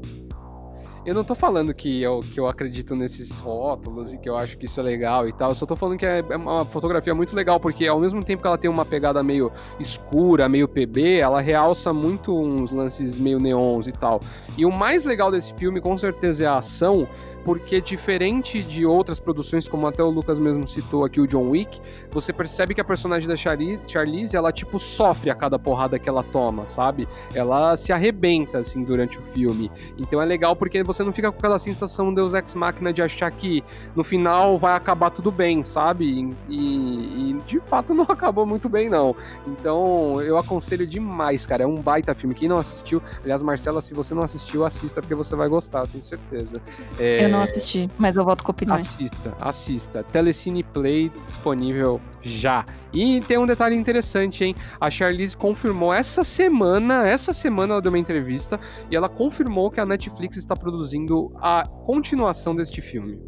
Eu 1.05 1.15
não 1.15 1.23
tô 1.23 1.33
falando 1.33 1.73
que 1.73 2.01
eu, 2.01 2.19
que 2.19 2.39
eu 2.39 2.47
acredito 2.47 2.93
nesses 2.93 3.39
rótulos 3.39 4.13
e 4.13 4.17
que 4.17 4.29
eu 4.29 4.35
acho 4.35 4.57
que 4.57 4.65
isso 4.65 4.79
é 4.79 4.83
legal 4.83 5.27
e 5.27 5.33
tal. 5.33 5.49
Eu 5.49 5.55
só 5.55 5.65
tô 5.65 5.75
falando 5.75 5.97
que 5.97 6.05
é, 6.05 6.23
é 6.29 6.35
uma 6.35 6.65
fotografia 6.65 7.15
muito 7.15 7.33
legal, 7.35 7.59
porque 7.59 7.87
ao 7.87 7.99
mesmo 7.99 8.23
tempo 8.23 8.41
que 8.41 8.47
ela 8.47 8.57
tem 8.57 8.69
uma 8.69 8.85
pegada 8.85 9.23
meio 9.23 9.51
escura, 9.79 10.49
meio 10.49 10.67
PB, 10.67 11.19
ela 11.19 11.39
realça 11.39 11.93
muito 11.93 12.37
uns 12.37 12.71
lances 12.71 13.17
meio 13.17 13.39
neons 13.39 13.87
e 13.87 13.93
tal. 13.93 14.19
E 14.57 14.65
o 14.65 14.71
mais 14.71 15.05
legal 15.05 15.31
desse 15.31 15.53
filme, 15.53 15.79
com 15.79 15.97
certeza, 15.97 16.43
é 16.43 16.47
a 16.47 16.57
ação 16.57 17.07
porque 17.49 17.81
diferente 17.81 18.61
de 18.61 18.85
outras 18.85 19.19
produções, 19.19 19.67
como 19.67 19.87
até 19.87 20.03
o 20.03 20.09
Lucas 20.11 20.37
mesmo 20.37 20.67
citou 20.67 21.03
aqui, 21.03 21.19
o 21.19 21.25
John 21.25 21.49
Wick, 21.49 21.81
você 22.11 22.31
percebe 22.31 22.75
que 22.75 22.81
a 22.81 22.83
personagem 22.83 23.27
da 23.27 23.35
Charlize, 23.35 24.37
ela 24.37 24.51
tipo 24.51 24.77
sofre 24.77 25.31
a 25.31 25.33
cada 25.33 25.57
porrada 25.57 25.97
que 25.97 26.07
ela 26.07 26.21
toma, 26.21 26.67
sabe? 26.67 27.07
Ela 27.33 27.75
se 27.75 27.91
arrebenta 27.91 28.59
assim 28.59 28.83
durante 28.83 29.17
o 29.17 29.21
filme. 29.33 29.71
Então 29.97 30.21
é 30.21 30.25
legal 30.25 30.55
porque 30.55 30.83
você 30.83 31.03
não 31.03 31.11
fica 31.11 31.31
com 31.31 31.39
aquela 31.39 31.57
sensação 31.57 32.13
Deus 32.13 32.35
Ex 32.35 32.53
Machina 32.53 32.93
de 32.93 33.01
achar 33.01 33.31
que 33.31 33.63
no 33.95 34.03
final 34.03 34.59
vai 34.59 34.75
acabar 34.75 35.09
tudo 35.09 35.31
bem, 35.31 35.63
sabe? 35.63 36.35
E, 36.47 37.31
e 37.31 37.39
de 37.47 37.59
fato 37.59 37.95
não 37.97 38.03
acabou 38.03 38.45
muito 38.45 38.69
bem 38.69 38.89
não. 38.89 39.15
Então 39.47 40.21
eu 40.21 40.37
aconselho 40.37 40.85
demais, 40.85 41.47
cara. 41.47 41.63
É 41.63 41.67
um 41.67 41.81
baita 41.81 42.13
filme. 42.13 42.35
Quem 42.35 42.47
não 42.47 42.59
assistiu, 42.59 43.01
aliás, 43.23 43.41
Marcela, 43.41 43.81
se 43.81 43.95
você 43.95 44.13
não 44.13 44.21
assistiu, 44.21 44.63
assista 44.63 45.01
porque 45.01 45.15
você 45.15 45.35
vai 45.35 45.49
gostar, 45.49 45.87
tenho 45.87 46.03
certeza. 46.03 46.61
É, 46.99 47.25
eu 47.25 47.29
não 47.29 47.38
assisti, 47.41 47.89
mas 47.97 48.15
eu 48.15 48.23
volto 48.23 48.43
com 48.43 48.51
opiniões. 48.51 48.81
Assista, 48.81 49.37
assista. 49.39 50.03
Telecine 50.03 50.63
Play 50.63 51.11
disponível 51.27 51.99
já. 52.21 52.65
E 52.93 53.21
tem 53.21 53.37
um 53.37 53.45
detalhe 53.45 53.75
interessante, 53.75 54.43
hein? 54.43 54.55
A 54.79 54.89
Charlize 54.89 55.35
confirmou 55.35 55.93
essa 55.93 56.23
semana, 56.23 57.07
essa 57.07 57.33
semana 57.33 57.73
ela 57.73 57.81
deu 57.81 57.91
uma 57.91 57.99
entrevista 57.99 58.59
e 58.89 58.95
ela 58.95 59.09
confirmou 59.09 59.69
que 59.69 59.79
a 59.79 59.85
Netflix 59.85 60.37
está 60.37 60.55
produzindo 60.55 61.31
a 61.35 61.63
continuação 61.85 62.55
deste 62.55 62.81
filme. 62.81 63.19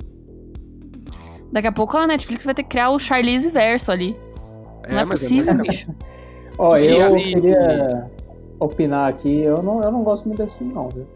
Daqui 1.52 1.68
a 1.68 1.72
pouco 1.72 1.98
a 1.98 2.08
Netflix 2.08 2.46
vai 2.46 2.54
ter 2.54 2.64
que 2.64 2.70
criar 2.70 2.92
o 2.92 3.00
Charlize 3.00 3.50
verso 3.50 3.92
ali. 3.92 4.18
É, 4.84 4.92
não 4.92 5.00
é, 5.00 5.04
é 5.04 5.06
possível, 5.06 5.54
é 5.54 5.58
bicho. 5.58 5.94
Ó, 6.58 6.78
eu 6.78 7.16
queria 7.16 8.10
opinar 8.60 9.10
aqui. 9.10 9.42
Eu 9.42 9.62
não, 9.62 9.84
eu 9.84 9.92
não 9.92 10.04
gosto 10.04 10.28
muito 10.28 10.38
desse 10.38 10.58
filme, 10.58 10.74
não, 10.74 10.88
viu? 10.90 11.08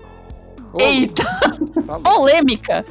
Eita! 0.80 1.24
Tá 1.86 2.00
Polêmica! 2.00 2.84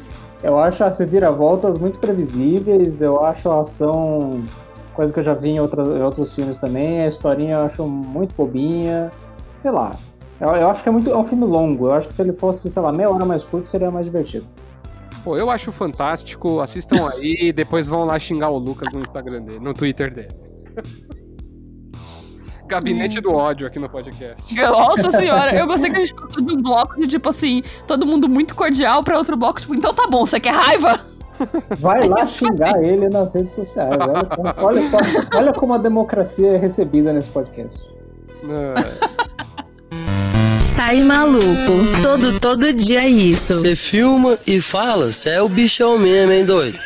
Eu 0.43 0.59
acho 0.59 0.85
as 0.85 0.99
reviravoltas 0.99 1.79
muito 1.79 1.99
previsíveis, 1.99 3.01
eu 3.01 3.25
acho 3.25 3.51
a 3.51 3.61
ação, 3.61 4.45
coisa 4.93 5.13
que 5.13 5.19
eu 5.19 5.23
já 5.23 5.35
vi 5.35 5.49
em, 5.49 5.59
outras, 5.59 5.89
em 5.89 6.03
outros 6.03 6.35
filmes 6.35 6.59
também, 6.59 7.01
a 7.01 7.09
historinha 7.09 7.55
eu 7.55 7.61
acho 7.61 7.87
muito 7.89 8.35
bobinha, 8.35 9.11
sei 9.57 9.71
lá. 9.71 9.97
Eu, 10.39 10.51
eu, 10.51 10.69
acho 10.69 10.83
que 10.83 10.89
é 10.89 10.93
muito 10.93 11.11
é 11.11 11.17
um 11.17 11.25
filme 11.25 11.47
longo, 11.47 11.87
eu 11.87 11.93
acho 11.93 12.07
que 12.07 12.15
se 12.15 12.21
ele 12.21 12.35
fosse, 12.35 12.71
sei 12.71 12.83
lá, 12.83 12.93
meia 12.93 13.11
hora 13.11 13.25
mais 13.25 13.43
curto 13.43 13.67
seria 13.67 13.91
mais 13.91 14.07
divertido. 14.07 14.47
Pô, 15.25 15.37
eu 15.37 15.51
acho 15.51 15.73
fantástico, 15.73 16.61
assistam 16.61 17.09
aí 17.09 17.39
e 17.41 17.53
depois 17.53 17.89
vão 17.89 18.05
lá 18.05 18.19
xingar 18.19 18.51
o 18.51 18.59
Lucas 18.59 18.93
no 18.93 19.01
Instagram 19.01 19.43
dele, 19.43 19.61
no 19.61 19.73
Twitter 19.73 20.13
dele. 20.13 20.37
Gabinete 22.67 23.21
do 23.21 23.33
ódio 23.33 23.67
aqui 23.67 23.79
no 23.79 23.89
podcast. 23.89 24.55
Nossa 24.55 25.11
senhora, 25.11 25.55
eu 25.55 25.67
gostei 25.67 25.91
que 25.91 25.97
a 25.97 26.01
gente 26.01 26.15
passou 26.15 26.43
de 26.43 26.53
um 26.53 26.63
bloco 26.63 26.99
de 27.01 27.07
tipo 27.07 27.29
assim, 27.29 27.63
todo 27.87 28.07
mundo 28.07 28.29
muito 28.29 28.55
cordial 28.55 29.03
pra 29.03 29.19
outro 29.19 29.37
bloco, 29.37 29.61
tipo, 29.61 29.75
então 29.75 29.93
tá 29.93 30.07
bom, 30.07 30.25
você 30.25 30.41
quer 30.41 30.53
raiva? 30.55 31.01
Vai 31.79 32.09
lá 32.09 32.27
xingar 32.27 32.83
ele 32.83 33.09
nas 33.09 33.35
redes 33.35 33.55
sociais. 33.55 33.99
Olha 34.01 34.27
só, 34.27 34.65
olha, 34.65 34.87
só, 34.87 34.99
olha 35.37 35.53
como 35.53 35.75
a 35.75 35.79
democracia 35.79 36.53
é 36.53 36.57
recebida 36.57 37.13
nesse 37.13 37.29
podcast. 37.29 37.83
Sai 40.61 41.01
maluco, 41.03 41.43
todo, 42.03 42.41
todo 42.41 42.73
dia 42.73 43.05
é 43.05 43.09
isso. 43.09 43.55
Você 43.55 43.77
filma 43.77 44.39
e 44.47 44.61
fala, 44.61 45.13
você 45.13 45.31
é 45.31 45.43
o 45.43 45.49
bichão 45.49 45.99
mesmo, 45.99 46.33
hein, 46.33 46.45
doido? 46.45 46.79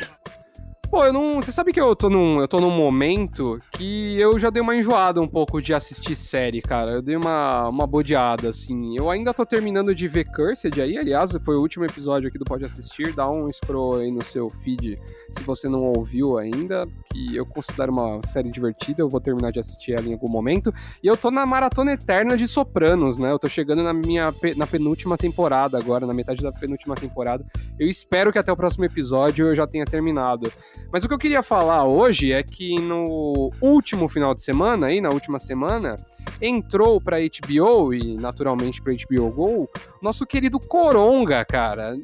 Pô, 0.90 1.04
eu 1.04 1.12
não. 1.12 1.36
Você 1.42 1.52
sabe 1.52 1.72
que 1.72 1.80
eu 1.80 1.94
tô 1.94 2.08
num. 2.08 2.40
Eu 2.40 2.48
tô 2.48 2.60
num 2.60 2.70
momento 2.70 3.60
que 3.72 4.18
eu 4.18 4.38
já 4.38 4.48
dei 4.48 4.62
uma 4.62 4.74
enjoada 4.74 5.20
um 5.20 5.28
pouco 5.28 5.60
de 5.60 5.74
assistir 5.74 6.16
série, 6.16 6.62
cara. 6.62 6.92
Eu 6.92 7.02
dei 7.02 7.14
uma, 7.14 7.68
uma 7.68 7.86
bodeada, 7.86 8.48
assim. 8.48 8.96
Eu 8.96 9.10
ainda 9.10 9.34
tô 9.34 9.44
terminando 9.44 9.94
de 9.94 10.08
ver 10.08 10.24
Cursed 10.24 10.80
aí, 10.80 10.96
aliás, 10.96 11.30
foi 11.44 11.56
o 11.56 11.60
último 11.60 11.84
episódio 11.84 12.28
aqui 12.28 12.38
do 12.38 12.44
Pode 12.44 12.64
Assistir. 12.64 13.12
Dá 13.12 13.30
um 13.30 13.52
scroll 13.52 13.96
aí 13.96 14.10
no 14.10 14.24
seu 14.24 14.48
feed 14.48 14.98
se 15.30 15.42
você 15.42 15.68
não 15.68 15.82
ouviu 15.82 16.38
ainda, 16.38 16.86
que 17.12 17.36
eu 17.36 17.44
considero 17.44 17.92
uma 17.92 18.20
série 18.24 18.50
divertida, 18.50 19.02
eu 19.02 19.08
vou 19.08 19.20
terminar 19.20 19.52
de 19.52 19.60
assistir 19.60 19.92
ela 19.92 20.08
em 20.08 20.14
algum 20.14 20.28
momento. 20.28 20.72
E 21.02 21.06
eu 21.06 21.16
tô 21.16 21.30
na 21.30 21.44
maratona 21.44 21.92
eterna 21.92 22.36
de 22.36 22.48
Sopranos, 22.48 23.18
né? 23.18 23.30
Eu 23.30 23.38
tô 23.38 23.48
chegando 23.48 23.82
na 23.82 23.92
minha 23.92 24.32
na 24.56 24.66
penúltima 24.66 25.18
temporada 25.18 25.76
agora, 25.76 26.06
na 26.06 26.14
metade 26.14 26.42
da 26.42 26.50
penúltima 26.50 26.94
temporada. 26.94 27.44
Eu 27.78 27.88
espero 27.88 28.32
que 28.32 28.38
até 28.38 28.50
o 28.50 28.56
próximo 28.56 28.84
episódio 28.84 29.48
eu 29.48 29.54
já 29.54 29.66
tenha 29.66 29.84
terminado. 29.84 30.50
Mas 30.92 31.04
o 31.04 31.08
que 31.08 31.14
eu 31.14 31.18
queria 31.18 31.42
falar 31.42 31.84
hoje 31.84 32.32
é 32.32 32.42
que 32.42 32.80
no 32.80 33.50
último 33.60 34.08
final 34.08 34.34
de 34.34 34.40
semana, 34.40 34.86
aí 34.86 35.00
na 35.00 35.10
última 35.10 35.38
semana, 35.38 35.96
entrou 36.40 37.00
para 37.00 37.18
HBO 37.18 37.92
e 37.92 38.16
naturalmente 38.16 38.80
para 38.80 38.94
HBO 38.94 39.30
Go, 39.30 39.68
nosso 40.00 40.26
querido 40.26 40.58
Coronga, 40.58 41.44
cara. 41.44 41.96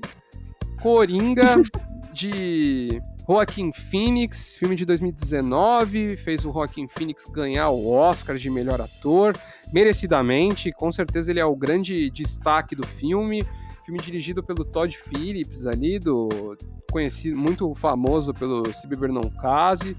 Coringa 0.83 1.63
de 2.13 3.01
Joaquim 3.27 3.73
Phoenix, 3.73 4.55
filme 4.57 4.77
de 4.77 4.85
2019, 4.85 6.17
fez 6.19 6.45
o 6.45 6.53
Joaquim 6.53 6.87
Phoenix 6.87 7.25
ganhar 7.25 7.71
o 7.71 7.91
Oscar 7.91 8.37
de 8.37 8.51
melhor 8.51 8.83
ator, 8.83 9.35
merecidamente, 9.73 10.71
com 10.73 10.93
certeza 10.93 11.31
ele 11.31 11.41
é 11.41 11.45
o 11.45 11.57
grande 11.57 12.11
destaque 12.11 12.77
do 12.77 12.87
filme. 12.87 13.43
Filme 13.85 14.01
dirigido 14.01 14.43
pelo 14.43 14.65
Todd 14.65 14.97
Phillips 14.97 15.67
ali, 15.67 15.99
do 15.99 16.57
conhecido, 16.91 17.37
muito 17.37 17.75
famoso 17.75 18.33
pelo 18.33 18.73
Se 18.73 18.87
Beber 18.87 19.11
Não 19.11 19.29
Case. 19.29 19.97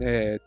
É, 0.00 0.40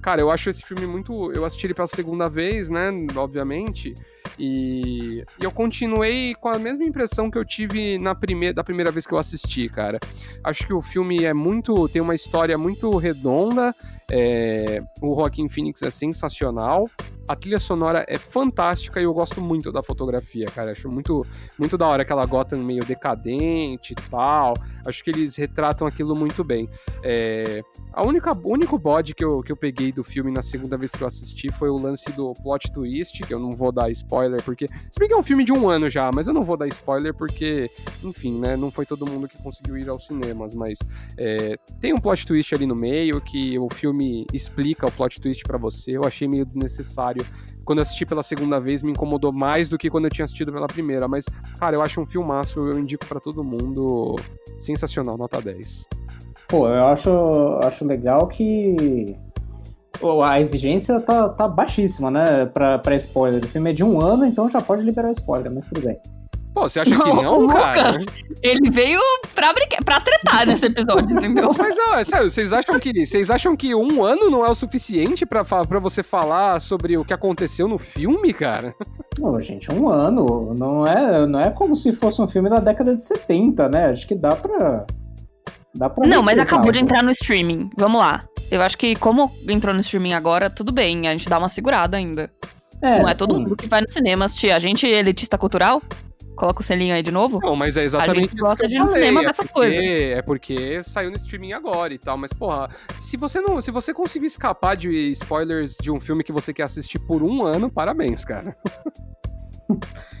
cara, 0.00 0.20
eu 0.20 0.30
acho 0.30 0.48
esse 0.48 0.62
filme 0.62 0.86
muito. 0.86 1.32
Eu 1.32 1.44
assisti 1.44 1.66
ele 1.66 1.74
pela 1.74 1.86
segunda 1.86 2.28
vez, 2.28 2.70
né? 2.70 2.90
Obviamente. 3.14 3.94
E, 4.38 5.24
e, 5.40 5.44
eu 5.44 5.50
continuei 5.50 6.34
com 6.36 6.48
a 6.48 6.58
mesma 6.58 6.84
impressão 6.84 7.30
que 7.30 7.36
eu 7.36 7.44
tive 7.44 7.98
na 7.98 8.14
primeira, 8.14 8.54
da 8.54 8.64
primeira 8.64 8.90
vez 8.90 9.06
que 9.06 9.12
eu 9.12 9.18
assisti, 9.18 9.68
cara. 9.68 9.98
Acho 10.44 10.66
que 10.66 10.72
o 10.72 10.80
filme 10.80 11.24
é 11.24 11.34
muito. 11.34 11.88
tem 11.88 12.00
uma 12.00 12.14
história 12.14 12.56
muito 12.56 12.96
redonda. 12.96 13.74
É, 14.10 14.80
o 15.02 15.14
Joaquim 15.14 15.48
Phoenix 15.48 15.82
é 15.82 15.90
sensacional. 15.90 16.88
A 17.28 17.36
trilha 17.36 17.58
sonora 17.58 18.06
é 18.08 18.16
fantástica 18.16 18.98
e 18.98 19.04
eu 19.04 19.12
gosto 19.12 19.38
muito 19.38 19.70
da 19.70 19.82
fotografia, 19.82 20.46
cara. 20.46 20.72
Acho 20.72 20.88
muito, 20.88 21.26
muito 21.58 21.76
da 21.76 21.86
hora 21.86 22.02
aquela 22.02 22.24
Gotham 22.24 22.64
meio 22.64 22.82
decadente 22.86 23.92
e 23.92 24.10
tal. 24.10 24.54
Acho 24.86 25.04
que 25.04 25.10
eles 25.10 25.36
retratam 25.36 25.86
aquilo 25.86 26.16
muito 26.16 26.42
bem. 26.42 26.66
É, 27.02 27.62
a 27.92 28.02
única, 28.02 28.32
o 28.32 28.50
único 28.50 28.78
bode 28.78 29.14
que 29.14 29.22
eu, 29.22 29.42
que 29.42 29.52
eu 29.52 29.56
peguei 29.56 29.92
do 29.92 30.02
filme 30.02 30.32
na 30.32 30.40
segunda 30.40 30.78
vez 30.78 30.92
que 30.92 31.02
eu 31.02 31.06
assisti 31.06 31.52
foi 31.52 31.68
o 31.68 31.76
lance 31.76 32.10
do 32.12 32.32
plot 32.32 32.72
twist, 32.72 33.20
que 33.20 33.34
eu 33.34 33.38
não 33.38 33.50
vou 33.50 33.70
dar 33.70 33.90
spoiler, 33.90 34.42
porque. 34.42 34.66
Se 34.66 34.98
bem 34.98 35.06
que 35.06 35.14
é 35.14 35.18
um 35.18 35.22
filme 35.22 35.44
de 35.44 35.52
um 35.52 35.68
ano 35.68 35.90
já, 35.90 36.10
mas 36.10 36.28
eu 36.28 36.32
não 36.32 36.40
vou 36.42 36.56
dar 36.56 36.66
spoiler 36.68 37.12
porque, 37.12 37.70
enfim, 38.02 38.38
né? 38.38 38.56
Não 38.56 38.70
foi 38.70 38.86
todo 38.86 39.06
mundo 39.06 39.28
que 39.28 39.36
conseguiu 39.42 39.76
ir 39.76 39.90
aos 39.90 40.06
cinemas, 40.06 40.54
mas 40.54 40.78
é, 41.18 41.58
tem 41.78 41.92
um 41.92 41.98
plot 41.98 42.26
twist 42.26 42.54
ali 42.54 42.66
no 42.66 42.74
meio 42.74 43.20
que 43.20 43.58
o 43.58 43.68
filme 43.68 43.97
explica 44.32 44.86
o 44.86 44.92
plot 44.92 45.20
twist 45.20 45.42
para 45.44 45.58
você. 45.58 45.96
Eu 45.96 46.02
achei 46.04 46.28
meio 46.28 46.44
desnecessário. 46.44 47.24
Quando 47.64 47.78
eu 47.78 47.82
assisti 47.82 48.06
pela 48.06 48.22
segunda 48.22 48.58
vez, 48.58 48.82
me 48.82 48.92
incomodou 48.92 49.32
mais 49.32 49.68
do 49.68 49.76
que 49.76 49.90
quando 49.90 50.06
eu 50.06 50.10
tinha 50.10 50.24
assistido 50.24 50.52
pela 50.52 50.66
primeira. 50.66 51.06
Mas, 51.06 51.26
cara, 51.58 51.76
eu 51.76 51.82
acho 51.82 52.00
um 52.00 52.06
filmaço, 52.06 52.60
eu 52.60 52.78
indico 52.78 53.06
para 53.06 53.20
todo 53.20 53.44
mundo. 53.44 54.16
Sensacional, 54.58 55.16
nota 55.16 55.40
10. 55.40 55.86
Pô, 56.48 56.66
eu 56.68 56.86
acho, 56.86 57.10
acho 57.62 57.84
legal 57.84 58.26
que 58.26 59.14
a 60.24 60.40
exigência 60.40 61.00
tá, 61.00 61.28
tá 61.28 61.46
baixíssima, 61.46 62.10
né? 62.10 62.46
Pra, 62.46 62.78
pra 62.78 62.96
spoiler. 62.96 63.44
O 63.44 63.48
filme 63.48 63.70
é 63.70 63.72
de 63.72 63.84
um 63.84 64.00
ano, 64.00 64.24
então 64.24 64.48
já 64.48 64.60
pode 64.60 64.82
liberar 64.82 65.10
spoiler, 65.10 65.52
mas 65.52 65.66
tudo 65.66 65.80
bem. 65.82 65.98
Pô, 66.58 66.68
você 66.68 66.80
acha 66.80 66.90
que 66.90 66.96
não, 66.96 67.44
o 67.44 67.46
cara? 67.46 67.90
Lucas, 67.90 68.06
ele 68.42 68.68
veio 68.68 69.00
pra, 69.32 69.52
brincar, 69.52 69.84
pra 69.84 70.00
tretar 70.00 70.44
nesse 70.44 70.66
episódio, 70.66 71.16
entendeu? 71.16 71.50
Mas 71.56 71.76
não, 71.76 71.94
é 71.94 72.02
sério, 72.02 72.28
vocês 72.28 72.52
acham 72.52 72.80
que 72.80 73.06
vocês 73.06 73.30
acham 73.30 73.56
que 73.56 73.72
um 73.76 74.04
ano 74.04 74.28
não 74.28 74.44
é 74.44 74.50
o 74.50 74.54
suficiente 74.54 75.24
pra, 75.24 75.44
pra 75.44 75.78
você 75.78 76.02
falar 76.02 76.60
sobre 76.60 76.98
o 76.98 77.04
que 77.04 77.14
aconteceu 77.14 77.68
no 77.68 77.78
filme, 77.78 78.32
cara? 78.32 78.74
Não, 79.20 79.38
gente, 79.40 79.72
um 79.72 79.88
ano. 79.88 80.52
Não 80.58 80.84
é, 80.84 81.26
não 81.26 81.38
é 81.38 81.50
como 81.50 81.76
se 81.76 81.92
fosse 81.92 82.20
um 82.20 82.26
filme 82.26 82.50
da 82.50 82.58
década 82.58 82.96
de 82.96 83.04
70, 83.04 83.68
né? 83.68 83.90
Acho 83.90 84.08
que 84.08 84.16
dá 84.16 84.34
pra. 84.34 84.84
Dá 85.76 85.88
pra 85.88 86.08
Não, 86.08 86.24
mas 86.24 86.40
acabou 86.40 86.72
de 86.72 86.80
calma. 86.80 86.84
entrar 86.84 87.02
no 87.04 87.10
streaming. 87.10 87.70
Vamos 87.78 88.00
lá. 88.00 88.24
Eu 88.50 88.62
acho 88.62 88.76
que 88.76 88.96
como 88.96 89.30
entrou 89.48 89.72
no 89.72 89.80
streaming 89.80 90.14
agora, 90.14 90.50
tudo 90.50 90.72
bem, 90.72 91.06
a 91.06 91.12
gente 91.12 91.28
dá 91.28 91.38
uma 91.38 91.48
segurada 91.48 91.96
ainda. 91.96 92.28
não 92.82 93.08
é 93.08 93.14
todo 93.14 93.34
sim. 93.34 93.42
mundo 93.42 93.54
que 93.54 93.68
vai 93.68 93.80
no 93.80 93.88
cinema 93.88 94.24
assistir. 94.24 94.50
A 94.50 94.58
gente 94.58 94.92
é 94.92 94.98
elitista 94.98 95.38
cultural? 95.38 95.80
Coloca 96.38 96.60
o 96.60 96.64
selinho 96.64 96.94
aí 96.94 97.02
de 97.02 97.10
novo. 97.10 97.40
Não, 97.42 97.56
mas 97.56 97.76
é 97.76 97.82
exatamente 97.82 98.20
gente 98.22 98.34
isso 98.36 98.44
gosta 98.44 98.56
que 98.58 98.64
eu 98.64 98.68
de 98.68 98.76
ir 98.76 98.78
no 98.78 98.90
cinema 98.90 99.20
é 99.20 99.24
ver 99.24 99.30
essas 99.30 99.46
porque- 99.48 99.52
coisas. 99.74 99.84
É 99.84 100.22
porque 100.22 100.82
saiu 100.84 101.10
no 101.10 101.16
streaming 101.16 101.52
agora 101.52 101.92
e 101.92 101.98
tal, 101.98 102.16
mas 102.16 102.32
porra, 102.32 102.70
se 103.00 103.16
você 103.16 103.40
não, 103.40 103.60
se 103.60 103.72
você 103.72 103.92
conseguir 103.92 104.26
escapar 104.26 104.76
de 104.76 104.88
spoilers 105.10 105.76
de 105.82 105.90
um 105.90 106.00
filme 106.00 106.22
que 106.22 106.30
você 106.30 106.54
quer 106.54 106.62
assistir 106.62 107.00
por 107.00 107.24
um 107.24 107.44
ano, 107.44 107.68
parabéns, 107.68 108.24
cara. 108.24 108.56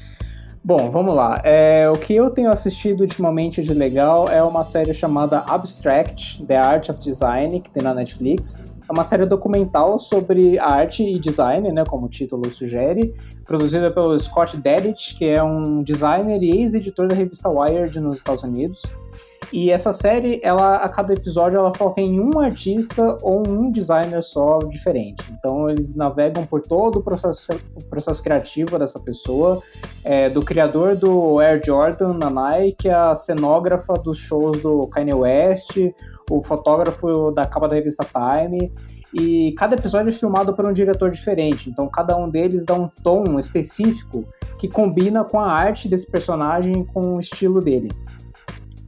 Bom, 0.64 0.90
vamos 0.90 1.14
lá. 1.14 1.40
É, 1.44 1.88
o 1.88 1.94
que 1.94 2.14
eu 2.14 2.30
tenho 2.30 2.50
assistido 2.50 3.00
ultimamente 3.00 3.62
de 3.62 3.72
legal 3.72 4.28
é 4.28 4.42
uma 4.42 4.64
série 4.64 4.92
chamada 4.92 5.38
Abstract, 5.38 6.44
The 6.44 6.56
Art 6.56 6.88
of 6.90 7.00
Design, 7.00 7.60
que 7.60 7.70
tem 7.70 7.82
na 7.82 7.94
Netflix. 7.94 8.60
É 8.88 8.92
uma 8.92 9.04
série 9.04 9.26
documental 9.26 9.98
sobre 9.98 10.58
arte 10.58 11.02
e 11.02 11.18
design, 11.18 11.70
né, 11.72 11.84
como 11.84 12.06
o 12.06 12.08
título 12.08 12.50
sugere, 12.50 13.14
produzida 13.44 13.90
pelo 13.90 14.18
Scott 14.18 14.56
Dedich, 14.56 15.14
que 15.14 15.26
é 15.26 15.42
um 15.42 15.82
designer 15.82 16.42
e 16.42 16.50
ex-editor 16.50 17.06
da 17.06 17.14
revista 17.14 17.48
Wired 17.50 18.00
nos 18.00 18.18
Estados 18.18 18.42
Unidos. 18.42 18.82
E 19.50 19.70
essa 19.70 19.92
série, 19.92 20.40
ela, 20.42 20.76
a 20.76 20.88
cada 20.88 21.14
episódio, 21.14 21.58
ela 21.58 21.72
foca 21.74 22.00
em 22.00 22.20
um 22.20 22.38
artista 22.38 23.16
ou 23.22 23.46
um 23.48 23.70
designer 23.70 24.22
só 24.22 24.58
diferente. 24.58 25.24
Então, 25.32 25.70
eles 25.70 25.94
navegam 25.94 26.44
por 26.44 26.60
todo 26.60 26.98
o 26.98 27.02
processo, 27.02 27.52
o 27.74 27.84
processo 27.84 28.22
criativo 28.22 28.78
dessa 28.78 29.00
pessoa, 29.00 29.62
é, 30.04 30.28
do 30.28 30.42
criador 30.42 30.96
do 30.96 31.40
Air 31.40 31.62
Jordan 31.64 32.12
na 32.14 32.28
Nike, 32.28 32.90
a 32.90 33.14
cenógrafa 33.14 33.94
dos 33.94 34.18
shows 34.18 34.60
do 34.60 34.86
Kanye 34.88 35.14
West, 35.14 35.78
o 36.30 36.42
fotógrafo 36.42 37.30
da 37.30 37.46
capa 37.46 37.68
da 37.68 37.74
revista 37.74 38.04
Time. 38.04 38.70
E 39.14 39.52
cada 39.52 39.74
episódio 39.74 40.10
é 40.10 40.12
filmado 40.12 40.52
por 40.52 40.68
um 40.68 40.72
diretor 40.74 41.10
diferente. 41.10 41.70
Então, 41.70 41.88
cada 41.88 42.14
um 42.14 42.28
deles 42.28 42.66
dá 42.66 42.74
um 42.74 42.88
tom 43.02 43.38
específico 43.38 44.26
que 44.58 44.68
combina 44.68 45.24
com 45.24 45.40
a 45.40 45.50
arte 45.50 45.88
desse 45.88 46.10
personagem, 46.10 46.84
com 46.84 47.16
o 47.16 47.20
estilo 47.20 47.60
dele. 47.60 47.88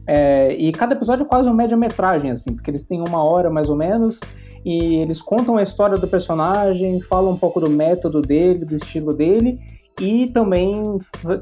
É, 0.07 0.53
e 0.53 0.71
cada 0.71 0.95
episódio 0.95 1.23
é 1.23 1.27
quase 1.27 1.47
uma 1.47 1.55
média-metragem, 1.55 2.31
assim, 2.31 2.53
porque 2.53 2.69
eles 2.69 2.83
têm 2.83 3.03
uma 3.07 3.23
hora 3.23 3.49
mais 3.49 3.69
ou 3.69 3.75
menos, 3.75 4.19
e 4.65 4.95
eles 4.95 5.21
contam 5.21 5.57
a 5.57 5.63
história 5.63 5.97
do 5.97 6.07
personagem, 6.07 7.01
falam 7.01 7.31
um 7.31 7.37
pouco 7.37 7.59
do 7.59 7.69
método 7.69 8.21
dele, 8.21 8.65
do 8.65 8.75
estilo 8.75 9.13
dele, 9.13 9.59
e 9.99 10.27
também 10.27 10.81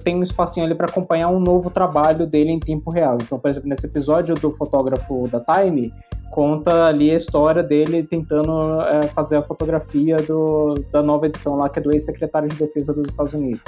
tem 0.03 0.16
um 0.16 0.24
espacinho 0.24 0.66
ali 0.66 0.76
para 0.76 0.88
acompanhar 0.88 1.30
um 1.30 1.39
novo 1.39 1.70
trabalho 1.70 2.26
dele 2.26 2.51
em 2.51 2.60
tempo 2.60 2.91
real. 2.91 3.18
Então, 3.22 3.39
por 3.39 3.49
exemplo, 3.49 3.70
nesse 3.70 3.86
episódio 3.86 4.36
do 4.36 4.51
fotógrafo 4.51 5.30
da 5.30 5.39
Time, 5.39 5.93
conta 6.30 6.88
ali 6.88 7.12
a 7.12 7.16
história 7.16 7.64
dele 7.64 8.03
tentando 8.03 8.82
é, 8.82 9.03
fazer 9.03 9.38
a 9.38 9.41
fotografia 9.41 10.18
do, 10.18 10.76
da 10.91 11.01
nova 11.01 11.28
edição 11.28 11.55
lá, 11.55 11.70
que 11.70 11.80
é 11.80 11.82
do 11.82 11.91
ex-secretário 11.91 12.49
de 12.49 12.55
defesa 12.55 12.93
dos 12.93 13.10
Estados 13.10 13.34
Unidos. 13.34 13.62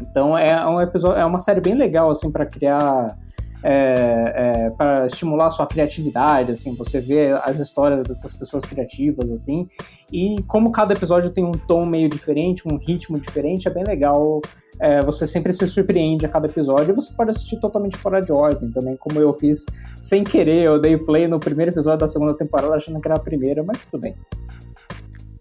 Então, 0.00 0.36
é 0.36 0.64
um 0.66 0.80
episódio, 0.80 1.20
é 1.20 1.24
uma 1.24 1.40
série 1.40 1.60
bem 1.60 1.74
legal, 1.74 2.10
assim, 2.10 2.30
para 2.30 2.44
criar 2.44 3.16
é, 3.62 4.32
é, 4.36 4.70
para 4.70 5.06
estimular 5.06 5.48
a 5.48 5.50
sua 5.50 5.66
criatividade, 5.66 6.52
assim, 6.52 6.74
você 6.74 7.00
vê 7.00 7.32
as 7.42 7.58
histórias 7.58 8.06
dessas 8.06 8.32
pessoas 8.32 8.64
criativas, 8.64 9.30
assim, 9.30 9.66
e 10.12 10.42
como 10.46 10.70
cada 10.70 10.94
episódio 10.94 11.30
tem 11.30 11.44
um 11.44 11.52
tom 11.52 11.84
meio 11.84 12.08
diferente, 12.08 12.66
um 12.66 12.76
ritmo 12.76 13.18
diferente, 13.18 13.68
é 13.68 13.70
bem 13.70 13.84
legal. 13.84 14.40
É, 14.80 15.02
você 15.02 15.26
sempre 15.26 15.52
se 15.52 15.66
surpreende 15.66 16.24
a 16.24 16.28
cada 16.28 16.46
episódio 16.46 16.92
e 16.92 16.94
você 16.94 17.12
pode 17.12 17.30
assistir 17.30 17.58
totalmente 17.58 17.96
fora 17.96 18.20
de 18.20 18.30
ordem 18.30 18.70
também, 18.70 18.96
como 18.96 19.18
eu 19.18 19.34
fiz 19.34 19.66
sem 20.00 20.22
querer. 20.22 20.62
Eu 20.62 20.80
dei 20.80 20.96
play 20.96 21.26
no 21.26 21.40
primeiro 21.40 21.72
episódio 21.72 21.98
da 21.98 22.06
segunda 22.06 22.32
temporada 22.32 22.76
achando 22.76 23.00
que 23.00 23.08
era 23.08 23.16
a 23.16 23.20
primeira, 23.20 23.64
mas 23.64 23.86
tudo 23.86 24.02
bem. 24.02 24.14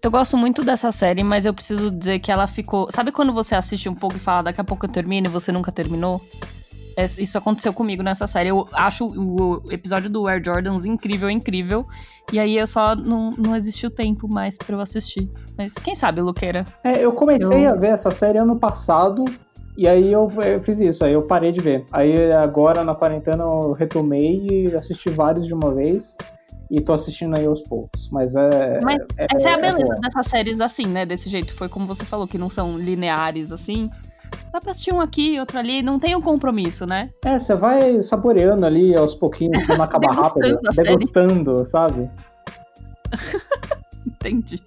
Eu 0.01 0.09
gosto 0.09 0.35
muito 0.37 0.63
dessa 0.63 0.91
série, 0.91 1.23
mas 1.23 1.45
eu 1.45 1.53
preciso 1.53 1.91
dizer 1.91 2.19
que 2.19 2.31
ela 2.31 2.47
ficou. 2.47 2.87
Sabe 2.91 3.11
quando 3.11 3.31
você 3.31 3.53
assiste 3.53 3.87
um 3.87 3.93
pouco 3.93 4.15
e 4.15 4.19
fala, 4.19 4.43
daqui 4.43 4.61
a 4.61 4.63
pouco 4.63 4.85
eu 4.85 4.89
termino 4.89 5.27
e 5.27 5.29
você 5.29 5.51
nunca 5.51 5.71
terminou? 5.71 6.19
É, 6.97 7.05
Isso 7.21 7.37
aconteceu 7.37 7.71
comigo 7.71 8.01
nessa 8.01 8.25
série. 8.25 8.49
Eu 8.49 8.67
acho 8.73 9.05
o 9.05 9.61
episódio 9.71 10.09
do 10.09 10.27
Air 10.27 10.43
Jordans 10.43 10.83
incrível, 10.83 11.29
incrível. 11.29 11.85
E 12.33 12.39
aí 12.39 12.57
eu 12.57 12.65
só 12.65 12.95
não, 12.95 13.31
não 13.37 13.55
existiu 13.55 13.89
o 13.89 13.91
tempo 13.91 14.27
mais 14.27 14.57
pra 14.57 14.75
eu 14.75 14.81
assistir. 14.81 15.29
Mas 15.55 15.75
quem 15.75 15.95
sabe, 15.95 16.19
Luqueira? 16.21 16.63
É, 16.83 17.05
eu 17.05 17.13
comecei 17.13 17.65
Eu- 17.67 17.69
a 17.69 17.75
ver 17.75 17.89
essa 17.89 18.09
série 18.09 18.39
ano 18.39 18.57
passado 18.59 19.23
e 19.77 19.87
aí 19.87 20.11
eu, 20.11 20.27
eu 20.43 20.59
fiz 20.59 20.79
isso, 20.79 21.05
aí 21.05 21.13
eu 21.13 21.21
parei 21.21 21.51
de 21.51 21.59
ver. 21.61 21.85
Aí 21.91 22.33
agora 22.33 22.83
na 22.83 22.95
quarentena 22.95 23.43
eu 23.43 23.73
retomei 23.73 24.47
e 24.49 24.75
assisti 24.75 25.09
vários 25.11 25.45
de 25.45 25.53
uma 25.53 25.71
vez 25.71 26.17
e 26.69 26.81
tô 26.81 26.93
assistindo 26.93 27.37
aí 27.37 27.45
aos 27.45 27.61
poucos. 27.61 28.09
Mas 28.11 28.35
é. 28.35 28.81
Mas 28.81 29.01
essa 29.15 29.49
é 29.49 29.53
a 29.53 29.57
beleza 29.57 29.85
boa. 29.85 29.95
dessas 30.01 30.27
séries 30.27 30.59
assim, 30.59 30.87
né? 30.87 31.05
Desse 31.05 31.29
jeito. 31.29 31.53
Foi 31.53 31.69
como 31.69 31.85
você 31.85 32.03
falou, 32.03 32.27
que 32.27 32.39
não 32.39 32.49
são 32.49 32.75
lineares 32.77 33.51
assim. 33.51 33.87
Dá 34.51 34.61
pra 34.61 34.71
assistir 34.71 34.93
um 34.93 35.01
aqui, 35.01 35.39
outro 35.39 35.59
ali. 35.59 35.81
Não 35.81 35.99
tem 35.99 36.15
um 36.15 36.21
compromisso, 36.21 36.85
né? 36.85 37.09
É, 37.23 37.37
você 37.37 37.55
vai 37.55 38.01
saboreando 38.01 38.65
ali 38.65 38.95
aos 38.95 39.13
pouquinhos 39.13 39.65
pra 39.65 39.77
não 39.77 39.83
acabar 39.83 40.13
rápido, 40.13 40.59
Degustando 40.75 41.63
sabe? 41.63 42.09
Entendi. 44.05 44.61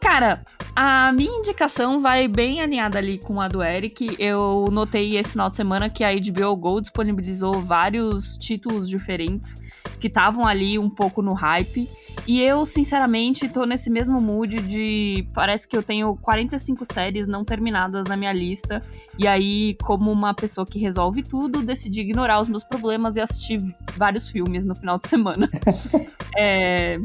Cara, 0.00 0.42
a 0.74 1.12
minha 1.12 1.38
indicação 1.38 2.00
vai 2.00 2.26
bem 2.26 2.60
alinhada 2.60 2.98
ali 2.98 3.18
com 3.18 3.40
a 3.40 3.46
do 3.46 3.62
Eric. 3.62 4.16
Eu 4.18 4.66
notei 4.72 5.16
esse 5.16 5.32
final 5.32 5.48
de 5.48 5.56
semana 5.56 5.88
que 5.88 6.02
a 6.02 6.10
HBO 6.12 6.56
Go 6.56 6.80
disponibilizou 6.80 7.60
vários 7.60 8.36
títulos 8.36 8.88
diferentes 8.88 9.54
que 10.02 10.08
estavam 10.08 10.44
ali 10.44 10.80
um 10.80 10.90
pouco 10.90 11.22
no 11.22 11.32
hype. 11.32 11.88
E 12.26 12.42
eu, 12.42 12.66
sinceramente, 12.66 13.48
tô 13.48 13.64
nesse 13.64 13.88
mesmo 13.88 14.20
mood 14.20 14.60
de. 14.60 15.24
Parece 15.32 15.66
que 15.66 15.76
eu 15.76 15.82
tenho 15.82 16.16
45 16.16 16.84
séries 16.84 17.28
não 17.28 17.44
terminadas 17.44 18.08
na 18.08 18.16
minha 18.16 18.32
lista. 18.32 18.82
E 19.16 19.28
aí, 19.28 19.76
como 19.80 20.10
uma 20.10 20.34
pessoa 20.34 20.66
que 20.66 20.78
resolve 20.78 21.22
tudo, 21.22 21.62
decidi 21.62 22.00
ignorar 22.00 22.40
os 22.40 22.48
meus 22.48 22.64
problemas 22.64 23.14
e 23.14 23.20
assistir 23.20 23.60
vários 23.96 24.28
filmes 24.28 24.64
no 24.64 24.74
final 24.74 24.98
de 24.98 25.08
semana. 25.08 25.48
é. 26.36 26.98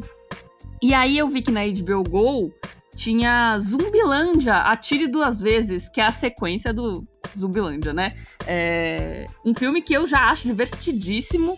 E 0.81 0.93
aí 0.93 1.17
eu 1.17 1.27
vi 1.27 1.43
que 1.43 1.51
na 1.51 1.61
HBO 1.61 2.03
Go 2.03 2.53
tinha 2.95 3.57
Zumbilândia, 3.59 4.55
Atire 4.55 5.07
Duas 5.07 5.39
Vezes, 5.39 5.87
que 5.87 6.01
é 6.01 6.05
a 6.05 6.11
sequência 6.11 6.73
do 6.73 7.07
Zumbilândia, 7.37 7.93
né? 7.93 8.11
É 8.47 9.25
um 9.45 9.53
filme 9.53 9.83
que 9.83 9.93
eu 9.93 10.07
já 10.07 10.31
acho 10.31 10.47
divertidíssimo. 10.47 11.57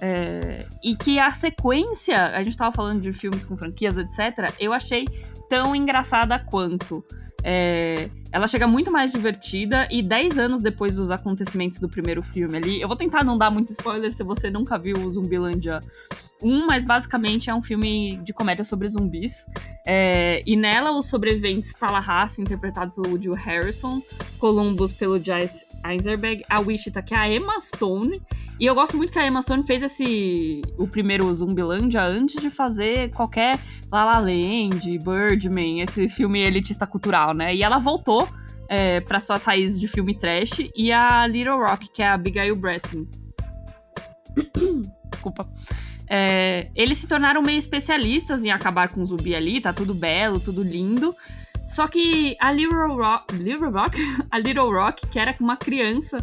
É, 0.00 0.66
e 0.82 0.96
que 0.96 1.18
a 1.18 1.30
sequência, 1.30 2.26
a 2.28 2.42
gente 2.42 2.56
tava 2.56 2.74
falando 2.74 3.00
de 3.00 3.12
filmes 3.12 3.44
com 3.44 3.56
franquias, 3.56 3.98
etc., 3.98 4.52
eu 4.58 4.72
achei 4.72 5.04
tão 5.48 5.74
engraçada 5.74 6.38
quanto. 6.38 7.04
É, 7.42 8.08
ela 8.30 8.46
chega 8.46 8.66
muito 8.66 8.90
mais 8.90 9.12
divertida 9.12 9.88
e 9.90 10.02
10 10.02 10.38
anos 10.38 10.60
depois 10.60 10.96
dos 10.96 11.10
acontecimentos 11.10 11.78
do 11.80 11.88
primeiro 11.88 12.22
filme 12.22 12.56
ali, 12.56 12.80
eu 12.80 12.86
vou 12.86 12.96
tentar 12.96 13.24
não 13.24 13.38
dar 13.38 13.50
muito 13.50 13.72
spoiler 13.72 14.10
se 14.12 14.22
você 14.22 14.50
nunca 14.50 14.78
viu 14.78 14.96
o 14.98 15.10
Zumbilândia 15.10 15.80
um, 16.42 16.66
mas 16.66 16.84
basicamente 16.84 17.50
é 17.50 17.54
um 17.54 17.62
filme 17.62 18.16
de 18.18 18.32
comédia 18.32 18.64
sobre 18.64 18.88
zumbis. 18.88 19.46
É, 19.86 20.42
e 20.46 20.56
nela, 20.56 20.92
os 20.92 21.06
sobreviventes 21.06 21.74
Tallahassee, 21.74 22.42
interpretado 22.42 22.92
pelo 22.92 23.08
Woody 23.10 23.30
Harrison, 23.30 24.02
Columbus 24.38 24.92
pelo 24.92 25.18
Jesse 25.18 25.66
Eisenberg, 25.84 26.44
a 26.48 26.60
Wichita, 26.60 27.02
que 27.02 27.14
é 27.14 27.16
a 27.18 27.28
Emma 27.28 27.58
Stone. 27.60 28.20
E 28.58 28.66
eu 28.66 28.74
gosto 28.74 28.96
muito 28.96 29.12
que 29.12 29.18
a 29.18 29.26
Emma 29.26 29.40
Stone 29.40 29.66
fez 29.66 29.82
esse 29.82 30.62
o 30.76 30.86
primeiro 30.86 31.32
Zumbilândia 31.32 32.02
antes 32.02 32.40
de 32.40 32.50
fazer 32.50 33.10
qualquer 33.12 33.58
La 33.90 34.04
La 34.04 34.18
Land, 34.18 34.98
Birdman, 34.98 35.80
esse 35.80 36.08
filme 36.08 36.40
elitista 36.40 36.86
cultural, 36.86 37.34
né? 37.34 37.54
E 37.54 37.62
ela 37.62 37.78
voltou 37.78 38.28
é, 38.68 39.00
para 39.00 39.18
suas 39.18 39.44
raízes 39.44 39.80
de 39.80 39.88
filme 39.88 40.14
trash 40.14 40.70
e 40.76 40.92
a 40.92 41.26
Little 41.26 41.58
Rock, 41.58 41.88
que 41.92 42.02
é 42.02 42.08
a 42.08 42.14
Abigail 42.14 42.54
Breslin. 42.54 43.08
Desculpa. 45.10 45.46
É, 46.12 46.68
eles 46.74 46.98
se 46.98 47.06
tornaram 47.06 47.40
meio 47.40 47.58
especialistas 47.58 48.44
em 48.44 48.50
acabar 48.50 48.92
com 48.92 49.00
o 49.00 49.06
zumbi 49.06 49.34
ali, 49.34 49.60
tá 49.60 49.72
tudo 49.72 49.94
belo, 49.94 50.40
tudo 50.40 50.62
lindo. 50.62 51.14
Só 51.70 51.86
que 51.86 52.36
a 52.40 52.50
Little 52.50 52.96
Rock, 52.96 53.32
Little 53.36 53.70
Rock, 53.70 53.96
a 54.28 54.38
Little 54.38 54.72
Rock, 54.72 55.06
que 55.06 55.20
era 55.20 55.32
uma 55.38 55.56
criança 55.56 56.18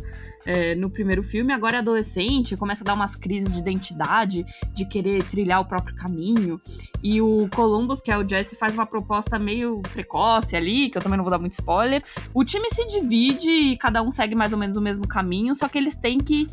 é, 0.46 0.76
no 0.76 0.90
primeiro 0.90 1.24
filme, 1.24 1.54
agora 1.54 1.78
é 1.78 1.80
adolescente, 1.80 2.58
começa 2.58 2.84
a 2.84 2.86
dar 2.86 2.94
umas 2.94 3.16
crises 3.16 3.54
de 3.54 3.60
identidade, 3.60 4.46
de 4.74 4.86
querer 4.86 5.24
trilhar 5.24 5.62
o 5.62 5.66
próprio 5.66 5.96
caminho. 5.96 6.60
E 7.02 7.22
o 7.22 7.48
Columbus, 7.56 8.02
que 8.02 8.12
é 8.12 8.18
o 8.18 8.28
Jesse, 8.28 8.58
faz 8.58 8.74
uma 8.74 8.86
proposta 8.86 9.40
meio 9.40 9.82
precoce 9.94 10.54
ali, 10.54 10.90
que 10.90 10.98
eu 10.98 11.02
também 11.02 11.16
não 11.16 11.24
vou 11.24 11.32
dar 11.32 11.40
muito 11.40 11.54
spoiler. 11.54 12.04
O 12.34 12.44
time 12.44 12.70
se 12.70 12.86
divide 12.86 13.50
e 13.50 13.78
cada 13.78 14.04
um 14.04 14.12
segue 14.12 14.36
mais 14.36 14.52
ou 14.52 14.60
menos 14.60 14.76
o 14.76 14.82
mesmo 14.82 15.08
caminho, 15.08 15.56
só 15.56 15.70
que 15.70 15.78
eles 15.78 15.96
têm 15.96 16.18
que, 16.18 16.46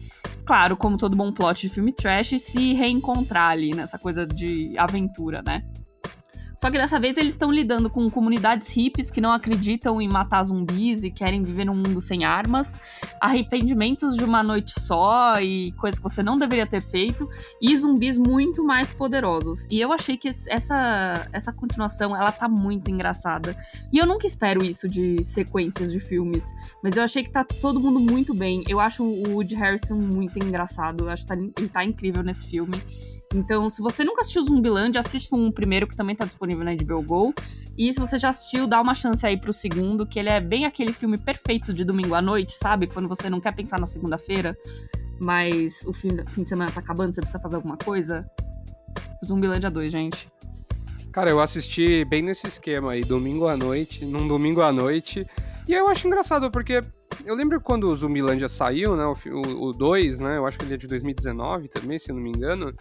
claro, 0.46 0.76
como 0.76 0.96
todo 0.96 1.16
bom 1.16 1.32
plot 1.32 1.62
de 1.62 1.68
filme 1.68 1.92
trash, 1.92 2.40
se 2.40 2.74
reencontrar 2.74 3.50
ali 3.50 3.74
nessa 3.74 3.98
coisa 3.98 4.24
de 4.24 4.72
aventura, 4.78 5.42
né? 5.44 5.62
Só 6.64 6.70
que 6.70 6.78
dessa 6.78 6.98
vez 6.98 7.14
eles 7.18 7.32
estão 7.32 7.52
lidando 7.52 7.90
com 7.90 8.08
comunidades 8.08 8.70
hippies 8.70 9.10
que 9.10 9.20
não 9.20 9.32
acreditam 9.32 10.00
em 10.00 10.08
matar 10.08 10.42
zumbis 10.44 11.02
e 11.02 11.10
querem 11.10 11.42
viver 11.42 11.66
num 11.66 11.74
mundo 11.74 12.00
sem 12.00 12.24
armas, 12.24 12.80
arrependimentos 13.20 14.16
de 14.16 14.24
uma 14.24 14.42
noite 14.42 14.72
só 14.80 15.38
e 15.42 15.72
coisas 15.72 15.98
que 16.00 16.02
você 16.02 16.22
não 16.22 16.38
deveria 16.38 16.66
ter 16.66 16.80
feito, 16.80 17.28
e 17.60 17.76
zumbis 17.76 18.16
muito 18.16 18.64
mais 18.64 18.90
poderosos. 18.90 19.66
E 19.70 19.78
eu 19.78 19.92
achei 19.92 20.16
que 20.16 20.26
essa, 20.26 21.28
essa 21.34 21.52
continuação, 21.52 22.16
ela 22.16 22.32
tá 22.32 22.48
muito 22.48 22.90
engraçada. 22.90 23.54
E 23.92 23.98
eu 23.98 24.06
nunca 24.06 24.26
espero 24.26 24.64
isso 24.64 24.88
de 24.88 25.22
sequências 25.22 25.92
de 25.92 26.00
filmes, 26.00 26.50
mas 26.82 26.96
eu 26.96 27.02
achei 27.02 27.22
que 27.22 27.30
tá 27.30 27.44
todo 27.44 27.78
mundo 27.78 28.00
muito 28.00 28.32
bem. 28.32 28.64
Eu 28.66 28.80
acho 28.80 29.04
o 29.04 29.34
Woody 29.34 29.54
Harrison 29.54 29.96
muito 29.96 30.42
engraçado, 30.42 31.04
eu 31.04 31.10
acho 31.10 31.24
que 31.24 31.28
tá, 31.28 31.36
ele 31.36 31.68
tá 31.68 31.84
incrível 31.84 32.22
nesse 32.22 32.46
filme. 32.46 32.80
Então, 33.34 33.68
se 33.68 33.82
você 33.82 34.04
nunca 34.04 34.20
assistiu 34.20 34.42
Zumbiland, 34.42 34.96
assista 34.96 35.34
um 35.34 35.50
primeiro 35.50 35.88
que 35.88 35.96
também 35.96 36.14
tá 36.14 36.24
disponível 36.24 36.64
na 36.64 36.74
HBO 36.74 37.02
Go. 37.02 37.34
E 37.76 37.92
se 37.92 37.98
você 37.98 38.16
já 38.16 38.28
assistiu, 38.28 38.66
dá 38.68 38.80
uma 38.80 38.94
chance 38.94 39.26
aí 39.26 39.36
pro 39.36 39.52
segundo, 39.52 40.06
que 40.06 40.18
ele 40.18 40.28
é 40.28 40.40
bem 40.40 40.64
aquele 40.64 40.92
filme 40.92 41.18
perfeito 41.18 41.72
de 41.72 41.84
domingo 41.84 42.14
à 42.14 42.22
noite, 42.22 42.54
sabe? 42.54 42.86
Quando 42.86 43.08
você 43.08 43.28
não 43.28 43.40
quer 43.40 43.52
pensar 43.52 43.80
na 43.80 43.86
segunda-feira, 43.86 44.56
mas 45.20 45.84
o 45.84 45.92
fim, 45.92 46.10
fim 46.28 46.44
de 46.44 46.48
semana 46.48 46.70
tá 46.70 46.78
acabando, 46.78 47.12
você 47.12 47.20
precisa 47.20 47.42
fazer 47.42 47.56
alguma 47.56 47.76
coisa. 47.76 48.24
Zumbilândia 49.24 49.70
2, 49.70 49.90
gente. 49.90 50.28
Cara, 51.10 51.30
eu 51.30 51.40
assisti 51.40 52.04
bem 52.04 52.22
nesse 52.22 52.46
esquema 52.46 52.92
aí, 52.92 53.00
domingo 53.00 53.48
à 53.48 53.56
noite, 53.56 54.04
num 54.04 54.28
domingo 54.28 54.60
à 54.60 54.72
noite. 54.72 55.26
E 55.66 55.72
eu 55.72 55.88
acho 55.88 56.06
engraçado, 56.06 56.50
porque 56.50 56.80
eu 57.24 57.34
lembro 57.34 57.60
quando 57.60 57.84
o 57.84 57.96
Zumbilândia 57.96 58.48
saiu, 58.48 58.94
né? 58.94 59.04
O 59.06 59.72
2, 59.72 60.18
né? 60.18 60.36
Eu 60.36 60.46
acho 60.46 60.58
que 60.58 60.64
ele 60.64 60.74
é 60.74 60.76
de 60.76 60.86
2019 60.86 61.68
também, 61.68 61.98
se 61.98 62.10
eu 62.10 62.14
não 62.14 62.22
me 62.22 62.30
engano. 62.30 62.72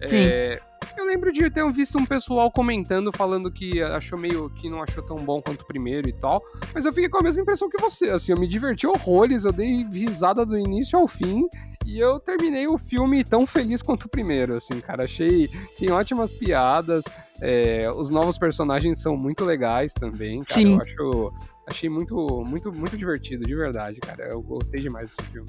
É, 0.00 0.60
eu 0.96 1.04
lembro 1.04 1.32
de 1.32 1.50
ter 1.50 1.70
visto 1.72 1.98
um 1.98 2.06
pessoal 2.06 2.50
comentando, 2.50 3.12
falando 3.12 3.50
que 3.50 3.82
achou 3.82 4.18
meio 4.18 4.50
que 4.50 4.68
não 4.68 4.82
achou 4.82 5.02
tão 5.02 5.16
bom 5.16 5.42
quanto 5.42 5.62
o 5.62 5.66
primeiro 5.66 6.08
e 6.08 6.12
tal. 6.12 6.42
Mas 6.74 6.84
eu 6.84 6.92
fiquei 6.92 7.08
com 7.08 7.18
a 7.18 7.22
mesma 7.22 7.42
impressão 7.42 7.68
que 7.68 7.80
você. 7.80 8.10
Assim, 8.10 8.32
eu 8.32 8.38
me 8.38 8.46
diverti 8.46 8.86
horrores, 8.86 9.44
eu 9.44 9.52
dei 9.52 9.84
risada 9.84 10.44
do 10.44 10.58
início 10.58 10.98
ao 10.98 11.06
fim. 11.06 11.46
E 11.84 12.00
eu 12.00 12.18
terminei 12.18 12.66
o 12.66 12.76
filme 12.76 13.22
tão 13.22 13.46
feliz 13.46 13.80
quanto 13.80 14.04
o 14.04 14.08
primeiro, 14.08 14.54
assim, 14.56 14.80
cara. 14.80 15.04
Achei 15.04 15.48
tem 15.78 15.90
ótimas 15.90 16.32
piadas. 16.32 17.04
É, 17.40 17.88
os 17.94 18.10
novos 18.10 18.36
personagens 18.38 19.00
são 19.00 19.16
muito 19.16 19.44
legais 19.44 19.92
também, 19.92 20.42
cara. 20.42 20.60
Sim. 20.60 20.74
Eu 20.74 20.80
acho. 20.80 21.32
Achei 21.68 21.88
muito, 21.88 22.14
muito, 22.46 22.72
muito 22.72 22.96
divertido, 22.96 23.44
de 23.44 23.54
verdade, 23.54 24.00
cara. 24.00 24.28
Eu 24.28 24.40
gostei 24.40 24.80
demais 24.80 25.14
desse 25.14 25.30
filme. 25.30 25.48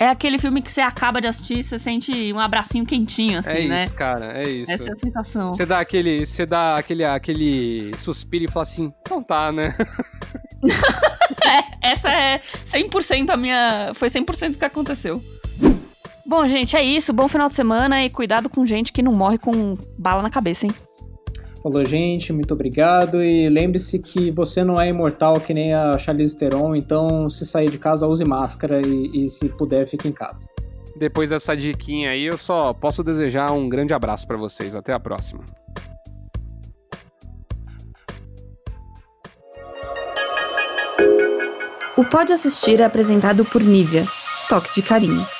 É 0.00 0.08
aquele 0.08 0.38
filme 0.38 0.62
que 0.62 0.72
você 0.72 0.80
acaba 0.80 1.20
de 1.20 1.26
assistir 1.26 1.62
você 1.62 1.78
sente 1.78 2.32
um 2.32 2.40
abracinho 2.40 2.86
quentinho, 2.86 3.38
assim, 3.38 3.50
é 3.50 3.68
né? 3.68 3.82
É 3.82 3.84
isso, 3.84 3.94
cara, 3.94 4.32
é 4.32 4.48
isso. 4.48 4.72
Essa 4.72 4.88
é 4.88 4.92
a 4.92 4.96
sensação. 4.96 5.52
Você 5.52 5.66
dá 5.66 5.78
aquele, 5.78 6.24
você 6.24 6.46
dá 6.46 6.76
aquele, 6.76 7.04
aquele 7.04 7.92
suspiro 7.98 8.46
e 8.46 8.48
fala 8.48 8.62
assim, 8.62 8.90
não 9.10 9.22
tá, 9.22 9.52
né? 9.52 9.76
é, 11.44 11.92
essa 11.92 12.10
é 12.10 12.40
100% 12.64 13.28
a 13.28 13.36
minha... 13.36 13.92
Foi 13.94 14.08
100% 14.08 14.54
o 14.54 14.58
que 14.58 14.64
aconteceu. 14.64 15.22
Bom, 16.24 16.46
gente, 16.46 16.76
é 16.76 16.82
isso. 16.82 17.12
Bom 17.12 17.28
final 17.28 17.48
de 17.48 17.54
semana 17.54 18.02
e 18.02 18.08
cuidado 18.08 18.48
com 18.48 18.64
gente 18.64 18.94
que 18.94 19.02
não 19.02 19.12
morre 19.12 19.36
com 19.36 19.76
bala 19.98 20.22
na 20.22 20.30
cabeça, 20.30 20.64
hein? 20.64 20.72
Falou, 21.62 21.84
gente, 21.84 22.32
muito 22.32 22.54
obrigado. 22.54 23.22
E 23.22 23.48
lembre-se 23.48 23.98
que 23.98 24.30
você 24.30 24.64
não 24.64 24.80
é 24.80 24.88
imortal 24.88 25.38
que 25.40 25.52
nem 25.52 25.74
a 25.74 25.98
Charlize 25.98 26.36
Theron, 26.36 26.74
então 26.74 27.28
se 27.28 27.46
sair 27.46 27.70
de 27.70 27.78
casa, 27.78 28.06
use 28.06 28.24
máscara 28.24 28.80
e, 28.86 29.26
e 29.26 29.28
se 29.28 29.48
puder, 29.50 29.86
fique 29.86 30.08
em 30.08 30.12
casa. 30.12 30.48
Depois 30.96 31.30
dessa 31.30 31.56
diquinha 31.56 32.10
aí, 32.10 32.24
eu 32.24 32.38
só 32.38 32.72
posso 32.72 33.02
desejar 33.02 33.52
um 33.52 33.68
grande 33.68 33.92
abraço 33.92 34.26
para 34.26 34.36
vocês. 34.36 34.74
Até 34.74 34.92
a 34.92 35.00
próxima. 35.00 35.44
O 41.96 42.04
Pode 42.04 42.32
Assistir 42.32 42.80
é 42.80 42.84
apresentado 42.84 43.44
por 43.44 43.62
Nívia. 43.62 44.06
Toque 44.48 44.74
de 44.74 44.82
carinho. 44.82 45.39